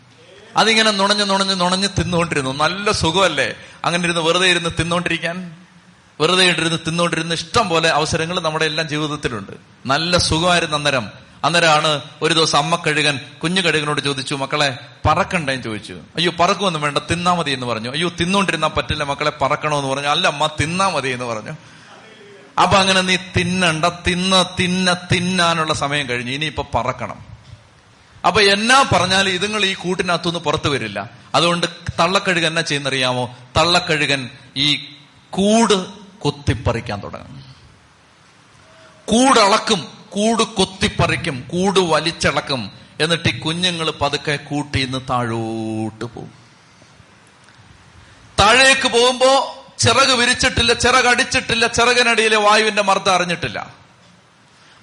അതിങ്ങനെ 0.57 0.91
നുണഞ്ഞ് 0.91 1.29
നുണഞ്ഞ് 1.29 1.59
നുണഞ്ഞ് 1.59 1.87
തിന്നുകൊണ്ടിരുന്നു. 1.99 2.51
നല്ല 2.51 2.91
സുഖമല്ലേ? 2.91 3.53
അങ്ങനെ 3.85 4.03
ഇരുന്ന് 4.03 4.21
വെറുതെ 4.21 4.47
ഇരുന്ന് 4.47 4.69
തിന്നുകൊണ്ടിരിക്കാൻ 4.79 5.55
വെറുതെ 6.21 6.45
ഇട്ടിരുന്ന് 6.45 6.77
തിന്നുകൊണ്ടിരുന്ന 6.87 7.33
ഇഷ്ടം 7.33 7.69
പോലെ 7.69 7.89
അവസരങ്ങൾ 7.89 8.39
നമ്മുടെ 8.39 8.65
എല്ലാം 8.65 8.87
ജീവിതത്തിലുണ്ട്. 8.87 9.51
നല്ല 9.85 10.17
സുഖമായിരുന്നു 10.17 10.77
അന്നേരം. 10.77 11.09
അന്നേരമാണ് 11.43 12.01
ഒരു 12.21 12.33
ദിവസം 12.33 12.57
അമ്മ 12.57 12.75
കഴുകൻ 12.75 13.19
കുഞ്ഞു 13.43 13.61
കഴുകനോട് 13.61 14.01
ചോദിച്ചു 14.01 14.35
മക്കളെ 14.35 14.77
പറക്കണ്ടേന്ന് 15.05 15.63
ചോദിച്ചു. 15.63 15.93
അയ്യോ 15.93 16.31
പറക്കുമൊന്നും 16.39 16.81
വേണ്ട 16.81 16.97
തിന്നാ 16.97 17.33
മതി 17.33 17.51
എന്ന് 17.51 17.65
പറഞ്ഞു. 17.65 17.91
അയ്യോ 17.91 18.11
തിന്നുകൊണ്ടിരുന്നാ 18.19 18.67
പറ്റില്ല 18.67 19.03
മക്കളെ 19.03 19.31
പറക്കണമെന്ന് 19.41 19.89
പറഞ്ഞു. 19.89 20.07
അല്ല 20.07 20.27
അമ്മ 20.27 20.49
തിന്നാ 20.61 20.89
മതി 20.89 21.09
എന്ന് 21.09 21.25
പറഞ്ഞു. 21.25 21.51
അപ്പൊ 22.61 22.77
അങ്ങനെ 22.77 23.01
നീ 23.01 23.15
തിന്നണ്ട 23.15 23.85
തിന്ന 23.85 24.45
തിന്ന 24.59 24.93
തിന്നാനുള്ള 24.93 25.73
സമയം 25.73 26.09
കഴിഞ്ഞു. 26.09 26.31
ഇനിയിപ്പൊ 26.31 26.63
പറക്കണം. 26.75 27.32
അപ്പൊ 28.25 28.41
എന്നാ 28.41 28.89
പറഞ്ഞാൽ 28.91 29.29
ഇതുങ്ങൾ 29.29 29.65
ഈ 29.65 29.73
കൂട്ടിനകത്തുനിന്ന് 29.73 30.39
പുറത്തു 30.39 30.69
വരില്ല. 30.69 31.09
അതുകൊണ്ട് 31.35 31.67
തള്ളക്കഴുകൻ 31.99 32.47
എന്നാ 32.47 32.61
ചെയ്യുന്നറിയാമോ? 32.61 33.37
തള്ളക്കഴുകൻ 33.57 34.29
ഈ 34.57 34.75
കൂട് 35.29 35.85
കൊത്തിപ്പറിക്കാൻ 36.19 37.03
തുടങ്ങും. 37.03 37.55
കൂടളക്കും 39.05 39.87
കൂട് 40.09 40.43
കൊത്തിപ്പറിക്കും 40.43 41.49
കൂട് 41.51 41.79
വലിച്ചളക്കും. 41.79 42.71
എന്നിട്ട് 43.01 43.29
ഈ 43.29 43.39
കുഞ്ഞുങ്ങൾ 43.39 43.91
പതുക്കെ 43.91 44.35
കൂട്ടി 44.35 44.79
ഇന്ന് 44.79 44.97
താഴോട്ട് 45.09 46.05
പോകും. 46.05 46.33
താഴേക്ക് 48.39 48.87
പോകുമ്പോ 48.87 49.59
ചിറക് 49.79 50.13
വിരിച്ചിട്ടില്ല 50.13 50.73
ചിറകടിച്ചിട്ടില്ല 50.73 51.67
ചിറകിനടിയിലെ 51.67 52.37
വായുവിന്റെ 52.37 52.81
മർദ്ദം 52.81 53.13
അറിഞ്ഞിട്ടില്ല. 53.13 53.82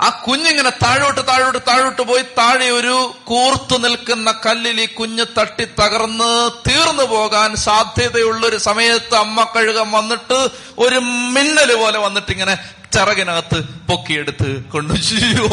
ആ 0.01 0.09
കുഞ്ഞിങ്ങനെ 0.09 0.70
താഴോട്ട് 0.70 1.26
താഴോട്ട് 1.28 1.59
താഴോട്ട് 1.68 2.03
പോയി 2.03 2.22
താഴെ 2.22 2.70
ഒരു 2.70 3.14
കൂർത്തു 3.24 3.76
നിൽക്കുന്ന 3.76 4.34
കല്ലിൽ 4.46 4.80
ഈ 4.80 4.86
കുഞ്ഞ് 4.86 5.24
തട്ടി 5.38 5.64
തകർന്ന് 5.64 6.51
തീർന്നു 6.70 7.03
പോകാൻ 7.03 7.57
സാധ്യതയുള്ള 7.57 8.46
ഒരു 8.46 8.57
സമയത്ത് 8.57 9.14
അമ്മ 9.14 9.46
കഴുകം 9.57 9.92
വന്നിട്ട് 9.92 10.48
ഒരു 10.78 10.98
മിന്നൽ 11.34 11.74
പോലെ 11.74 11.98
വന്നിട്ട് 11.98 12.32
ഇങ്ങനെ 12.32 12.59
ചിറകിനകത്ത് 12.92 13.61
പൊക്കിയെടുത്ത് 13.61 14.64
കൊണ്ടു. 14.64 14.94
ചെയ്യോ 14.94 15.48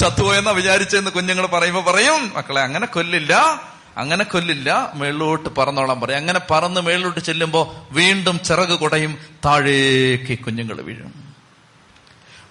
ചത്തുപോയെന്നാ 0.00 0.52
വിചാരിച്ചെന്ന് 0.52 1.10
കുഞ്ഞുങ്ങൾ 1.10 1.46
പറയുമ്പോ 1.46 1.92
പറയും 1.92 2.32
മക്കളെ 2.36 2.60
അങ്ങനെ 2.60 2.86
കൊല്ലില്ല 2.86 3.62
അങ്ങനെ 3.96 4.24
കൊല്ലില്ല. 4.24 4.92
മേളിലോട്ട് 4.94 5.48
പറന്നോളാൻ 5.48 6.00
പറയും. 6.00 6.16
അങ്ങനെ 6.16 6.40
പറന്ന് 6.50 6.80
മേളിലോട്ട് 6.80 7.20
ചെല്ലുമ്പോ 7.20 7.86
വീണ്ടും 7.90 8.40
ചിറക് 8.44 8.78
കുടയും 8.78 9.18
താഴേക്ക് 9.44 10.38
കുഞ്ഞുങ്ങൾ 10.38 10.82
വീഴും. 10.82 11.19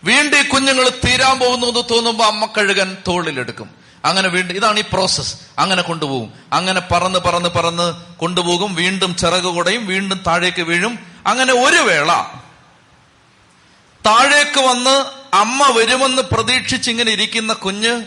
വീണ്ടും 0.04 0.40
ഈ 0.40 0.42
കുഞ്ഞുങ്ങൾ 0.42 0.90
തീരാൻ 0.90 1.40
പോകുന്നു 1.40 1.68
എന്ന് 1.68 1.84
തോന്നുമ്പോൾ 1.92 2.46
കഴുകൻ 2.46 2.98
തോളിലെടുക്കും. 3.08 3.70
അങ്ങനെ 4.06 4.30
വീണ്ടും 4.30 4.56
ഇതാണ് 4.56 4.80
ഈ 4.80 4.84
പ്രോസസ് 4.94 5.36
അങ്ങനെ 5.60 5.82
കൊണ്ടുപോകും. 5.82 6.34
അങ്ങനെ 6.54 6.82
പറന്ന് 6.92 7.20
പറന്ന് 7.20 7.50
പറന്ന് 7.50 7.94
കൊണ്ടുപോകും. 8.20 8.76
വീണ്ടും 8.76 9.16
ചിറക് 9.16 9.44
കുടയും 9.44 9.88
വീണ്ടും 9.88 10.22
താഴേക്ക് 10.28 10.62
വീഴും. 10.62 11.00
അങ്ങനെ 11.28 11.54
ഒരു 11.54 11.76
വേള. 11.76 12.14
താഴേക്ക് 14.06 14.60
വന്ന് 14.60 15.06
അമ്മ 15.36 15.78
വരുമെന്ന് 15.78 16.22
പ്രതീക്ഷിച്ചിങ്ങനെ 16.22 17.12
ഇരിക്കുന്ന 17.12 17.54
കുഞ്ഞ് 17.54 18.06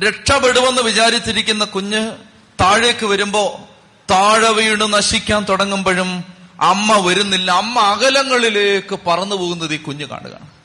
രക്ഷപ്പെടുമെന്ന് 0.00 0.82
വിചാരിച്ചിരിക്കുന്ന 0.82 1.64
കുഞ്ഞ് 1.64 2.12
താഴേക്ക് 2.60 3.06
വരുമ്പോ 3.06 3.68
താഴെ 4.10 4.48
വീണ് 4.48 4.92
നശിക്കാൻ 4.92 5.46
തുടങ്ങുമ്പോഴും 5.48 6.24
അമ്മ 6.60 7.06
വരുന്നില്ല. 7.08 7.50
അമ്മ 7.50 7.80
അകലങ്ങളിലേക്ക് 7.80 8.98
പറന്നു 9.06 9.36
പോകുന്നത് 9.36 9.74
ഈ 9.74 9.76
കുഞ്ഞ് 9.76 10.04
കാണുകയാണ്. 10.04 10.55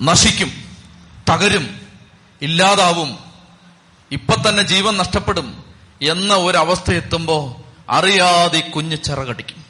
നശിക്കും 0.00 0.52
തകരും 1.30 1.80
ഇല്ലാതാവും 2.42 3.18
ഇപ്പൊ 4.10 4.34
തന്നെ 4.48 4.62
ജീവൻ 4.62 4.96
നഷ്ടപ്പെടും 4.96 5.64
എന്ന 6.02 6.34
ഒരവസ്ഥ 6.34 6.90
എത്തുമ്പോ 6.90 7.64
അറിയാതെ 7.90 8.60
കുഞ്ഞ് 8.60 8.96
ചിറകടിക്കും. 9.04 9.64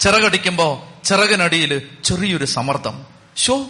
ചിറകടിക്കുമ്പോ 0.00 0.88
ചിറകിനടിയിൽ 1.04 1.82
ചെറിയൊരു 2.04 2.44
സമ്മർദ്ദം. 2.44 3.06
ഷോ 3.36 3.66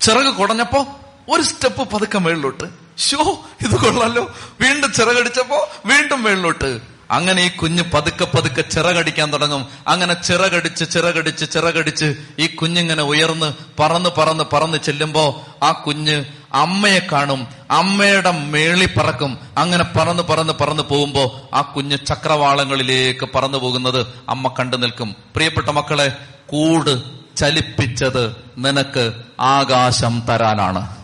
ചിറക് 0.00 0.34
കുടഞ്ഞപ്പോ 0.34 0.86
ഒരു 1.28 1.42
സ്റ്റെപ്പ് 1.42 1.88
പതുക്കെ 1.88 2.18
മേളിലോട്ട്. 2.18 2.64
ഷോ 2.98 3.44
ഇത് 3.60 3.76
കൊള്ളാലോ. 3.76 4.34
വീണ്ടും 4.60 4.92
ചിറകടിച്ചപ്പോ 4.92 5.68
വീണ്ടും 5.86 6.22
മേളിലോട്ട്. 6.22 6.89
അങ്ങനെ 7.10 7.42
ഈ 7.42 7.48
കുഞ്ഞ് 7.48 7.82
പതുക്കെ 7.94 8.24
പതുക്കെ 8.24 8.62
ചിറകടിക്കാൻ 8.62 9.32
തുടങ്ങും. 9.32 9.68
അങ്ങനെ 9.88 10.14
ചിറകടിച്ച് 10.14 10.90
ചിറകടിച്ച് 10.90 11.52
ചിറകടിച്ച് 11.52 12.14
ഈ 12.38 12.46
കുഞ്ഞിങ്ങനെ 12.46 13.02
ഉയർന്ന് 13.02 13.52
പറന്ന് 13.80 14.10
പറന്ന് 14.18 14.44
പറന്ന് 14.52 14.78
ചെല്ലുമ്പോ 14.78 15.42
ആ 15.62 15.72
കുഞ്ഞ് 15.72 16.24
അമ്മയെ 16.54 16.98
കാണും. 17.12 17.46
അമ്മയുടെ 17.70 18.30
മേളി 18.30 18.88
പറക്കും. 18.96 19.38
അങ്ങനെ 19.58 19.84
പറന്ന് 19.84 20.22
പറന്ന് 20.22 20.52
പറന്ന് 20.60 20.82
പോകുമ്പോ 20.82 21.48
ആ 21.54 21.60
കുഞ്ഞ് 21.60 21.98
ചക്രവാളങ്ങളിലേക്ക് 22.06 23.28
പറന്നു 23.34 23.58
പോകുന്നത് 23.58 24.06
അമ്മ 24.28 24.54
കണ്ടു 24.58 24.76
നിൽക്കും. 24.76 25.16
പ്രിയപ്പെട്ട 25.34 25.68
മക്കളെ 25.68 26.12
കൂട് 26.46 27.02
ചലിപ്പിച്ചത് 27.36 28.36
നിനക്ക് 28.58 29.12
ആകാശം 29.40 30.22
തരാനാണ്. 30.28 30.99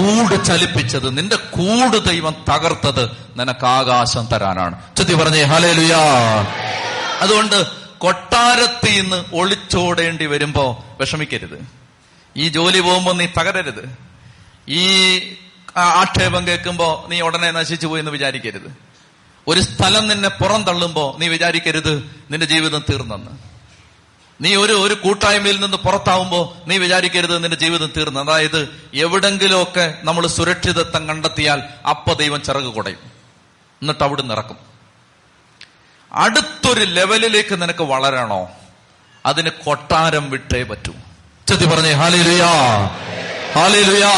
കൂട് 0.00 0.44
ചലിപ്പിച്ചത് 0.44 1.18
നിന്റെ 1.18 1.36
കൂട് 1.36 2.08
ദൈവം 2.08 2.34
തകർത്തത് 2.48 3.10
നിനക്ക് 3.36 3.66
ആകാശം 3.66 4.26
തരാനാണ്. 4.32 4.96
ചുറ്റി 4.96 5.14
പറഞ്ഞേ 5.14 5.42
ഹലേലുയാ 5.42 5.98
അതുകൊണ്ട് 7.20 7.66
കൊട്ടാരത്തിൽ 7.98 9.00
നിന്ന് 9.00 9.24
ഒളിച്ചോടേണ്ടി 9.34 10.26
വരുമ്പോ 10.26 10.84
വിഷമിക്കരുത്. 11.00 11.66
ഈ 12.36 12.48
ജോലി 12.48 12.80
പോകുമ്പോ 12.80 13.12
നീ 13.12 13.26
തകരരുത്. 13.26 13.96
ഈ 14.68 14.84
ആക്ഷേപം 15.76 16.46
കേൾക്കുമ്പോ 16.46 17.06
നീ 17.08 17.20
ഉടനെ 17.20 17.50
നശിച്ചു 17.50 17.86
പോയി 17.86 17.98
എന്ന് 17.98 18.10
വിചാരിക്കരുത്. 18.10 18.76
ഒരു 19.48 19.60
സ്ഥലം 19.60 20.08
നിന്നെ 20.08 20.28
പുറം 20.28 20.62
തള്ളുമ്പോ 20.62 21.16
നീ 21.20 21.28
വിചാരിക്കരുത് 21.28 22.10
നിന്റെ 22.30 22.46
ജീവിതം 22.46 22.84
തീർന്നെന്ന്. 22.90 23.49
നീ 24.40 24.56
ഒരു 24.56 24.72
ഒരു 24.72 24.94
കൂട്ടായ്മയിൽ 24.94 25.60
നിന്ന് 25.60 25.76
പുറത്താവുമ്പോ 25.76 26.56
നീ 26.66 26.78
വിചാരിക്കരുത് 26.78 27.44
നിന്റെ 27.44 27.56
ജീവിതം 27.56 27.92
തീർന്നു. 27.96 28.20
അതായത് 28.20 28.82
എവിടെങ്കിലുമൊക്കെ 28.94 29.94
നമ്മൾ 30.02 30.26
സുരക്ഷിതത്വം 30.26 31.08
കണ്ടെത്തിയാൽ 31.08 31.62
അപ്പ 31.88 32.12
ദൈവം 32.12 32.42
ചിറക് 32.42 32.62
കുടയും. 32.62 33.10
എന്നിട്ട് 33.82 34.04
അവിടെ 34.04 34.22
നിറക്കും 34.22 34.56
അടുത്തൊരു 36.12 36.84
ലെവലിലേക്ക് 36.84 37.62
നിനക്ക് 37.62 37.82
വളരണോ? 37.82 38.50
അതിന് 39.26 39.50
കൊട്ടാരം 39.50 40.30
വിട്ടേ 40.30 40.62
പറ്റൂ. 40.62 40.92
ചെത്തി 41.48 41.64
പറഞ്ഞേ 41.64 41.92
ഹാലിലുയാ 41.92 42.50
ഹാലിലുയാ. 43.54 44.12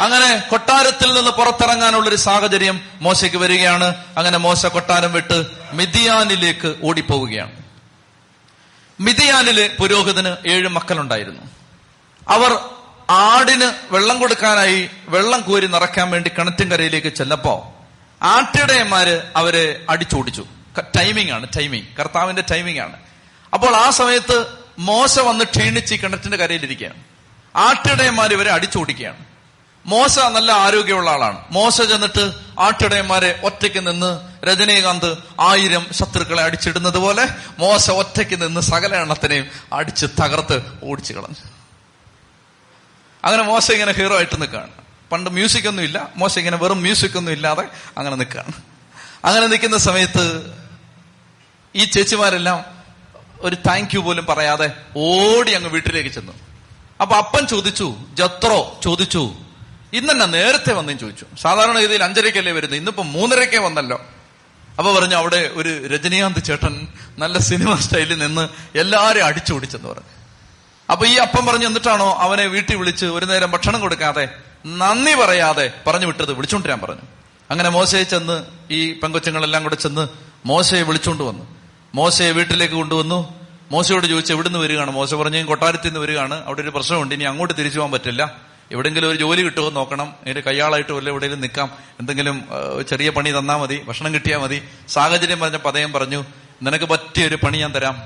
അങ്ങനെ 0.00 0.42
കൊട്ടാരത്തിൽ 0.50 1.12
നിന്ന് 1.12 1.30
പുറത്തിറങ്ങാനുള്ള 1.30 2.08
ഒരു 2.08 2.16
സാഹചര്യം 2.16 2.80
മോശയ്ക്ക് 3.00 3.36
വരികയാണ്. 3.36 3.94
അങ്ങനെ 4.18 4.38
മോശ 4.38 4.66
കൊട്ടാരം 4.66 5.12
വിട്ട് 5.12 5.44
മിതിയാനിലേക്ക് 5.72 6.74
ഓടിപ്പോവുകയാണ്. 6.82 7.61
മിതിയാനിലെ 9.02 9.76
പുരോഹിതന് 9.78 10.48
ഏഴ് 10.48 10.68
മക്കളുണ്ടായിരുന്നു. 10.68 11.42
അവർ 12.28 12.58
ആടിന് 13.10 13.94
വെള്ളം 13.94 14.18
കൊടുക്കാനായി 14.18 14.90
വെള്ളം 15.08 15.40
കോരി 15.40 15.66
നിറയ്ക്കാൻ 15.66 16.10
വേണ്ടി 16.10 16.28
കിണറ്റിൻകരയിലേക്ക് 16.28 17.08
ചെന്നപ്പോ 17.08 17.74
ആട്ടിടയന്മാര് 18.22 19.32
അവരെ 19.36 19.84
അടിച്ചോടിച്ചു. 19.90 20.46
ടൈമിംഗ് 20.96 21.32
ആണ് 21.32 21.46
ടൈമിംഗ് 21.56 21.86
കർത്താവിന്റെ 21.98 22.42
ടൈമിംഗ് 22.50 22.80
ആണ്. 22.80 22.96
അപ്പോൾ 23.54 23.76
ആ 23.76 23.90
സമയത്ത് 23.90 24.46
മോശ 24.78 25.18
വന്ന് 25.18 25.44
ക്ഷീണിച്ച് 25.44 25.94
കിണറ്റിന്റെ 25.94 26.36
കരയിലിരിക്കുകയാണ്. 26.36 26.96
ആട്ടിടയന്മാർ 27.56 28.32
ഇവരെ 28.32 28.50
അടിച്ചോടിക്കുകയാണ്. 28.50 29.31
മോശ 29.86 30.18
നല്ല 30.18 30.52
ആരോഗ്യമുള്ള 30.52 31.10
ആളാണ്. 31.10 31.44
മോശ 31.50 31.82
ചെന്നിട്ട് 31.82 32.32
ആട്ടിടയന്മാരെ 32.58 33.40
ഒറ്റയ്ക്ക് 33.44 33.86
നിന്ന് 33.86 34.20
രജനീകാന്ത് 34.44 35.18
ആയിരം 35.40 35.86
ശത്രുക്കളെ 35.92 36.42
അടിച്ചിടുന്നത് 36.42 36.98
പോലെ 36.98 37.28
മോശ 37.58 37.90
ഒറ്റയ്ക്ക് 37.90 38.42
നിന്ന് 38.42 38.60
സകല 38.60 38.96
എണ്ണത്തിനെയും 38.96 39.46
അടിച്ച് 39.72 40.06
തകർത്ത് 40.06 40.62
ഓടിച്ചു 40.84 41.12
കളഞ്ഞു. 41.12 41.48
അങ്ങനെ 43.24 43.42
മോശ 43.42 43.70
ഇങ്ങനെ 43.70 43.92
ഹീറോ 43.92 44.16
ആയിട്ട് 44.16 44.40
നിൽക്കുകയാണ്. 44.40 44.70
പണ്ട് 45.12 45.30
മ്യൂസിക് 45.30 45.68
ഒന്നും 45.68 45.82
ഇല്ല. 45.82 46.08
മോശ 46.16 46.38
ഇങ്ങനെ 46.38 46.56
വെറും 46.56 46.80
മ്യൂസിക് 46.80 47.16
ഒന്നും 47.16 47.32
ഇല്ലാതെ 47.32 47.68
അങ്ങനെ 47.98 48.16
നിൽക്കുകയാണ്. 48.16 48.52
അങ്ങനെ 49.24 49.46
നിൽക്കുന്ന 49.46 49.76
സമയത്ത് 49.76 50.54
ഈ 51.74 51.84
ചേച്ചിമാരെല്ലാം 51.84 52.64
ഒരു 53.40 53.54
താങ്ക് 53.54 53.94
യു 53.94 54.00
പോലും 54.00 54.26
പറയാതെ 54.26 54.70
ഓടി 54.96 55.52
അങ്ങ് 55.52 55.70
വീട്ടിലേക്ക് 55.70 56.10
ചെന്നു. 56.10 56.32
അപ്പൊ 57.00 57.16
അപ്പൻ 57.16 57.46
ചോദിച്ചു 57.46 57.96
ജത്രോ? 58.14 58.80
ചോദിച്ചു 58.84 59.34
ഇന്നെന്നാ 59.92 60.26
നേരത്തെ 60.26 60.72
വന്നേം 60.72 60.98
ചോദിച്ചു. 60.98 61.26
സാധാരണ 61.40 61.80
രീതിയിൽ 61.80 62.04
അഞ്ചരക്കല്ലേ 62.04 62.52
വരുന്നത്? 62.52 62.78
ഇന്നിപ്പോ 62.78 63.02
മൂന്നരക്കേ 63.02 63.58
വന്നല്ലോ. 63.58 64.04
അപ്പൊ 64.78 65.00
പറഞ്ഞു 65.00 65.14
അവിടെ 65.14 65.50
ഒരു 65.54 65.86
രജനീകാന്ത് 65.86 66.44
ചേട്ടൻ 66.44 66.86
നല്ല 67.18 67.38
സിനിമ 67.38 67.74
സ്റ്റൈലിൽ 67.74 68.18
നിന്ന് 68.18 68.48
എല്ലാരെയും 68.78 69.26
അടിച്ചോടിച്ചെന്ന് 69.26 69.88
പറഞ്ഞു. 69.88 70.22
അപ്പൊ 70.92 71.06
ഈ 71.06 71.14
അപ്പം 71.14 71.46
പറഞ്ഞു 71.46 71.66
എന്നിട്ടാണോ 71.66 72.16
അവനെ 72.18 72.46
വീട്ടിൽ 72.46 72.76
വിളിച്ച് 72.76 73.06
ഒരു 73.06 73.26
നേരം 73.26 73.50
ഭക്ഷണം 73.50 73.80
കൊടുക്കാതെ 73.80 74.28
നന്ദി 74.66 75.14
പറയാതെ 75.14 75.72
പറഞ്ഞു 75.86 76.06
വിട്ടത് 76.06 76.32
വിളിച്ചോണ്ടിരാൻ 76.32 76.80
പറഞ്ഞു. 76.80 77.02
അങ്ങനെ 77.50 77.68
മോശയെ 77.68 78.02
ചെന്ന് 78.02 78.42
ഈ 78.70 78.92
പെങ്കൊച്ചങ്ങളെല്ലാം 78.92 79.62
കൂടെ 79.62 79.74
ചെന്ന് 79.74 80.08
മോശയെ 80.46 80.82
വിളിച്ചോണ്ട് 80.82 81.22
വന്നു. 81.22 81.54
മോശയെ 81.94 82.30
വീട്ടിലേക്ക് 82.30 82.74
കൊണ്ടുവന്നു. 82.74 83.34
മോശയോട് 83.70 84.06
ചോദിച്ചു 84.06 84.32
എവിടുന്ന് 84.32 84.58
വരികയാണ്? 84.58 84.90
മോശ 84.90 85.14
പറഞ്ഞു 85.14 85.44
കൊട്ടാരത്തിൽ 85.44 85.86
നിന്ന് 85.86 86.00
വരികയാണ്. 86.00 86.44
അവിടെ 86.44 86.62
ഒരു 86.62 86.70
പ്രശ്നമുണ്ട്. 86.70 87.14
ഇനി 87.14 87.24
അങ്ങോട്ട് 87.24 87.54
തിരിച്ചു 87.58 87.78
പോകാൻ 87.78 87.92
പറ്റില്ല. 87.92 88.51
എവിടെങ്കിലും 88.72 89.10
ഒരു 89.10 89.18
ജോലി 89.18 89.42
കിട്ടുമോ 89.42 89.70
നോക്കണം. 89.70 90.14
അതിന്റെ 90.22 90.40
കയ്യാളായിട്ട് 90.40 90.92
വല്ല 90.92 91.08
എവിടെയെങ്കിലും 91.08 91.40
നിൽക്കാം. 91.40 91.70
എന്തെങ്കിലും 92.00 92.44
ചെറിയ 92.88 93.10
പണി 93.10 93.30
തന്നാൽ 93.30 93.56
മതി. 93.56 93.82
ഭക്ഷണം 93.84 94.14
കിട്ടിയാൽ 94.14 94.38
മതി. 94.38 94.62
സാഹചര്യം 94.88 95.40
പറഞ്ഞ 95.40 95.56
പതയം 95.56 95.92
പറഞ്ഞു 95.92 96.24
നിനക്ക് 96.62 96.84
പറ്റിയ 96.84 97.26
ഒരു 97.26 97.36
പണി 97.36 97.58
ഞാൻ 97.58 97.74
തരാം. 97.74 98.02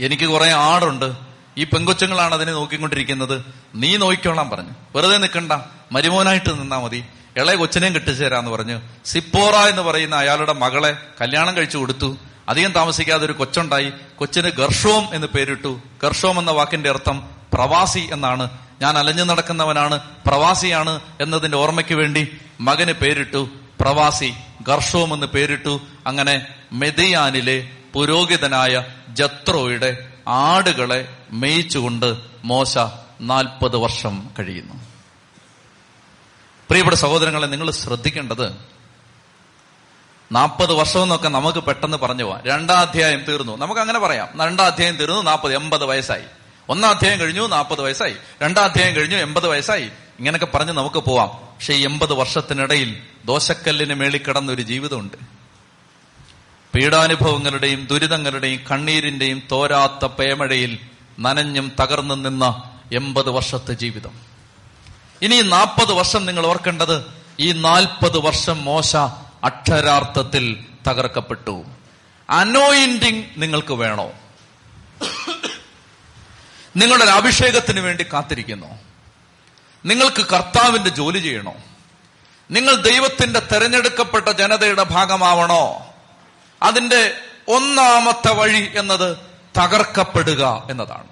എനിക്ക് 0.00 0.24
കുറെ 0.24 0.52
ആടുണ്ട്. 0.52 1.12
ഈ 1.58 1.64
പെങ്കൊച്ചുങ്ങളാണ് 1.64 2.34
അതിനെ 2.34 2.52
നോക്കിക്കൊണ്ടിരിക്കുന്നത്. 2.52 3.44
നീ 3.74 3.96
നോക്കിക്കോളാം 3.96 4.50
പറഞ്ഞു. 4.50 4.70
വെറുതെ 4.96 5.18
നിൽക്കണ്ട. 5.18 5.52
മരുമോനായിട്ട് 5.92 6.60
നിന്നാ 6.60 6.78
മതി. 6.78 7.04
ഇളയ 7.36 7.54
കൊച്ചിനെയും 7.54 7.94
കെട്ടിച്ചു 7.94 8.24
തരാന്ന് 8.24 8.50
പറഞ്ഞു. 8.50 8.80
സിപ്പോറ 9.04 9.54
എന്ന് 9.54 9.82
പറയുന്ന 9.82 10.14
അയാളുടെ 10.14 10.52
മകളെ 10.52 10.96
കല്യാണം 11.20 11.56
കഴിച്ചു 11.56 11.78
കൊടുത്തു. 11.78 12.16
അധികം 12.48 12.72
താമസിക്കാതെ 12.72 13.24
ഒരു 13.24 13.32
കൊച്ചുണ്ടായി. 13.32 13.92
കൊച്ചിന് 14.16 14.48
ഗർഷോം 14.48 15.14
എന്ന് 15.14 15.26
പേരിട്ടു. 15.26 15.80
ഗർഷോം 16.02 16.38
എന്ന 16.38 16.50
വാക്കിന്റെ 16.50 16.90
അർത്ഥം 16.90 17.28
പ്രവാസി 17.52 18.08
എന്നാണ്. 18.12 18.65
ഞാൻ 18.82 18.98
അലഞ്ഞു 18.98 19.24
നടക്കുന്നവനാണ് 19.24 20.00
പ്രവാസിയാണ് 20.26 21.00
എന്നതിന്റെ 21.20 21.56
ഓർമ്മയ്ക്ക് 21.56 21.94
വേണ്ടി 21.94 22.38
മകന് 22.60 22.92
പേരിട്ടു 22.92 23.48
പ്രവാസി 23.80 24.34
ഗർഷോം 24.62 25.14
എന്ന് 25.14 25.26
പേരിട്ടു 25.26 25.80
അങ്ങനെ 26.06 26.54
മെതിയാനിലെ 26.72 27.70
പുരോഹിതനായ 27.94 28.84
ജത്രോയുടെ 29.08 30.12
ആടുകളെ 30.28 31.16
മേയിച്ചുകൊണ്ട് 31.30 32.16
മോശ 32.44 32.78
നാൽപ്പത് 33.20 33.76
വർഷം 33.76 34.30
കഴിയുന്നു. 34.38 34.74
പ്രിയപ്പെട്ട 36.68 36.96
സഹോദരങ്ങളെ 36.96 37.46
നിങ്ങൾ 37.46 37.70
ശ്രദ്ധിക്കേണ്ടത് 37.70 38.56
നാൽപ്പത് 40.32 40.72
വർഷം 40.72 41.02
എന്നൊക്കെ 41.02 41.28
നമുക്ക് 41.28 41.58
പെട്ടെന്ന് 41.58 41.96
പറഞ്ഞു 41.96 42.24
പോവാം. 42.24 42.42
രണ്ടാം 42.46 42.78
അധ്യായം 42.78 43.24
തീർന്നു. 43.24 43.56
നമുക്ക് 43.56 43.80
അങ്ങനെ 43.80 43.98
പറയാം. 43.98 44.28
രണ്ടാം 44.40 44.66
അധ്യായം 44.66 44.96
തീർന്നു 44.96 45.22
നാൽപ്പത് 45.22 45.56
എൺപത് 45.56 45.84
വയസ്സായി. 45.84 46.24
ഒന്നാം 46.68 46.90
അധ്യായം 46.90 47.20
കഴിഞ്ഞു 47.20 47.46
നാൽപ്പത് 47.46 47.80
വയസ്സായി. 47.80 48.16
രണ്ടാം 48.42 48.64
അധ്യായം 48.64 48.96
കഴിഞ്ഞു 48.96 49.16
എൺപത് 49.16 49.46
വയസ്സായി. 49.46 49.82
ഇങ്ങനെയൊക്കെ 50.18 50.56
പറഞ്ഞ് 50.56 50.72
നമുക്ക് 50.72 50.96
പോവാം. 50.96 51.28
പക്ഷെ 51.28 51.74
ഈ 51.74 51.84
എൺപത് 51.84 52.12
വർഷത്തിനിടയിൽ 52.12 53.02
ദോശക്കല്ലിന് 53.24 53.94
മേളിൽ 53.94 54.18
കിടന്ന 54.18 54.52
ഒരു 54.52 54.62
ജീവിതമുണ്ട്. 54.62 55.16
പീഡാനുഭവങ്ങളുടെയും 56.74 57.86
ദുരിതങ്ങളുടെയും 57.86 58.60
കണ്ണീരിന്റെയും 58.70 59.42
തോരാത്ത 59.52 60.04
പേമഴയിൽ 60.04 60.78
നനഞ്ഞും 61.20 61.72
തകർന്നു 61.80 62.14
നിന്ന 62.14 62.62
എൺപത് 62.94 63.30
വർഷത്തെ 63.30 63.72
ജീവിതം. 63.72 64.12
ഇനി 65.22 65.42
നാൽപ്പത് 65.42 65.92
വർഷം 65.92 66.26
നിങ്ങൾ 66.26 66.46
ഓർക്കേണ്ടത് 66.46 67.04
ഈ 67.40 67.52
നാൽപ്പത് 67.52 68.18
വർഷം 68.18 68.64
മോശ 68.64 68.96
അക്ഷരാർത്ഥത്തിൽ 69.44 70.64
തകർക്കപ്പെട്ടു. 70.88 71.64
അനോയിന്റിങ് 72.30 73.22
നിങ്ങൾക്ക് 73.36 73.72
വേണോ? 73.72 74.12
നിങ്ങളുടെ 76.76 77.04
അഭിഷേകത്തിന് 77.04 77.80
വേണ്ടി 77.80 78.06
കാത്തിരിക്കുന്നു. 78.12 78.78
നിങ്ങൾക്ക് 79.84 80.26
കർത്താവിന്റെ 80.26 80.90
ജോലി 80.90 81.18
ചെയ്യണോ? 81.18 81.54
നിങ്ങൾ 82.50 82.74
ദൈവത്തിന്റെ 82.74 83.40
തെരഞ്ഞെടുക്കപ്പെട്ട 83.40 84.28
ജനതയുടെ 84.28 84.82
ഭാഗമാവണോ? 84.82 85.86
അതിന്റെ 86.62 87.20
ഒന്നാമത്തെ 87.48 88.32
വഴി 88.32 88.72
എന്നത് 88.76 89.16
തകർക്കപ്പെടുക 89.58 90.66
എന്നതാണ്. 90.70 91.06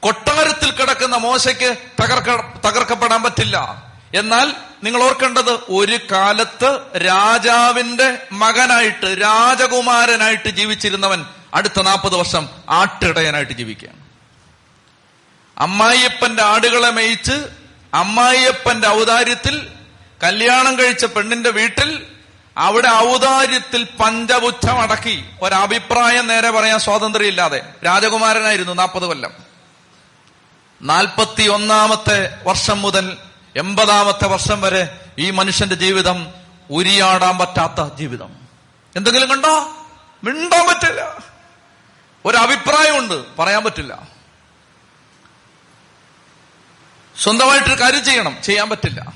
കൊട്ടാരത്തിൽ 0.00 0.70
കിടക്കുന്ന 0.70 1.16
മോശയ്ക്ക് 1.16 1.76
തകർക്ക 2.02 2.58
തകർക്കപ്പെടാൻ 2.68 3.22
പറ്റില്ല. 3.22 3.84
എന്നാൽ 4.14 4.52
നിങ്ങൾ 4.84 5.02
ഓർക്കേണ്ടത് 5.02 5.50
ഒരു 5.50 5.98
കാലത്ത് 6.12 6.80
രാജാവിന്റെ 6.96 8.18
മകനായിട്ട് 8.32 9.22
രാജകുമാരനായിട്ട് 9.22 10.48
ജീവിച്ചിരുന്നവൻ 10.48 11.26
അടുത്ത 11.54 11.82
നാൽപ്പത് 11.82 12.14
വർഷം 12.16 12.48
ആട്ടിടയനായിട്ട് 12.70 13.52
ജീവിക്കുകയാണ്. 13.52 13.98
അമ്മായിയപ്പന്റെ 15.58 16.42
ആടുകളെ 16.42 16.90
മേയിച്ച് 16.90 17.48
അമ്മായിയപ്പന്റെ 17.94 18.88
ഔദാര്യത്തിൽ 18.88 19.68
കല്യാണം 20.22 20.78
കഴിച്ച 20.78 21.04
പെണ്ണിന്റെ 21.04 21.50
വീട്ടിൽ 21.50 22.06
അവിടെ 22.56 22.88
ഔദാര്യത്തിൽ 22.88 23.84
പഞ്ചപുച്ഛം 23.84 24.80
അടക്കി 24.80 25.24
ഒരഭിപ്രായം 25.42 26.26
നേരെ 26.26 26.50
പറയാൻ 26.50 26.78
സ്വാതന്ത്ര്യമില്ലാതെ 26.78 27.62
രാജകുമാരനായിരുന്നു 27.86 28.72
നാൽപ്പത് 28.72 29.02
കൊല്ലം. 29.02 29.32
നാൽപ്പത്തി 30.82 31.48
ഒന്നാമത്തെ 31.48 32.38
വർഷം 32.44 32.82
മുതൽ 32.82 33.16
എൺപതാമത്തെ 33.56 34.26
വർഷം 34.26 34.60
വരെ 34.60 35.00
ഈ 35.18 35.30
മനുഷ്യന്റെ 35.30 35.76
ജീവിതം 35.76 36.26
ഉരിയാടാൻ 36.70 37.38
പറ്റാത്ത 37.38 37.94
ജീവിതം. 37.94 38.36
എന്തെങ്കിലും 38.96 39.28
കണ്ടോ? 39.28 39.76
മിണ്ടാൻ 40.24 40.68
പറ്റില്ല. 40.68 41.28
ഒരഭിപ്രായമുണ്ട്. 42.28 43.36
പറയാൻ 43.36 43.64
പറ്റില്ല. 43.64 44.08
സ്വന്തമായിട്ടൊരു 47.22 47.80
കാര്യം 47.80 48.04
ചെയ്യണം. 48.04 48.38
ചെയ്യാൻ 48.44 48.70
പറ്റില്ല. 48.70 49.12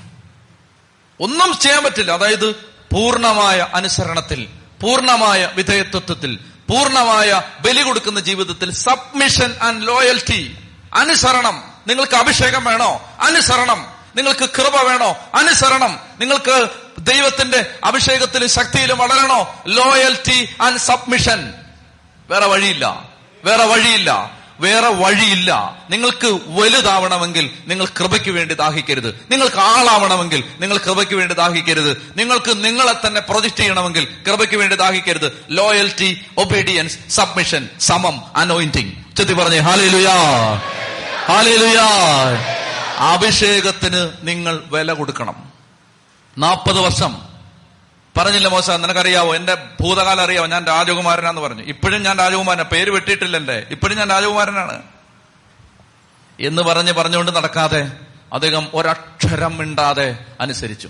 ഒന്നും 1.19 1.59
ചെയ്യാൻ 1.59 1.83
പറ്റില്ല. 1.83 2.11
അതായത് 2.11 2.55
പൂർണമായ 2.93 3.67
അനുസരണത്തിൽ 3.73 4.47
പൂർണമായ 4.81 5.51
വിധേയത്വത്തിൽ 5.55 6.35
പൂർണമായ 6.69 7.41
ബലി 7.59 7.81
കൊടുക്കുന്ന 7.81 8.19
ജീവിതത്തിൽ 8.19 8.71
സബ്മിഷൻ 8.71 9.57
ആൻഡ് 9.61 9.87
ലോയൽറ്റി 9.87 10.69
അനുസരണം. 10.93 11.73
നിങ്ങൾക്ക് 11.87 12.15
അഭിഷേകം 12.15 12.65
വേണോ? 12.65 13.17
അനുസരണം. 13.19 13.93
നിങ്ങൾക്ക് 14.15 14.49
കൃപ 14.49 14.75
വേണോ? 14.75 15.17
അനുസരണം. 15.33 15.99
നിങ്ങൾക്ക് 16.19 16.69
ദൈവത്തിന്റെ 16.99 17.79
അഭിഷേകത്തിലും 17.83 18.49
ശക്തിയിലും 18.49 18.97
വളരണോ? 18.97 19.63
ലോയൽറ്റി 19.67 20.55
ആൻഡ് 20.61 20.77
സബ്മിഷൻ 20.77 21.53
വേറെ 22.29 22.45
വഴിയില്ല. 22.45 23.09
വേറെ 23.43 23.65
വഴിയില്ല. 23.65 24.43
വേറെ 24.59 24.87
വഴിയില്ല. 24.87 25.77
നിങ്ങൾക്ക് 25.89 26.39
വലുതാവണമെങ്കിൽ 26.47 27.49
നിങ്ങൾ 27.67 27.85
കൃപയ്ക്ക് 27.85 28.29
വേണ്ടി 28.29 28.55
ദാഹിക്കരുത്. 28.55 29.25
നിങ്ങൾക്ക് 29.31 29.55
ആളാവണമെങ്കിൽ 29.55 30.43
നിങ്ങൾ 30.59 30.77
കൃപയ്ക്ക് 30.77 31.13
വേണ്ടി 31.13 31.35
ദാഹിക്കരുത്. 31.35 32.13
നിങ്ങൾക്ക് 32.17 32.65
നിങ്ങളെ 32.65 33.07
തന്നെ 33.07 33.21
പ്രൊജക്ട് 33.21 33.55
ചെയ്യണമെങ്കിൽ 33.55 34.07
കൃപയ്ക്ക് 34.27 34.55
വേണ്ടി 34.55 34.75
ദാഹിക്കരുത്. 34.75 35.45
ലോയൽറ്റി 35.49 36.25
ഒബീഡിയൻസ് 36.37 36.97
സബ്മിഷൻ 37.09 37.69
സമം 37.79 38.21
അനോയിന്റിങ് 38.35 38.91
ചെത്തി 39.17 39.33
പറഞ്ഞേ 39.33 39.59
ഹാലേലുയാ 39.59 40.15
ഹാലേലുയാ 41.25 41.87
അഭിഷേകത്തിന് 42.97 44.11
നിങ്ങൾ 44.21 44.63
വില 44.71 44.93
കൊടുക്കണം. 44.93 45.35
നാൽപ്പത് 46.37 46.79
വർഷം. 46.79 47.32
പറഞ്ഞില്ല 48.17 48.47
മോശ. 48.47 48.69
നിനക്കറിയാവോ? 48.69 49.35
എന്റെ 49.35 49.55
ഭൂതകാലം 49.81 50.21
അറിയാവോ? 50.21 50.47
ഞാൻ 50.47 50.65
രാജകുമാരനാന്ന് 50.65 51.41
പറഞ്ഞു. 51.41 51.61
ഇപ്പോഴും 51.61 52.03
ഞാൻ 52.03 52.17
രാജകുമാരനാണ് 52.17 52.69
പേര് 52.69 52.89
വെട്ടിയിട്ടില്ലല്ലേ? 52.89 53.65
ഇപ്പോഴും 53.71 53.97
ഞാൻ 53.97 54.09
രാജകുമാരനാണ്. 54.09 54.83
എന്ന് 56.39 56.61
പറഞ്ഞ് 56.61 56.93
പറഞ്ഞുകൊണ്ട് 56.93 57.35
നടക്കാതെ 57.35 57.91
അദ്ദേഹം 58.33 58.67
ഒരക്ഷരം 58.73 59.57
മിണ്ടാതെ 59.57 60.17
അനുസരിച്ചു. 60.41 60.89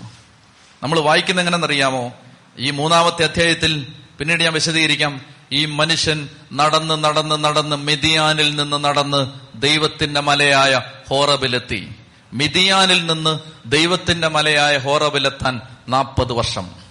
നമ്മൾ 0.82 1.00
വായിക്കുന്ന 1.00 1.40
എങ്ങനെന്നറിയാമോ 1.40 2.12
ഈ 2.58 2.70
മൂന്നാമത്തെ 2.70 3.24
അധ്യായത്തിൽ 3.24 3.86
പിന്നീട് 4.18 4.42
ഞാൻ 4.42 4.52
വിശദീകരിക്കാം. 4.52 5.20
ഈ 5.52 5.64
മനുഷ്യൻ 5.64 6.28
നടന്ന് 6.52 7.04
നടന്ന് 7.04 7.44
നടന്ന് 7.44 7.76
മിതിയാനിൽ 7.76 8.56
നിന്ന് 8.56 8.84
നടന്ന് 8.84 9.30
ദൈവത്തിന്റെ 9.54 10.20
മലയായ 10.20 10.80
ഹോറബിലെത്തി. 11.10 11.92
മിതിയാനിൽ 12.32 13.06
നിന്ന് 13.06 13.38
ദൈവത്തിന്റെ 13.66 14.28
മലയായ 14.28 14.78
ഹോറബിലെത്താൻ 14.78 15.60
നാൽപ്പത് 15.88 16.32
വർഷം. 16.32 16.83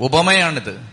ഉപമയാണിത്. 0.00 0.88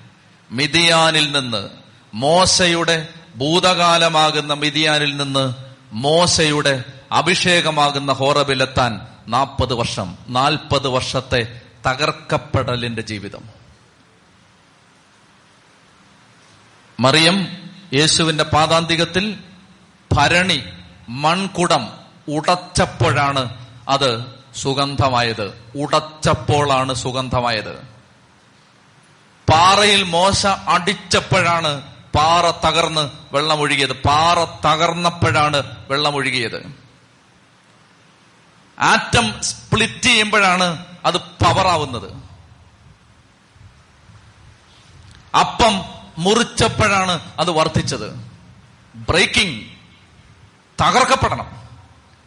മിതിയാനിൽ 0.51 1.39
നിന്ന് 1.39 1.69
മോശയുടെ 2.13 3.07
ഭൂതകാലമാകുന്ന 3.35 4.53
മിതിയാനിൽ 4.53 5.17
നിന്ന് 5.17 5.53
മോശയുടെ 5.93 6.83
അഭിഷേകമാകുന്ന 7.11 8.13
ഹോറബിലെത്താൻ 8.13 9.07
നാൽപ്പത് 9.27 9.73
വർഷം 9.73 10.17
നാൽപ്പത് 10.29 10.87
വർഷത്തെ 10.87 11.61
തകർക്കപ്പെടലിന്റെ 11.87 13.01
ജീവിതം. 13.01 13.43
മറിയം 16.99 17.47
യേശുവിന്റെ 17.93 18.43
പാതാന്തികത്തിൽ 18.43 19.37
ഭരണി 20.13 20.63
മൺകുടം 21.09 21.87
ഉടച്ചപ്പോഴാണ് 22.29 23.67
അത് 23.89 24.25
സുഗന്ധമായത്. 24.55 25.63
ഉടച്ചപ്പോഴാണ് 25.75 26.93
സുഗന്ധമായത്. 26.93 27.96
പാറയിൽ 29.49 30.03
മോശ 30.03 30.45
അടിച്ചപ്പോഴാണ് 30.45 31.81
പാറ 32.15 32.51
തകർന്ന് 32.51 33.09
വെള്ളമൊഴുകിയത്. 33.31 33.93
പാറ 33.93 34.67
തകർന്നപ്പോഴാണ് 34.67 35.63
വെള്ളമൊഴുകിയത്. 35.89 36.71
ആറ്റം 38.79 39.43
സ്പ്ലിറ്റ് 39.43 40.01
ചെയ്യുമ്പോഴാണ് 40.01 40.85
അത് 41.05 41.17
പവറാവുന്നത്. 41.17 42.13
അപ്പം 45.37 45.85
മുറിച്ചപ്പോഴാണ് 46.17 47.19
അത് 47.39 47.51
വർദ്ധിച്ചത്. 47.51 48.25
ബ്രേക്കിംഗ്. 48.95 49.65
തകർക്കപ്പെടണം. 50.81 51.57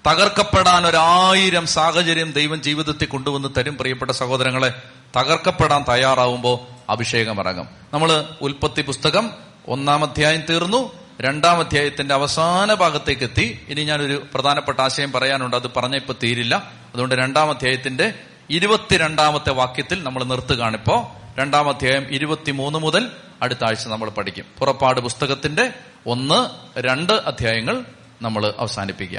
തകർക്കപ്പെടാൻ 0.06 0.86
ഒരായിരം 0.86 1.66
സാഹചര്യം 1.66 2.32
ദൈവം 2.32 2.62
ജീവിതത്തിൽ 2.62 3.06
കൊണ്ടുവന്ന് 3.06 3.48
തരും 3.56 3.76
പ്രിയപ്പെട്ട 3.76 4.10
സഹോദരങ്ങളെ. 4.10 4.82
തകർക്കപ്പെടാൻ 5.16 5.84
തയ്യാറാവുമ്പോൾ 5.88 6.58
അഭിഷേകം 6.90 7.38
ഇറങ്ങും. 7.38 7.68
നമ്മൾ 7.92 8.24
ഉൽപ്പത്തി 8.42 8.82
പുസ്തകം 8.82 9.30
ഒന്നാം 9.68 10.04
അധ്യായം 10.04 10.42
തീർന്നു. 10.50 10.92
രണ്ടാം 11.20 11.58
അധ്യായത്തിന്റെ 11.58 12.14
അവസാന 12.14 12.74
ഭാഗത്തേക്ക് 12.74 13.22
എത്തി. 13.22 13.66
ഇനി 13.68 13.84
ഞാനൊരു 13.84 14.26
പ്രധാനപ്പെട്ട 14.34 14.80
ആശയം 14.80 15.12
പറയാനുണ്ട്. 15.12 15.56
അത് 15.56 15.70
പറഞ്ഞ 15.76 15.96
ഇപ്പൊ 15.96 16.14
തീരില്ല. 16.22 16.72
അതുകൊണ്ട് 16.94 17.14
രണ്ടാം 17.14 17.50
അധ്യായത്തിന്റെ 17.50 18.14
ഇരുപത്തിരണ്ടാമത്തെ 18.50 19.50
വാക്യത്തിൽ 19.50 20.02
നമ്മൾ 20.02 20.24
നിർത്തുകയാണിപ്പോ 20.24 21.14
രണ്ടാം 21.38 21.68
അധ്യായം 21.68 22.06
ഇരുപത്തിമൂന്ന് 22.10 22.78
മുതൽ 22.78 23.10
അടുത്ത 23.42 23.64
ആഴ്ച 23.64 23.88
നമ്മൾ 23.88 24.10
പഠിക്കും. 24.10 24.44
പുറപ്പാട് 24.58 25.00
പുസ്തകത്തിന്റെ 25.00 25.72
ഒന്ന് 26.06 26.48
രണ്ട് 26.80 27.12
അധ്യായങ്ങൾ 27.12 27.84
നമ്മൾ 28.22 28.54
അവസാനിപ്പിക്കുക. 28.58 29.18